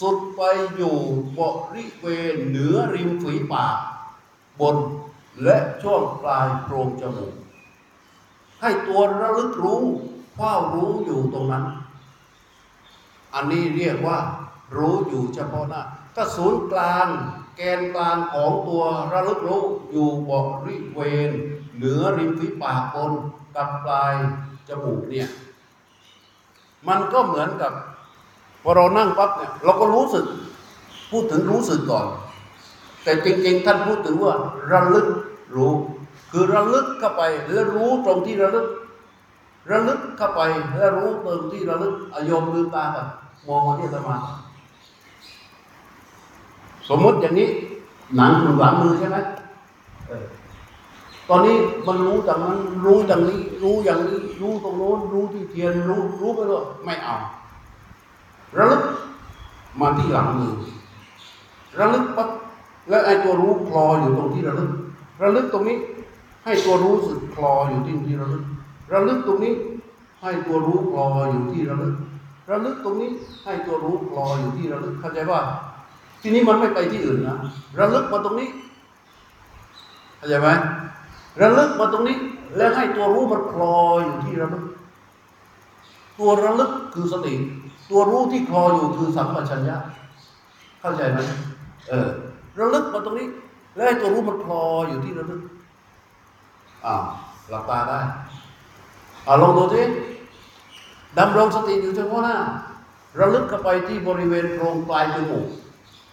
[0.00, 0.42] สุดไป
[0.76, 0.96] อยู่
[1.38, 1.40] บ
[1.74, 3.76] ริเวณเหนือริมฝีปาก
[4.60, 4.76] บน
[5.44, 7.34] และช่วงปลายโพรงจมูก
[8.60, 9.82] ให้ตัวระลึกรู้
[10.34, 11.64] เฝ้ารู้อยู่ตรงนั้น
[13.34, 14.18] อันนี้เรียกว่า
[14.76, 15.82] รู้อยู่เฉพาะหน้า
[16.14, 17.06] ถ้าศูนย์กลาง
[17.56, 18.82] แกนกลางของตัว
[19.12, 20.32] ระลึกรู้อยู่บ
[20.66, 21.30] ริเวณ
[21.76, 23.12] เหนือริมฝีปากบน
[23.54, 24.14] กับปลาย
[24.68, 25.28] จมูกเนี่ย
[26.88, 27.72] มันก็เหมือนกับ
[28.62, 30.24] พอเรานั่งปั๊บเนี่ยเราก็รู้สึก
[31.10, 32.06] พูดถึงรู้สึกก่อน
[33.02, 34.34] แต่จริงๆ ท่านพูดถึงว่า
[34.72, 35.06] ระลึก
[35.56, 35.72] รู้
[36.30, 37.22] คือระลึกเข้าไป
[37.52, 38.66] แล้วรู้ตรงที่ระลึก
[39.70, 40.40] ระลึกเข้าไป
[40.76, 43.06] แล้วรู้ตรงที่ระลึกอายมลืมตากัน
[43.46, 44.16] มองมาที่สมา
[46.88, 47.48] สมมติอย่างนี้
[48.16, 49.18] หนังอยู่หลังมือใช่ไหม
[51.28, 51.56] ตอนนี้
[51.86, 57.16] มันรู้จากนั้นรู้อย่างนี้ รู้อย่างนี้ รู้ตรงโน้นรู้ที่เทียนรู้รู้ไปเลยไม่เอา
[58.56, 58.82] ระลึก
[59.80, 60.52] มาที่หลังมือ
[61.78, 62.30] ระลึกปั๊บ
[62.88, 64.70] แล้วไอ้ตัวรู้คลออยู่ตรงที่ระลึก
[65.22, 65.78] ระลึกตรงนี้
[66.44, 68.44] ให้ตัวรู้สึกคลออยู่ที่ที่ระลึก
[68.92, 69.54] ระลึกตรงนี้
[70.22, 71.94] ให้ตัวรู้คลออยู่ที่ระลึก
[72.50, 73.10] ระลึกตรงนี้
[73.44, 75.40] ให้ตัวรู้คลออยู่ที่ระลึกเข้าใจว่า
[76.22, 77.36] ทีนี้มันไม่ไปที่อื่นนะ
[77.78, 78.48] ระลึกมาตรงนี้
[80.16, 80.48] เข้าใจไหม
[81.40, 82.16] ระลึกมาตรงนี้
[82.56, 83.74] แล้วให้ตัวรู้มันคลอ
[84.04, 84.64] อยู่ที่ระลึก
[86.18, 87.34] ตัวระลึกคือสติ
[87.90, 89.76] ตัวรู้ที่คลออยู่คือสัมปชัญญะ
[90.80, 91.18] เข้าใจไหม
[91.88, 92.08] เออ
[92.58, 93.28] ระลึกมาตรงนี้
[93.74, 95.42] แล้วให้ตัวรู้มันคลออยู่ที่ระลึก
[96.86, 97.02] อ้าว
[97.50, 98.00] หลับตาได้
[99.26, 99.82] อ่าลองดูสิ
[101.18, 102.36] ดำรงสติอยู่เฉพาะหน้า
[103.20, 105.46] ระลึกเข้าไปที่บริเวณโพรงปลายจมูก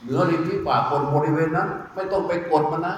[0.03, 2.95] เหนือริมฝีปากบนบริเวณนั้น ไม่ต้องไปกดมันนะ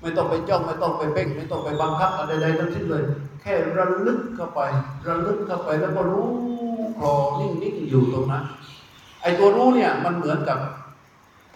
[0.00, 3.02] ไม่ต้องไปจ้องไม่ต้องไปเพ่งไม่ต้องไปบังคับอะไรใดๆทั้งสิ้นเลย
[3.40, 4.60] แค่ระลึกเข้าไป
[5.08, 6.28] ระลึกเข้าไปแล้วก็รู้
[6.98, 8.44] คลอนิ่งๆอยู่ตรงนั้น
[9.22, 10.58] ไอ้ตัวรู้เนี่ยมันเหมือนกับ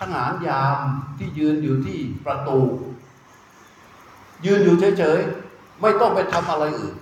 [0.01, 0.79] ทหารยาม
[1.19, 2.59] ที่ยืนอยู่ที่ประตู
[4.45, 6.97] ยืนอยู่เฉยๆ ไม่ต้องไปทำอะไรอื่น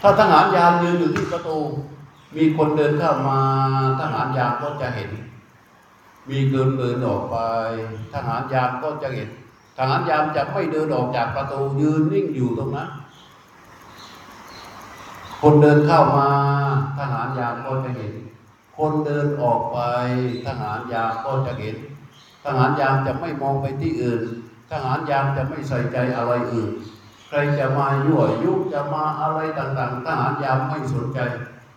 [0.00, 1.58] ถ้าทหารยามยืนอยู่ที่ประตู
[2.36, 3.40] มีคนเดินเข้ามา
[4.00, 5.10] ทหารยามก็จะเห็น
[6.28, 7.36] มีเดินเดินออกไป
[8.14, 9.28] ทหารยามก็จะเห็น
[9.78, 12.88] ทหารยามจะไม่เดินออกจากประตูยืนนิ่งอยู่ตรงนั้น
[15.40, 16.28] คนเดินเข้ามา
[16.98, 18.12] ทหารยามก็จะเห็น
[18.76, 19.78] คนเดินออกไป
[20.46, 21.76] ทหารยามก็จะเห็น
[22.44, 24.22] ทหารยามจะไม่มองไปที่อื่น
[24.70, 26.70] ทหารยามจะไม่ใส่ใจอะไรอื่น
[27.28, 31.20] ใครจะมายั่วยุจะมาอะไรต่างๆ ทหารยามไม่สนใจ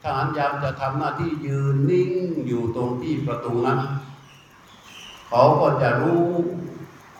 [0.04, 2.12] ทหารยามจะทำหน้าที่ยืนนิ่ง
[2.48, 3.80] อยู่ตรงที่ประตูนั้น
[5.30, 6.24] เขาก็จะรู้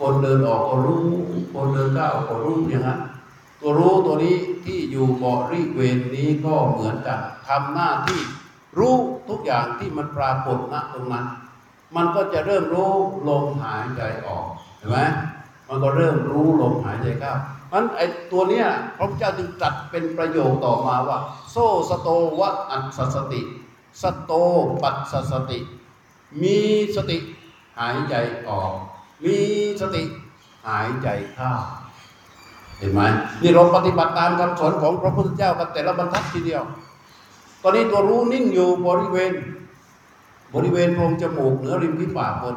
[0.12, 1.06] นเดินออกก็รู้
[1.54, 3.00] คนเดินเข้าก็รู้อย่างนั้น
[3.60, 8.20] ตัวรู้ตัวนี้ที่อยู่บริเวณนี้ก็เหมือนกันทำหน้าที่
[8.78, 8.96] รู้
[9.28, 11.26] ทุกอย่างที่มันปรากฏณตรงนั้น
[11.96, 12.92] มันก็จะเริ่มรู้
[13.28, 14.46] ลมหายใจออก
[14.78, 14.98] เห็นไหม
[15.68, 17.32] มันก็เริ่มรู้ลมหายใจเข้า
[17.72, 18.00] มันไอ
[18.32, 18.66] ตัวเนี้ย
[18.96, 21.18] พระพุทธเจ้าจึงตรัสเป็นประโยคต่อมาว่า
[21.50, 21.56] โซ
[21.90, 22.08] สโต
[22.40, 23.40] วะอัสสติ
[24.02, 24.32] สโต
[24.82, 25.58] ปัสสสติ
[26.42, 26.58] มี
[26.96, 27.18] สติ
[27.78, 28.14] หายใจ
[28.48, 28.72] ออก
[29.24, 29.38] มี
[29.80, 30.02] สติ
[30.66, 31.52] หายใจเข้า
[32.78, 33.00] เห็นไหม
[33.42, 36.62] นี่เราปฏิบัติตามคำสอนของพระพุทธเจ้ากันแต่ละบรรทัดทีเดียว
[37.62, 39.32] ตอนนี้ตัวรู้นิ่งอยู่บริเวณ
[40.54, 42.56] บริเวณโพรงจมูกเหนือริมฝีปากบน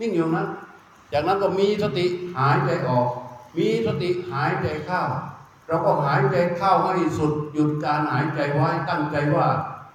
[0.00, 0.48] นิ่งอยู่นั้น
[1.12, 2.06] จากนั้นก็มีสติ
[2.36, 3.06] หายใจออก
[3.56, 5.02] มีสติหายใจเข้า
[5.66, 9.46] เราก็หายใจเข้าให้สุดหยุดการหายใจไว้ตั้งใจว่า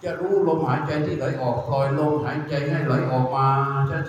[0.04, 3.48] จะรู้ลมหายใจที่ไหลออกปล่อยลมหายใจให้ไหลออกมา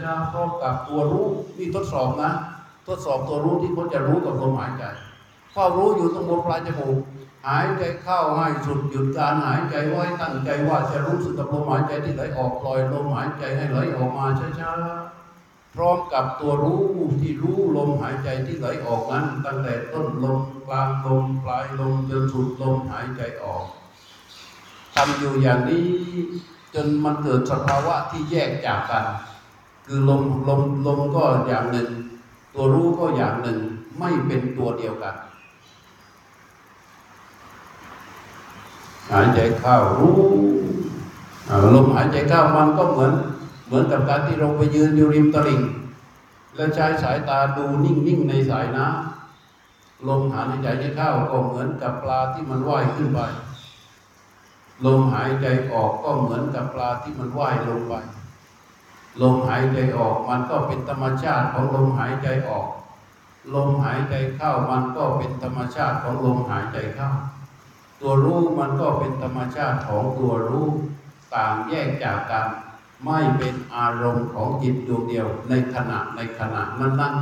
[0.00, 1.26] ช้าๆพร้อมกับตัวรู้
[1.58, 2.30] นี่ทดสอบนะ
[2.86, 4.84] ทดสอบตัวรู้ที่เขาจะรู้กับลมหายใจ
[5.52, 6.98] เฝ้ารู้อยู่ตรงบนปลายจมูก
[7.48, 14.26] หายใจเข้าให้สุดหยุดการหายใจไว้ตั้งใจว่าจะรู้สึกกับลมหายใจที่ไหลออกปล่อยลมหายใจให้ไหลออกมา
[14.60, 16.82] ช้าๆพร้อมกับตัวรู้
[17.20, 23.64] ที่รู้ลมหายใจที่ไหลออกนั้น ตั้งแต่ต้นลมกลางลมปลายลมจนสุดลมหายใจออก
[24.94, 25.88] ทำอยู่อย่างนี้
[26.74, 29.06] จนมันเกิดสภาวะที่แยกจากกัน
[29.86, 31.88] คือลมลมลมก็อย่างหนึ่ง
[32.54, 33.58] ตัวรู้ก็อย่างหนึ่ง
[33.98, 35.16] ไม่เป็นตัวเดียวกัน
[39.10, 40.16] หายใจเข้ารู้
[41.74, 43.12] ลมหายใจเข้ามันก็เหมือน
[43.66, 45.62] เหมือนกับการที่เราไปยืนอยู่ริมตลิ่ง
[46.54, 53.20] แล้วใช้สายตาดูนิ่งๆในสายน้ำลมหายใจเข้าก็เหมือนกับปลาที่มันว่ายขึ้นไป
[54.86, 57.94] ลมหายใจออกก็เหมือนกับปลาที่มันว่ายลงไป
[59.22, 62.68] ลมหายใจออกมันก็เป็นธรรมชาติของลมหายใจออก
[63.54, 67.10] ลมหายใจเข้ามันก็เป็นธรรมชาติของลมหายใจเข้า
[68.02, 70.68] ตัวรู้มันก็เป็นธรรมชาติของตัวรู้
[71.34, 72.48] ต่างแยกจากกัน
[73.04, 77.14] ไม่เป็นอารมณ์ของจิตดวงเดียว ในขณะในขณะนั้น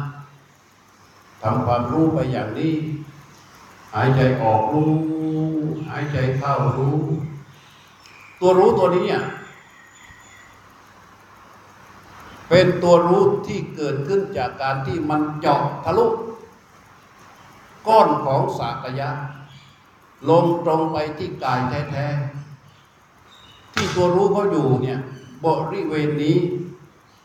[0.68, 2.74] ๆทำความรู้ไปอย่างนี้
[3.94, 4.92] หายใจออกรู้
[5.88, 6.98] หายใจเข้ารู้
[8.40, 9.24] ตัวรู้ตัวนี้อะ
[12.48, 16.06] เป็นตัวรู้ที่เกิดขึ้นจากการที่มันเจาะทะลุ
[17.86, 19.10] ก้อนของสากยะ
[20.28, 21.60] ลงตรงไปที่กาย
[21.90, 25.00] แท้ๆที่ตัวรู้เขาอยู่เนี่ย
[25.44, 26.38] บริเวณนี้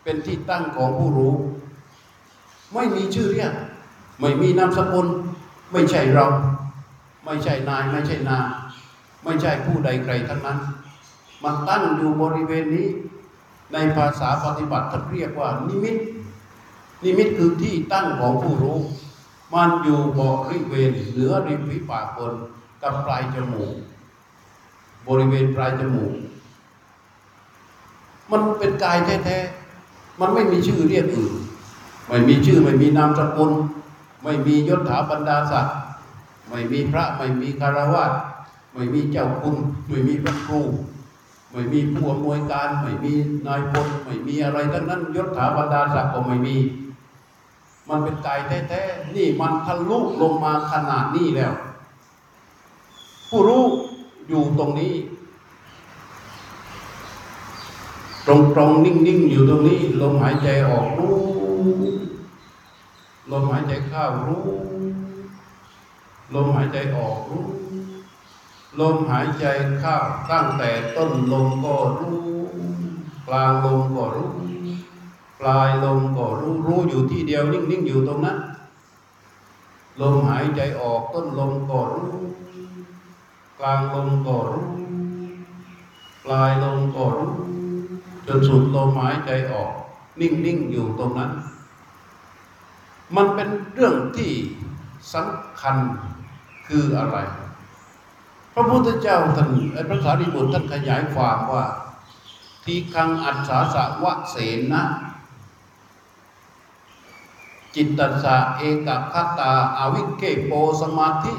[0.03, 1.35] เป็นที่ตั้งของผู้รู้
[2.73, 3.53] ไม่มีชื่อเรียก
[4.19, 5.07] ไม่มีนามสกุล
[5.71, 6.27] ไม่ใช่เรา
[7.25, 8.39] ไม่ใช่นายไม่ใช่นา
[9.23, 10.59] ไม่ใช่ผู้ใดใครทั้งนั้น
[11.43, 12.87] มันตั้งอยู่บริเวณนี้
[13.73, 15.97] ในภาษาปฏิบัติท่านเรียกว่า นิมิต
[17.03, 18.79] นิมิตคือที่ตั้งของผู้รู้
[19.53, 22.33] มันอยู่บริเวณเหนือริมฝีปากบน
[22.85, 23.73] กับปลายจมูก
[25.07, 26.13] บริเวณปลายจมูก
[28.31, 31.33] มันเป็นกายแท้ๆ มันไม่มีชื่อเรียกอื่น
[32.07, 33.51] ไม่มีชื่อไม่มีนามสกุล
[34.23, 35.75] ไม่มียศถาบรรดาศักดิ์
[36.49, 38.05] ไม่มีพระไม่มีคารวะ
[38.73, 39.55] ไม่มีเจ้าคุณ
[39.87, 40.61] ไม่มีพระครู
[41.51, 43.13] ไม่มีผู้อำนวยการ ไม่มี
[43.47, 46.55] นายพล ไม่มีอะไรทั้งนั้นยศถาบรรดาศักดิ์ก็ไม่มี
[47.89, 51.53] มันเป็นกายแท้ๆ นี่มันทะลุลงมาขนาดนี้แล้ว
[53.35, 53.65] ผู้รู้
[54.29, 54.95] อยู่ตรงนี้
[58.27, 61.15] ตรงตรงๆนิ่งนิ่งๆอยู่ตรงนี้ลมหายใจออกรู้
[63.31, 64.45] ลมหายใจเข้ารู้
[66.33, 67.45] ลมหายใจออกรู้
[68.79, 69.45] ลลมหายใจ
[69.79, 69.95] เข้า
[70.31, 72.17] ตั้งแต่ต้นลมก็รู้
[73.27, 74.31] กลางลมก็รู้
[75.39, 78.37] ปลายลมก็รู้รู้อยู่ที่เดียวนิ่งๆอยู่ตรงนั้น
[79.99, 82.25] ลมหายใจออกต้นลมก็รู้
[83.59, 84.67] กลางลมก็รู้
[86.23, 87.33] ปลายลมก็รู้
[88.27, 89.71] จนสุดลมหายใจออก
[90.19, 91.31] นิ่งๆอยู่ตรงนั้น
[93.15, 94.31] มันเป็นเรื่องที่
[95.13, 95.75] สำคัญ
[96.67, 97.17] คืออะไร
[98.53, 99.49] พระพุทธเจ้าท่าน
[99.89, 101.65] พระสารีบุตรท่านขยายความว่า
[102.63, 104.35] ทีคังอัศสาสะวะเส
[104.71, 104.83] นะ
[107.75, 110.51] จิตตสะเอกคตาอาวิเกโป
[110.81, 111.33] สมาธิ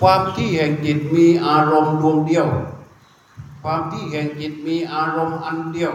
[0.00, 2.48] ความที่แห่งจิตมีอารมณ์ดวงเดียว
[3.62, 5.94] ความที่แห่งจิตมีอารมณ์อันเดียว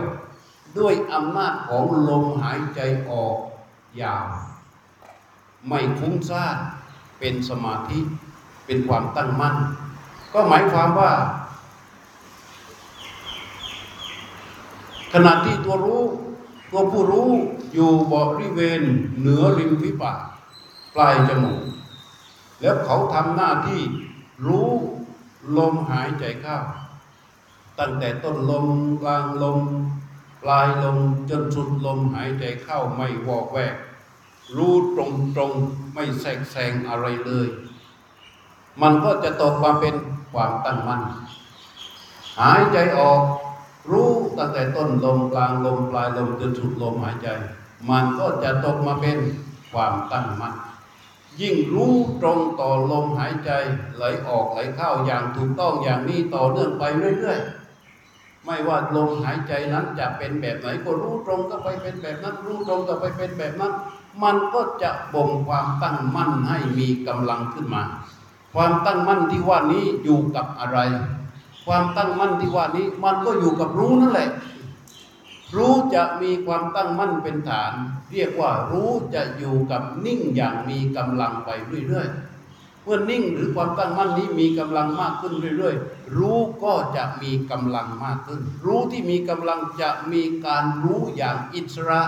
[0.78, 2.80] ด้วยอำนาจของลมหายใจ
[3.10, 3.38] ออก
[4.02, 4.26] ยาว
[5.68, 6.57] ไม่ฟุ้งซ่าน
[7.19, 7.99] เป็นสมาธิ
[8.65, 9.56] เป็นความตั้งมั่น
[10.34, 11.11] ก็หมายความว่า
[15.14, 16.03] ขณะที่ตัวรู้
[16.72, 17.30] ตัวผู้รู้
[17.73, 18.82] อยู่บริเวณ
[19.19, 20.18] เหนือริมฝีปาก
[20.95, 21.61] ปลายจมูก
[22.62, 23.82] แล้วเขาทำหน้าที่
[24.48, 24.70] รู้
[25.58, 26.58] ลมหายใจเข้า
[27.80, 28.68] ตั้งแต่ต้นลม
[29.02, 29.60] กลางลม
[30.44, 30.98] ปลายลม
[31.30, 33.76] จนสุดลมหายใจเข้าไม่วอกแวก
[34.58, 35.52] รู้ตรงตรง
[35.94, 37.48] ไม่แทรกแซงอะไรเลย
[38.82, 39.96] มันก็จะตกมาเป็น
[40.34, 41.02] ความตั้งมั่น
[42.42, 43.22] หายใจออก
[43.92, 47.28] รู้ตั้งแต่ต้นลมกลางลม ปลายลมจนสุดลมหายใจ
[47.90, 49.18] มันก็จะตกมาเป็น
[49.72, 50.54] ความตั้งมั่น
[51.41, 53.52] ยิ่งรู้ตรงต่อลมหายใจ
[53.95, 56.84] ไหลออกไหลเข้าอย่างถูกต้องอย่างนี้ต่อเนื่องไป
[57.20, 63.74] เรื่อยๆ ไม่ว่าลมหายใจนั้นจะเป็นแบบไหนก็รู้ตรงก็ไปเป็นแบบนั้น รู้ตรงก็ไปเป็นแบบนั้น
[64.24, 67.84] มันก็จะบ่งความตั้งมั่นให้มีกำลังขึ้นมา
[68.53, 70.80] ความตั้งมั่นที่ว่านี้อยู่กับอะไร
[71.66, 74.30] ความตั้งมั่นที่ว่านี้มันก็อยู่กับรู้นั่นแหละ
[75.56, 77.73] รู้จะมีความตั้งมั่นเป็นฐาน
[78.14, 81.49] เรียกว่ารู้จะอยู่กับนิ่งอย่างมีกำลังไป
[81.88, 92.02] เรื่อยๆ เมื่อนิ่งหรือความตั้งมั่นนี้มีกำลังมากขึ้นเรื่อยๆ รู้ก็จะมีกำลังมากขึ้น รู้ที่มีกำลังจะมีการรู้อย่างอิสระ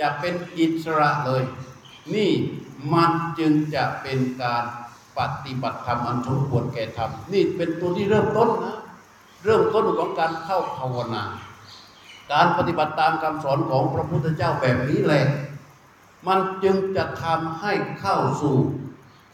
[0.00, 1.42] จะเป็นอิสระเลย
[2.14, 2.30] นี่
[2.92, 4.64] มันจึงจะเป็นการ
[5.18, 8.76] ปฏิบัติธรรมอันสมควรแก่ธรรมนี่เป็นตัวที่เริ่มต้นนะ
[9.44, 11.24] เริ่มต้นของการเข้าภาวนา
[12.32, 15.24] การปฏิบัติตามคำสอนของพระพุทธเจ้าแบบนี้แหละ
[16.26, 18.56] มันจึงจะทำให้เข้าสู่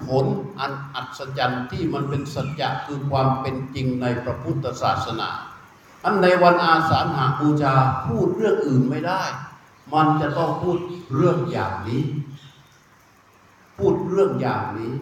[0.07, 0.27] ผล
[0.59, 5.31] อันอัศจรรย์ที่มันเป็นสัจจะคือความเป็นจริงในพระพุทธศาสนา
[6.05, 7.75] อันในวันอาสาฬหาบูชา
[8.07, 9.23] พูดเรื่องอื่นไม่ได้
[9.95, 10.79] มันจะต้องพูด
[11.15, 12.03] เรื่องอย่างนี้
[13.77, 14.93] พูดเรื่องอย่างนี้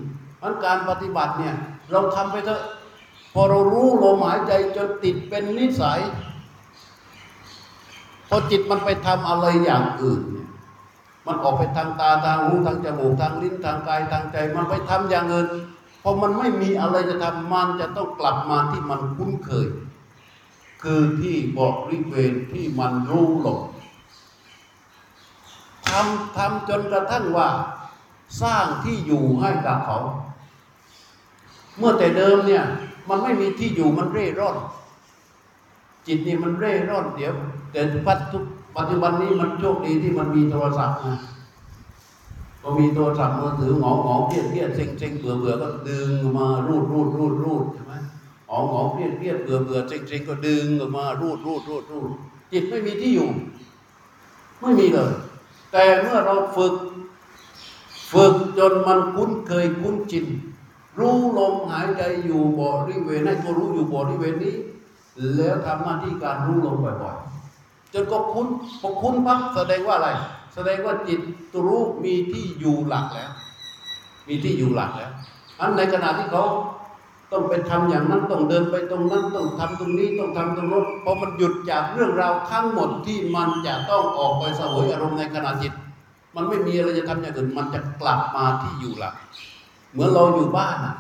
[0.43, 1.55] อันการปฏิบัติเนี่ย
[1.93, 2.63] เราทำไปเถอะ
[3.35, 6.01] พอเรารู้ลมหายใจจนติดเป็นนิสัย
[8.29, 10.49] พอจิตมันไปทำอะไรอย่างอื่นเนี่ย
[11.27, 15.49] มันออกไปทางตาทางหูทางจมูกทางลิ้นทางกายทางใจ มันไปทำอย่างอื่น
[16.03, 19.67] พอมันไม่มีอะไรจะทำมันจะต้องกลับมาที่มันคุ้นเคย
[20.83, 23.61] คือที่บอกริเวณที่มันรู้หลง
[25.89, 27.49] ทำทำจนกระทั่งว่า
[28.43, 29.99] สร้างที่อยู่ให้กับเขา
[31.79, 32.65] เมื่อแต่เดิมเนี่ย
[33.09, 34.57] มันไม่มีที่อยู่มันเร่ร่อน
[36.07, 37.35] จิตนี่มันเร่ร่อนเดี๋ยว
[37.77, 38.39] แต่ปัจจุ
[38.77, 41.17] ปัจจุบันนี้มันโชคดีที่มันมีโทรศัพท์นะ
[42.63, 47.95] พอมีโทรศัพท์มือถือหงอหงอเพี้ยนเพี้ยนเซ็งเซ็งเบื่อเบื่อก็ดึงมารูดรูดรูดรูดใช่ไหม
[48.49, 52.11] หงอหงอเพี้ยนเพี้ยนเบื่อเบื่อเซ็งเซ็งก็ดึงออกมารูดรูดรูดรูด
[52.53, 53.29] จิตไม่มีที่อยู่
[54.61, 55.13] ไม่มีเลย
[55.73, 56.75] แต่เมื่อเราฝึก
[58.13, 60.27] ฝึกจนมันคุ้นเคยคุ้นชิน
[60.99, 64.57] รู้ลมหายใจอยู่บริเวณให้ตัวรู้อยู่บริเวณนี้
[65.37, 67.36] แล้วทำหน้าที่การรู้ลมบ่อยๆ
[67.97, 68.47] จนก็คุ้น
[68.81, 70.11] พอคุ้นปั๊บแสดงว่าอะไร
[70.55, 71.21] แสดงว่าจิต
[71.53, 73.31] ตรู้มีที่อยู่หลักแล้ว
[74.29, 75.11] มีที่อยู่หลักแล้ว
[75.61, 76.45] อันในขณะที่เขา
[77.33, 85.73] ต้องไปทำอย่างนั้นต้องเดินไปตรงนั้นต้องทำตรงนี้ต้องทำตรงโน้นพอมันหยุดจากเรื่องราวทั้งหมดที่มันจะต้องออกไปสวยอารมณ์ในขณะจิต
[86.37, 89.15] มันไม่มีอะไรจะทำอย่างอื่นมันจะกลับมาที่อยู่หลัก
[89.93, 90.97] เหมือนเราอยู่บ้านอะ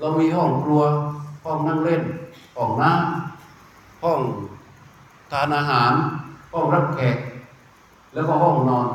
[0.00, 0.82] เรามีห้องครัว
[1.44, 2.02] ห้องนั่งเล่น
[2.56, 4.20] ห้องน้ำห้อง
[5.34, 5.92] ทานอาหาร
[6.52, 7.16] ห้องรับแขก
[8.14, 8.86] แล้วก็ห้องนอน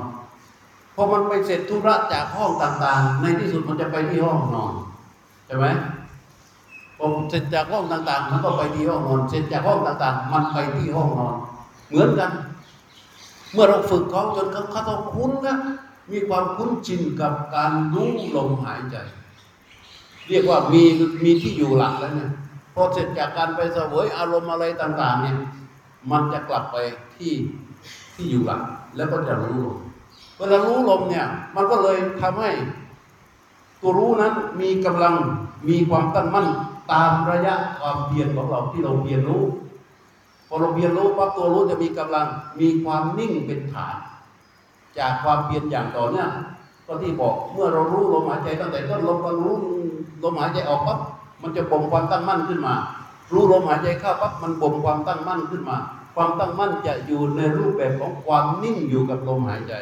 [0.95, 4.73] พอมันไปเสร็จธุระจากห้องต่างๆ ในที่สุดมันจะไปที่ห้องนอน
[5.47, 5.67] ใช่ไหม
[6.97, 11.35] พอเสร็จจากห้องต่างๆ มันก็ไปที่ห้องนอน เสร็จจากห้องต่างๆ มันไปที่ห้องนอน
[11.89, 12.31] เหมือนกัน
[13.53, 15.57] เมื่อเราฝึกเขาจนเขาเขาต้องคุ้นนะ
[16.11, 18.97] มีความคุ้นชินกับการรู้ลมหายใจ
[20.29, 20.83] เรียกว่ามี
[21.23, 22.31] มีที่อยู่หลักแล้วเนี่ย
[22.73, 25.37] พอเสร็จจากการไปเสวยอารมณ์อะไรต่าง ๆ เนี่ย
[26.11, 26.77] มันจะกลับไป
[27.15, 27.33] ที่
[28.15, 28.61] ที่อยู่หลัก
[28.95, 29.77] แล้วก็จะรู้ลม
[30.37, 32.51] เวลารู้ลมเนี่ย มันก็เลยทำให้
[33.81, 35.15] ตัวรู้นั้นมีกำลัง
[35.69, 36.47] มีความตั้งมั่น
[36.91, 39.43] ตามระยะความเพียรของเราที่เราเพียรรู้
[40.47, 42.27] พอเราเพียรรู้ปั๊บตัวรู้จะมีกำลัง
[42.59, 43.95] มีความนิ่งเป็นฐาน
[44.99, 46.31] จากความเพียรอย่างต่อเนื่อง
[46.85, 49.53] ก็ที่บอกเมื่อเรารู้ลมหายใจตั้งแต่ต้นลมก็รู้
[50.23, 50.99] ลมหายใจออกปั๊บ
[51.41, 52.75] มันจะบ่มความตั้งมั่นขึ้นมา
[53.33, 55.77] รู้ลมหายใจเข้าปั๊บมันบ่มความตั้งมั่นขึ้นมา
[56.15, 59.73] ความตั้งมั่นจะอยู่ในรูปแบบของความนิ่งอยู่กับลมหายใจ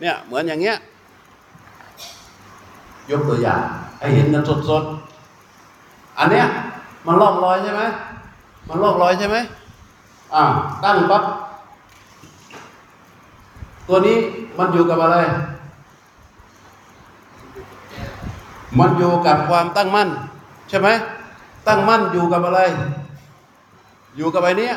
[0.00, 0.76] เนี่ยเหมือนอย่างเงี้ย
[3.10, 3.60] ยกตัวอย่าง
[3.98, 6.46] ให้เห็นกันสดๆอันเนี้ย
[7.06, 7.82] มันลอกรอยใช่ไหม
[8.68, 9.36] มันลอกรอยใช่ไหม
[10.34, 10.44] อ่า
[10.84, 11.22] ตั้งปั๊บ
[13.88, 14.16] ตัวนี้
[14.58, 15.16] มันอยู่กับอะไร
[18.78, 20.08] มันอยู่กับความตั้งมั่น
[20.68, 20.88] ใช่ไหม
[21.66, 22.60] ตั้งมั่นอยู่กับอะไร
[24.16, 24.74] อยู่กับไอ้เนี้ย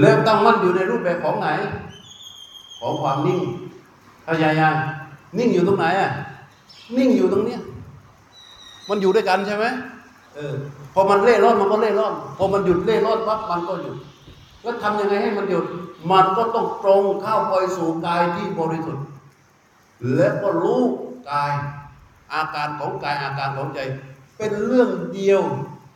[0.00, 1.48] เริ่มตั้งมั่นอยู่ในรูปแบบของไหน
[2.80, 3.40] ของความนิ่ง
[4.24, 4.74] เข้าใจยัง
[5.38, 6.10] นิ่งอยู่ตรงไหนอะ
[6.96, 7.60] นิ่งอยู่ตรงเนี้ย
[8.88, 9.64] มันอยู่ด้วยกันใช่ไหม
[10.34, 10.54] เออ
[10.94, 13.96] พอมันเล่ร่อนมันก็เล่ร่อน พอมันหยุดเล่ร่อนปั๊บมันก็หยุด
[14.62, 15.64] แล้วทำยังไงให้มันหยุด
[16.10, 19.04] มันก็ต้องตรงเข้าไปสู่กายที่บริสุทธิ์
[20.14, 20.80] และก็รู้
[21.30, 21.52] กาย
[22.34, 23.78] อาการของกายอาการของใจ
[24.36, 25.42] เป็นเรื่องเดียว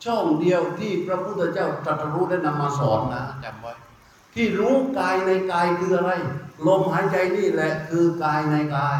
[0.04, 3.72] ช่องเดียวที่พระพุทธเจ้าตรัสรู้ได้นำมาสอนนะจำไว้
[4.34, 6.12] ที่รู้กายในกายคืออะไร
[6.66, 8.98] ลมหายใจนี่แหละคือกายในกาย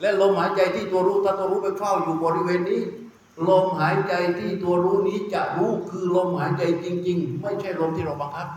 [0.00, 2.82] และลมหายใจที่ตัวรู้ถ้าตัวรู้ไปเฝ้าอยู่บริเวณนี้
[3.48, 8.48] ลมหายใจที่ตัวรู้นี้จะรู้คือลมหายใจจริง ๆ ไม่ใช่ลมที่เราบังคับ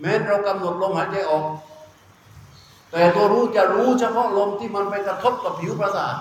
[0.00, 1.44] แม้เรากำหนดลมหายใจออก
[2.92, 6.14] แต่ตัวรู้จะรู้เฉพาะลมที่มันไปกระทบกับผิวประสาท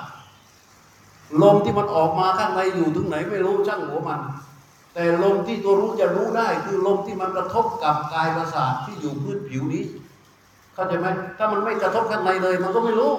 [1.41, 4.21] ลมที่มันออกมาข้างในอยู่ถึงไหนไม่รู้ช่างหัวมัน
[4.93, 9.83] แต่ลมที่ตัวรู้จะรู้ได้คือลมที่มันกระทบกับกายประสาทที่อยู่พื้นผิวนี้
[10.73, 11.07] เข้าใจไหม
[11.37, 13.11] ถ้ามันไม่กระทบข้างในเลยมันก็ไม่รู้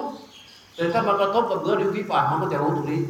[0.75, 3.01] แต่ถ้ามันกระทบกับเนื้อริมฝีปากมันก็จะรู้ตรงนี้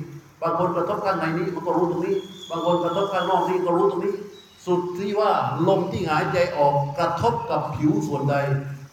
[0.42, 2.16] บางคนกระทบข้างในนี้มันก็รู้ตรงนี้
[2.50, 4.16] บางคนกระทบข้างนอกนี้ก็รู้ตรงนี้
[4.66, 5.32] สุดที่ว่า
[5.68, 8.36] ลมที่หายใจออกกระทบกับผิวส่วนใด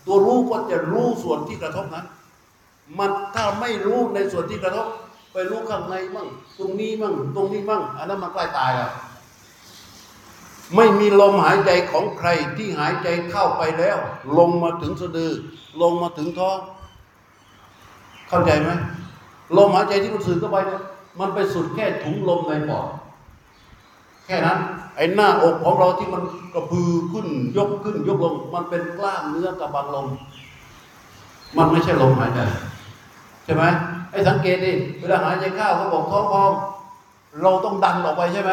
[0.07, 2.07] ตัวรู้ก็จะรู้ส่วนที่กระทบนั้น
[2.99, 4.87] มันถ้าไม่รู้ในส่วนที่กระทบ
[5.51, 6.29] รู้ข้างในมั่ง
[6.59, 8.91] ตรงนี้มั่งตรงนี้มั่งอันนั้นมันใกล้ตายแล้ว
[10.77, 13.99] ไม่มีลมหายใจของใครที่หายใจเข้าไปแล้ว
[14.39, 15.33] ลงมาถึงสะดือ
[15.83, 16.59] ลงมาถึงท้อง
[18.29, 18.71] เข้าใจไหม
[19.57, 20.83] ลมหายใจที่มันสูดเข้าไปเนี่ย
[21.21, 22.87] มันไปสุดแค่ถุงลมในปอด
[24.27, 24.59] แค่นั้น
[24.97, 26.23] ไอ้หน้าอกของเราที่มัน
[26.55, 30.07] กระพือขึ้น ยกขึ้น ยกลง มันเป็นกล้ามเนื้อกับบังลม
[31.57, 32.41] มันไม่ใช่ลมหายใจ
[33.45, 33.65] ใช่ไหม
[34.11, 36.53] ไอ้สังเกตดิเวลาหายใจเข้าเขาบอกท้องพอง
[37.43, 38.53] เราต้องดันออกไปใช่ไหม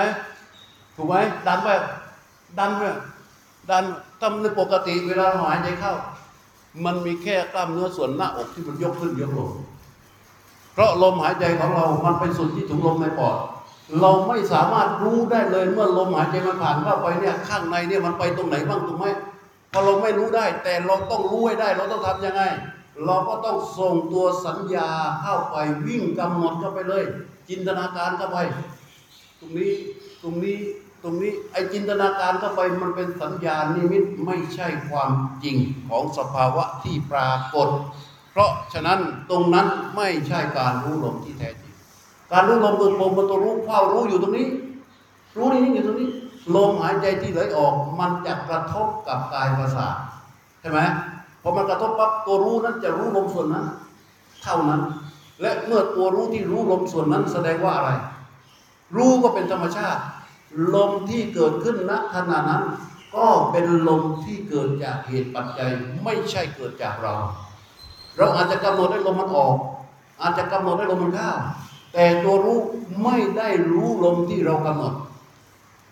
[0.96, 1.16] ถูกไหม
[1.48, 1.70] ดันไป
[2.60, 2.84] ดันไป
[3.70, 3.84] ดัน
[4.22, 5.94] ทำในปกติเวลาหายใจเข้า
[6.86, 9.52] มันมีแค่กล้ามเนื้อส่วนหน้าอกที่มันยกขึ้นยกลง
[10.74, 13.38] เพราะลมหายใจของเรามันไปสุดที่ถุงลมในปอด
[14.02, 19.06] เราไม่สามารถรู้ได้เลยเมื่อลมหายใจมันผ่านเข้าไปเนี่ยข้างในเนี่ยมันไปตรงไหนบ้างถูกไหม
[19.72, 22.44] พอเราไม่รู้ได้ แต่เราต้องรู้ให้ได้ เราต้องทำยังไง
[23.04, 24.90] เราก็ต้องส่งตัวสัญญา
[25.22, 25.56] เข้าไป
[25.88, 27.04] วิ่งกำหนดเข้าไปเลย
[27.50, 28.38] จินตนาการเข้าไป
[29.40, 29.74] ตรงนี้
[30.22, 30.58] ตรงนี้
[31.04, 35.12] ตรงนี้ไอ้จินตนาการเข้าไปมันเป็นสัญญาณนิมิตไม่ใช่ความ
[35.44, 35.58] จริง
[35.90, 37.70] ของสภาวะที่ปรากฏ
[38.32, 39.00] เพราะฉะนั้น
[39.30, 41.74] ตรงนั้นไม่ใช่การรู้ลมที่แท้จริง
[42.32, 44.48] การรู้ลมตัวลมมันตัวรู้เฝ้ารู้อยู่ตรงนี้
[45.38, 46.10] รู้นี่อยู่ตรงนี้
[46.56, 49.96] ลมหายใจที่ไหลออก มันจะกระทบกับกายประสาท
[50.62, 50.80] ใช่ไหม
[51.48, 53.66] พอมันกระทบปั๊บตัวรู้นั้นจะรู้ลมส่วนนั้น
[54.44, 54.82] เท่านั้น
[55.42, 57.92] และเมื่อตัวรู้ที่รู้ลมส่วนนั้นแสดงว่าอะไร
[58.96, 60.02] รู้ก็เป็นธรรมชาติ
[60.76, 62.64] ลมที่เกิดขึ้นณขณะนั้น
[63.16, 65.70] ก็เป็นลมที่เกิดจากเหตุปัจจัย
[66.04, 67.14] ไม่ใช่เกิดจากเรา
[68.18, 69.56] เราอาจจะกำหนดให้ลมมันออก
[70.22, 71.32] อาจจะกำหนดให้ลมมันเข้า
[71.94, 72.60] แต่ตัวรู้
[73.04, 74.94] ไม่ได้รู้ลมที่เรากำหนด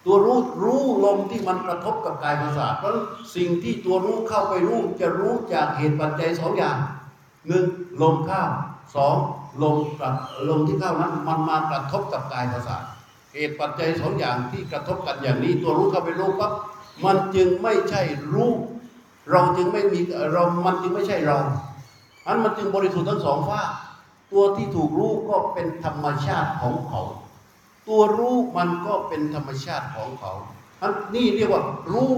[0.06, 2.94] ตัวรู้รู้ลมที่มันกระทบกับกายประสาทเพราะ
[3.36, 6.78] สิ่งที่ตัวรู้เข้าไปรู้จะรู้จากเหตุปัจจัยสองอย่าง
[7.48, 7.66] หนึ่ง
[8.02, 8.44] ลมเข้า
[8.96, 9.16] สอง
[9.64, 10.10] ลมกระ
[10.50, 12.84] ลมที่เข้านั้นมันมากระทบกับกายประสาท
[13.34, 16.52] เหตุปัจจัยสองอย่างที่กระทบกันอย่างนี้ ตัวรู้เข้าไปรู้ปั๊บ
[17.06, 18.02] มันจึงไม่ใช่
[18.34, 18.52] รู้
[19.32, 20.00] เราจึงไม่มี
[20.34, 21.38] เรา มันจึงไม่ใช่เรา
[22.28, 23.62] อันมันจึงบริสุทธิ์ทั้งสองฝ้า
[24.32, 27.02] ตัวที่ถูกรู้ก็เป็นธรรมชาติของเขา
[27.88, 30.34] ตัวรู้มันก็เป็นธรรมชาติของเขา
[30.82, 32.12] อันนี่เรียกว่ารู้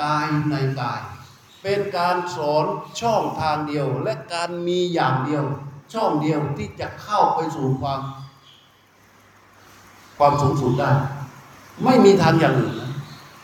[0.00, 1.02] กายในกาย
[1.62, 2.64] เป็นการสอน
[3.00, 5.44] ช่องทางเดียว และการมีอย่างเดียว
[5.94, 8.00] ช่องเดียวที่จะเข้าไปสู่ความ
[10.18, 10.90] ความสูงสุดได้
[11.84, 12.90] ไม่มีทางอย่างอื่นนะ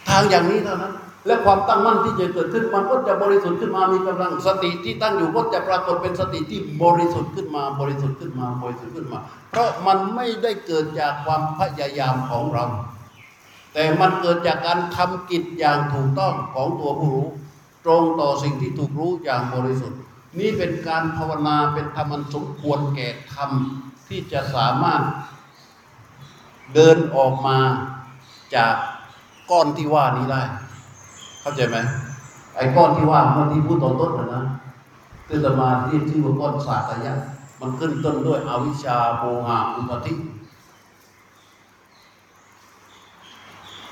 [0.09, 0.95] ทางอย่างนี้เท่านั้น
[1.29, 9.19] และความตั้งมั่นที่จะเกิดขึ้นมันก็จะบริสุทธิ์ขึ้นมามีกำลังสติที่ตั้งอยู่ก็จะปรากฏเป็นสติที่บริสุทธิ์ขึ้นมา บริสุทธิ์ขึ้นมาบริสุทธิ์ขึ้นมา
[9.51, 12.65] เพราะมันไม่ได้เกิดจากความพยายามของเรา
[13.75, 17.29] แต่มันเกิดจากการทำกิจอย่างถูกต้องของตัวผู้รู้
[17.85, 19.99] ตรงต่อสิ่งที่ถูกรู้อย่างบริสุทธิ์
[20.39, 23.51] นี่เป็นการภาวนาเป็นธรรมันสมควรแก่ธรรม
[24.09, 25.03] ที่จะสามารถ
[26.75, 27.59] เดินออกมา
[28.57, 28.75] จาก
[29.51, 30.43] ก้อนที่ว่านี้ได้
[31.41, 31.77] เข้าใจไหม
[32.55, 34.43] ไอ้ก้อนที่ว่าเมื่อที่พูดตอนต้นนะนะ
[35.29, 37.15] ที่จะมาเรียกชื่อว่าก้อนสากยะ
[37.61, 40.15] มันขึ้นต้นด้วยอวิชชาโมหะอุปาทิ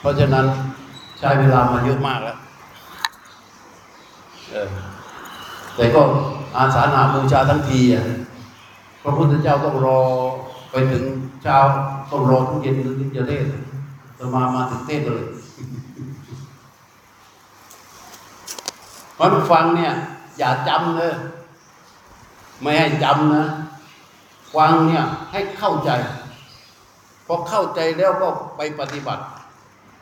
[0.00, 0.46] เพราะฉะนั้น
[1.18, 2.38] ใช้เวลามาเยอะมากแล้ว
[5.76, 6.02] แต่ก็
[6.56, 8.04] อาสานาบูชาทั้งทีอะ
[9.02, 10.00] พระพุทธเจ้าต้องรอ
[10.70, 11.04] ไปถึง
[11.42, 11.56] เช้า
[12.10, 13.50] ต้องรอทุกเย็นถึงจะเทศน์
[14.18, 15.24] จะมามาถึงเทศเลย
[19.20, 19.92] มันฟังเนี่ย
[20.38, 21.14] อย่าจำเลย
[22.60, 23.46] ไม่ให้จำนะ
[24.54, 25.90] ฟังเนี่ยให้เข้าใจ
[27.26, 29.22] พอเข้าใจแล้วก็ไปปฏิบัติ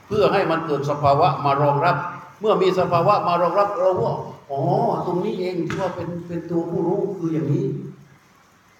[0.06, 1.96] เพื่อให้มันเกิดสภาวะมารองรับ
[2.40, 4.14] เมื่อมีสภาวะมารองรับเราว่า
[4.50, 4.60] อ๋อ
[5.06, 7.66] ตรงนี้เองที่ว่าเป็นเป็นตัวผู้รู้คืออย่างนี้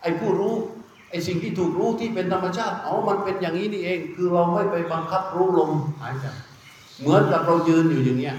[0.02, 0.55] ไอ้ผู้รู้
[1.11, 5.70] ไอ้สิ่งที่ถูกรู้ที่เป็นธรรมชาติอ๋อมันเป็นอย่างนี้นี่เอง คือเราไม่ไปบังคับรู้ลม
[6.01, 6.27] หายใจ
[7.01, 8.36] เหมือนกับเรายืนอยู่อย่างเงี้ย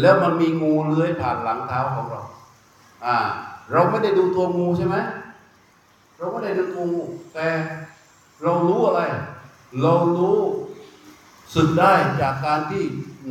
[0.00, 2.22] แล้วมันมีงูเลื้อยผ่านหลังเท้าของเรา
[3.04, 3.16] อ่า
[3.72, 4.96] เราไม่ได้ดูตัวงูใช่ไหม
[6.18, 7.02] เราไม่ได้ดูตัวงู
[7.34, 7.48] แต่
[8.42, 9.02] เรารู้อะไร
[9.82, 10.38] เรารู้
[11.54, 12.84] สึกได้จากการที่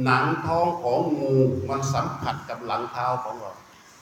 [0.04, 1.34] หนังท้องของงู
[1.70, 3.52] มันสัมผัสกับหลังเท้าของเรา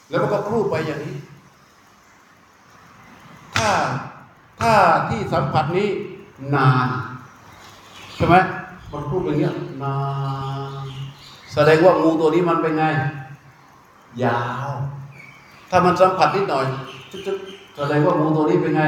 [0.09, 1.17] แล้วมันก็คลูดไปอย่างนี้
[3.55, 3.69] ถ้า
[4.61, 4.73] ถ้า
[5.09, 5.89] ที่สัมผัสนี้
[6.55, 6.88] นาน
[8.15, 8.35] ใช่ไหม
[8.91, 9.53] มันคลูดอย่างเงี้ย
[9.84, 9.97] นา
[10.76, 10.76] น
[11.57, 12.84] แสดงว่างูตัวนี้มันเป็นไง
[14.23, 14.69] ยาว
[15.69, 16.65] ถ้ามันสัมผัสนิดหน่อย
[17.11, 18.84] จึ๊กๆแสดงว่างูตัวนี้เป็นไง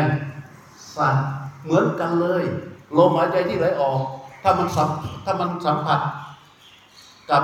[0.95, 1.15] สั้น
[1.63, 2.43] เหมือนกันเลย
[2.97, 3.99] ลมหายใจที่ไหลออก
[4.43, 4.89] ถ้ามันสัม
[5.25, 5.99] ถ้ามันสัมผัส
[7.29, 7.43] กับ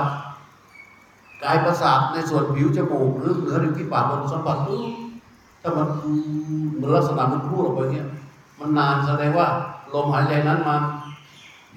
[1.42, 4.82] กายประสาทในส่วนผิวจมูกหรือเหนือริมที่ปากมันสัมผัสปุ๊บ
[5.62, 5.86] ถ้ามัน
[6.74, 8.08] เหมือนลักษณะมันพูดออกไปเงี้ย
[8.58, 9.46] มันนานแสดงว่า
[9.94, 10.82] ลมหายใจนั้นมัน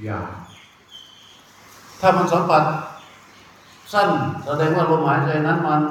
[0.08, 0.28] ยาว
[2.00, 2.64] ถ้ามันสัมผัส
[3.94, 4.10] สั้น
[4.46, 5.82] แสดงว่าลมหายใจนั้นมัน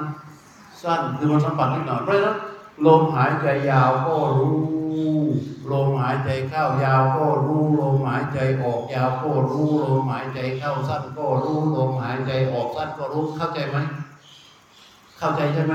[0.82, 2.36] สั้นคือมันสัมผัสนิดหน่อยเพราะฉะนั้น
[2.86, 4.58] ลมหายใจยาวก็รู้
[5.72, 13.78] ลมหายใจเข้ายาวก็รู้ ลมหายใจออกยาวก็รู้ ลมหายใจเข้าสั้นก็รู้ ลมหายใจออกสั้นก็รู้ เข้าใจไหม
[15.18, 15.74] เข้าใจใช่ไหม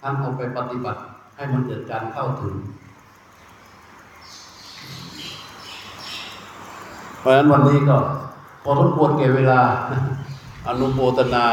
[0.00, 1.00] ทำเอาไปปฏิบัติ
[1.36, 2.54] ให้มันเกิดการเข้าถึง
[7.20, 7.96] เพราะฉะนั้นวันนี้ก็
[8.64, 9.60] พอสมควรแก่เวลา
[10.68, 11.46] อนุโมทนา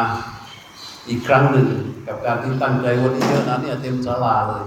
[1.09, 1.67] อีกครั้งหนึ่ง
[2.07, 4.63] กับการที่ตั้งใจวันนี้เยอะนะเนี่ยเต็มศาลาเลย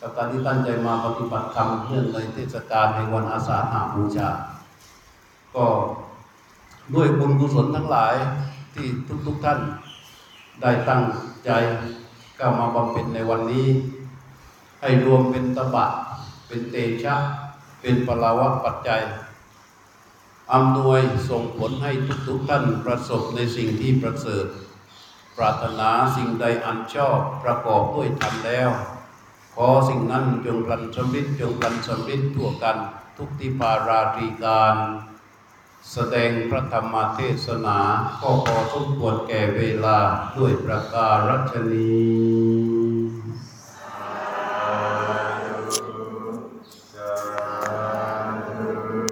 [0.00, 4.28] กับการที่ตั้งใจมาปฏิบัติธรรมเนื่องในเทศกาลแห่งวันอาสาหาบูชา
[5.54, 5.66] ก็
[6.94, 8.14] ด้วยบุญกุศลทั้งหลาย
[8.74, 8.86] ที่
[9.26, 9.58] ทุกๆทท่าน
[10.62, 11.02] ได้ตั้ง
[11.44, 11.50] ใจ
[12.38, 13.66] ก้าวมาบำเพ็ญในวันนี้
[14.80, 15.86] ให้รวมเป็นตบะ
[16.46, 17.14] เป็นเตชะ
[17.80, 19.02] เป็นปลาวะปัจจัย
[20.54, 21.00] อำนวย
[21.30, 21.92] ส่งผลให้
[22.26, 24.46] ทุกๆท่านประสบในสิ่งที่ประเสริฐ
[25.36, 28.70] ปรารถนาสิ่งใดอันชอบประกอบด้วยธรรมแล้ว
[29.54, 32.76] ขอสิ่งนั้นจงพลันสำริดจงพลันสำริดทั่วกัน
[33.16, 34.76] ทุกที่ภาราตรีการ
[35.92, 37.78] แสดงพระธรรมเทศนา
[38.20, 39.98] ก็พอสมควรแก่เวลา
[40.38, 41.92] ด้วยประการรัชนี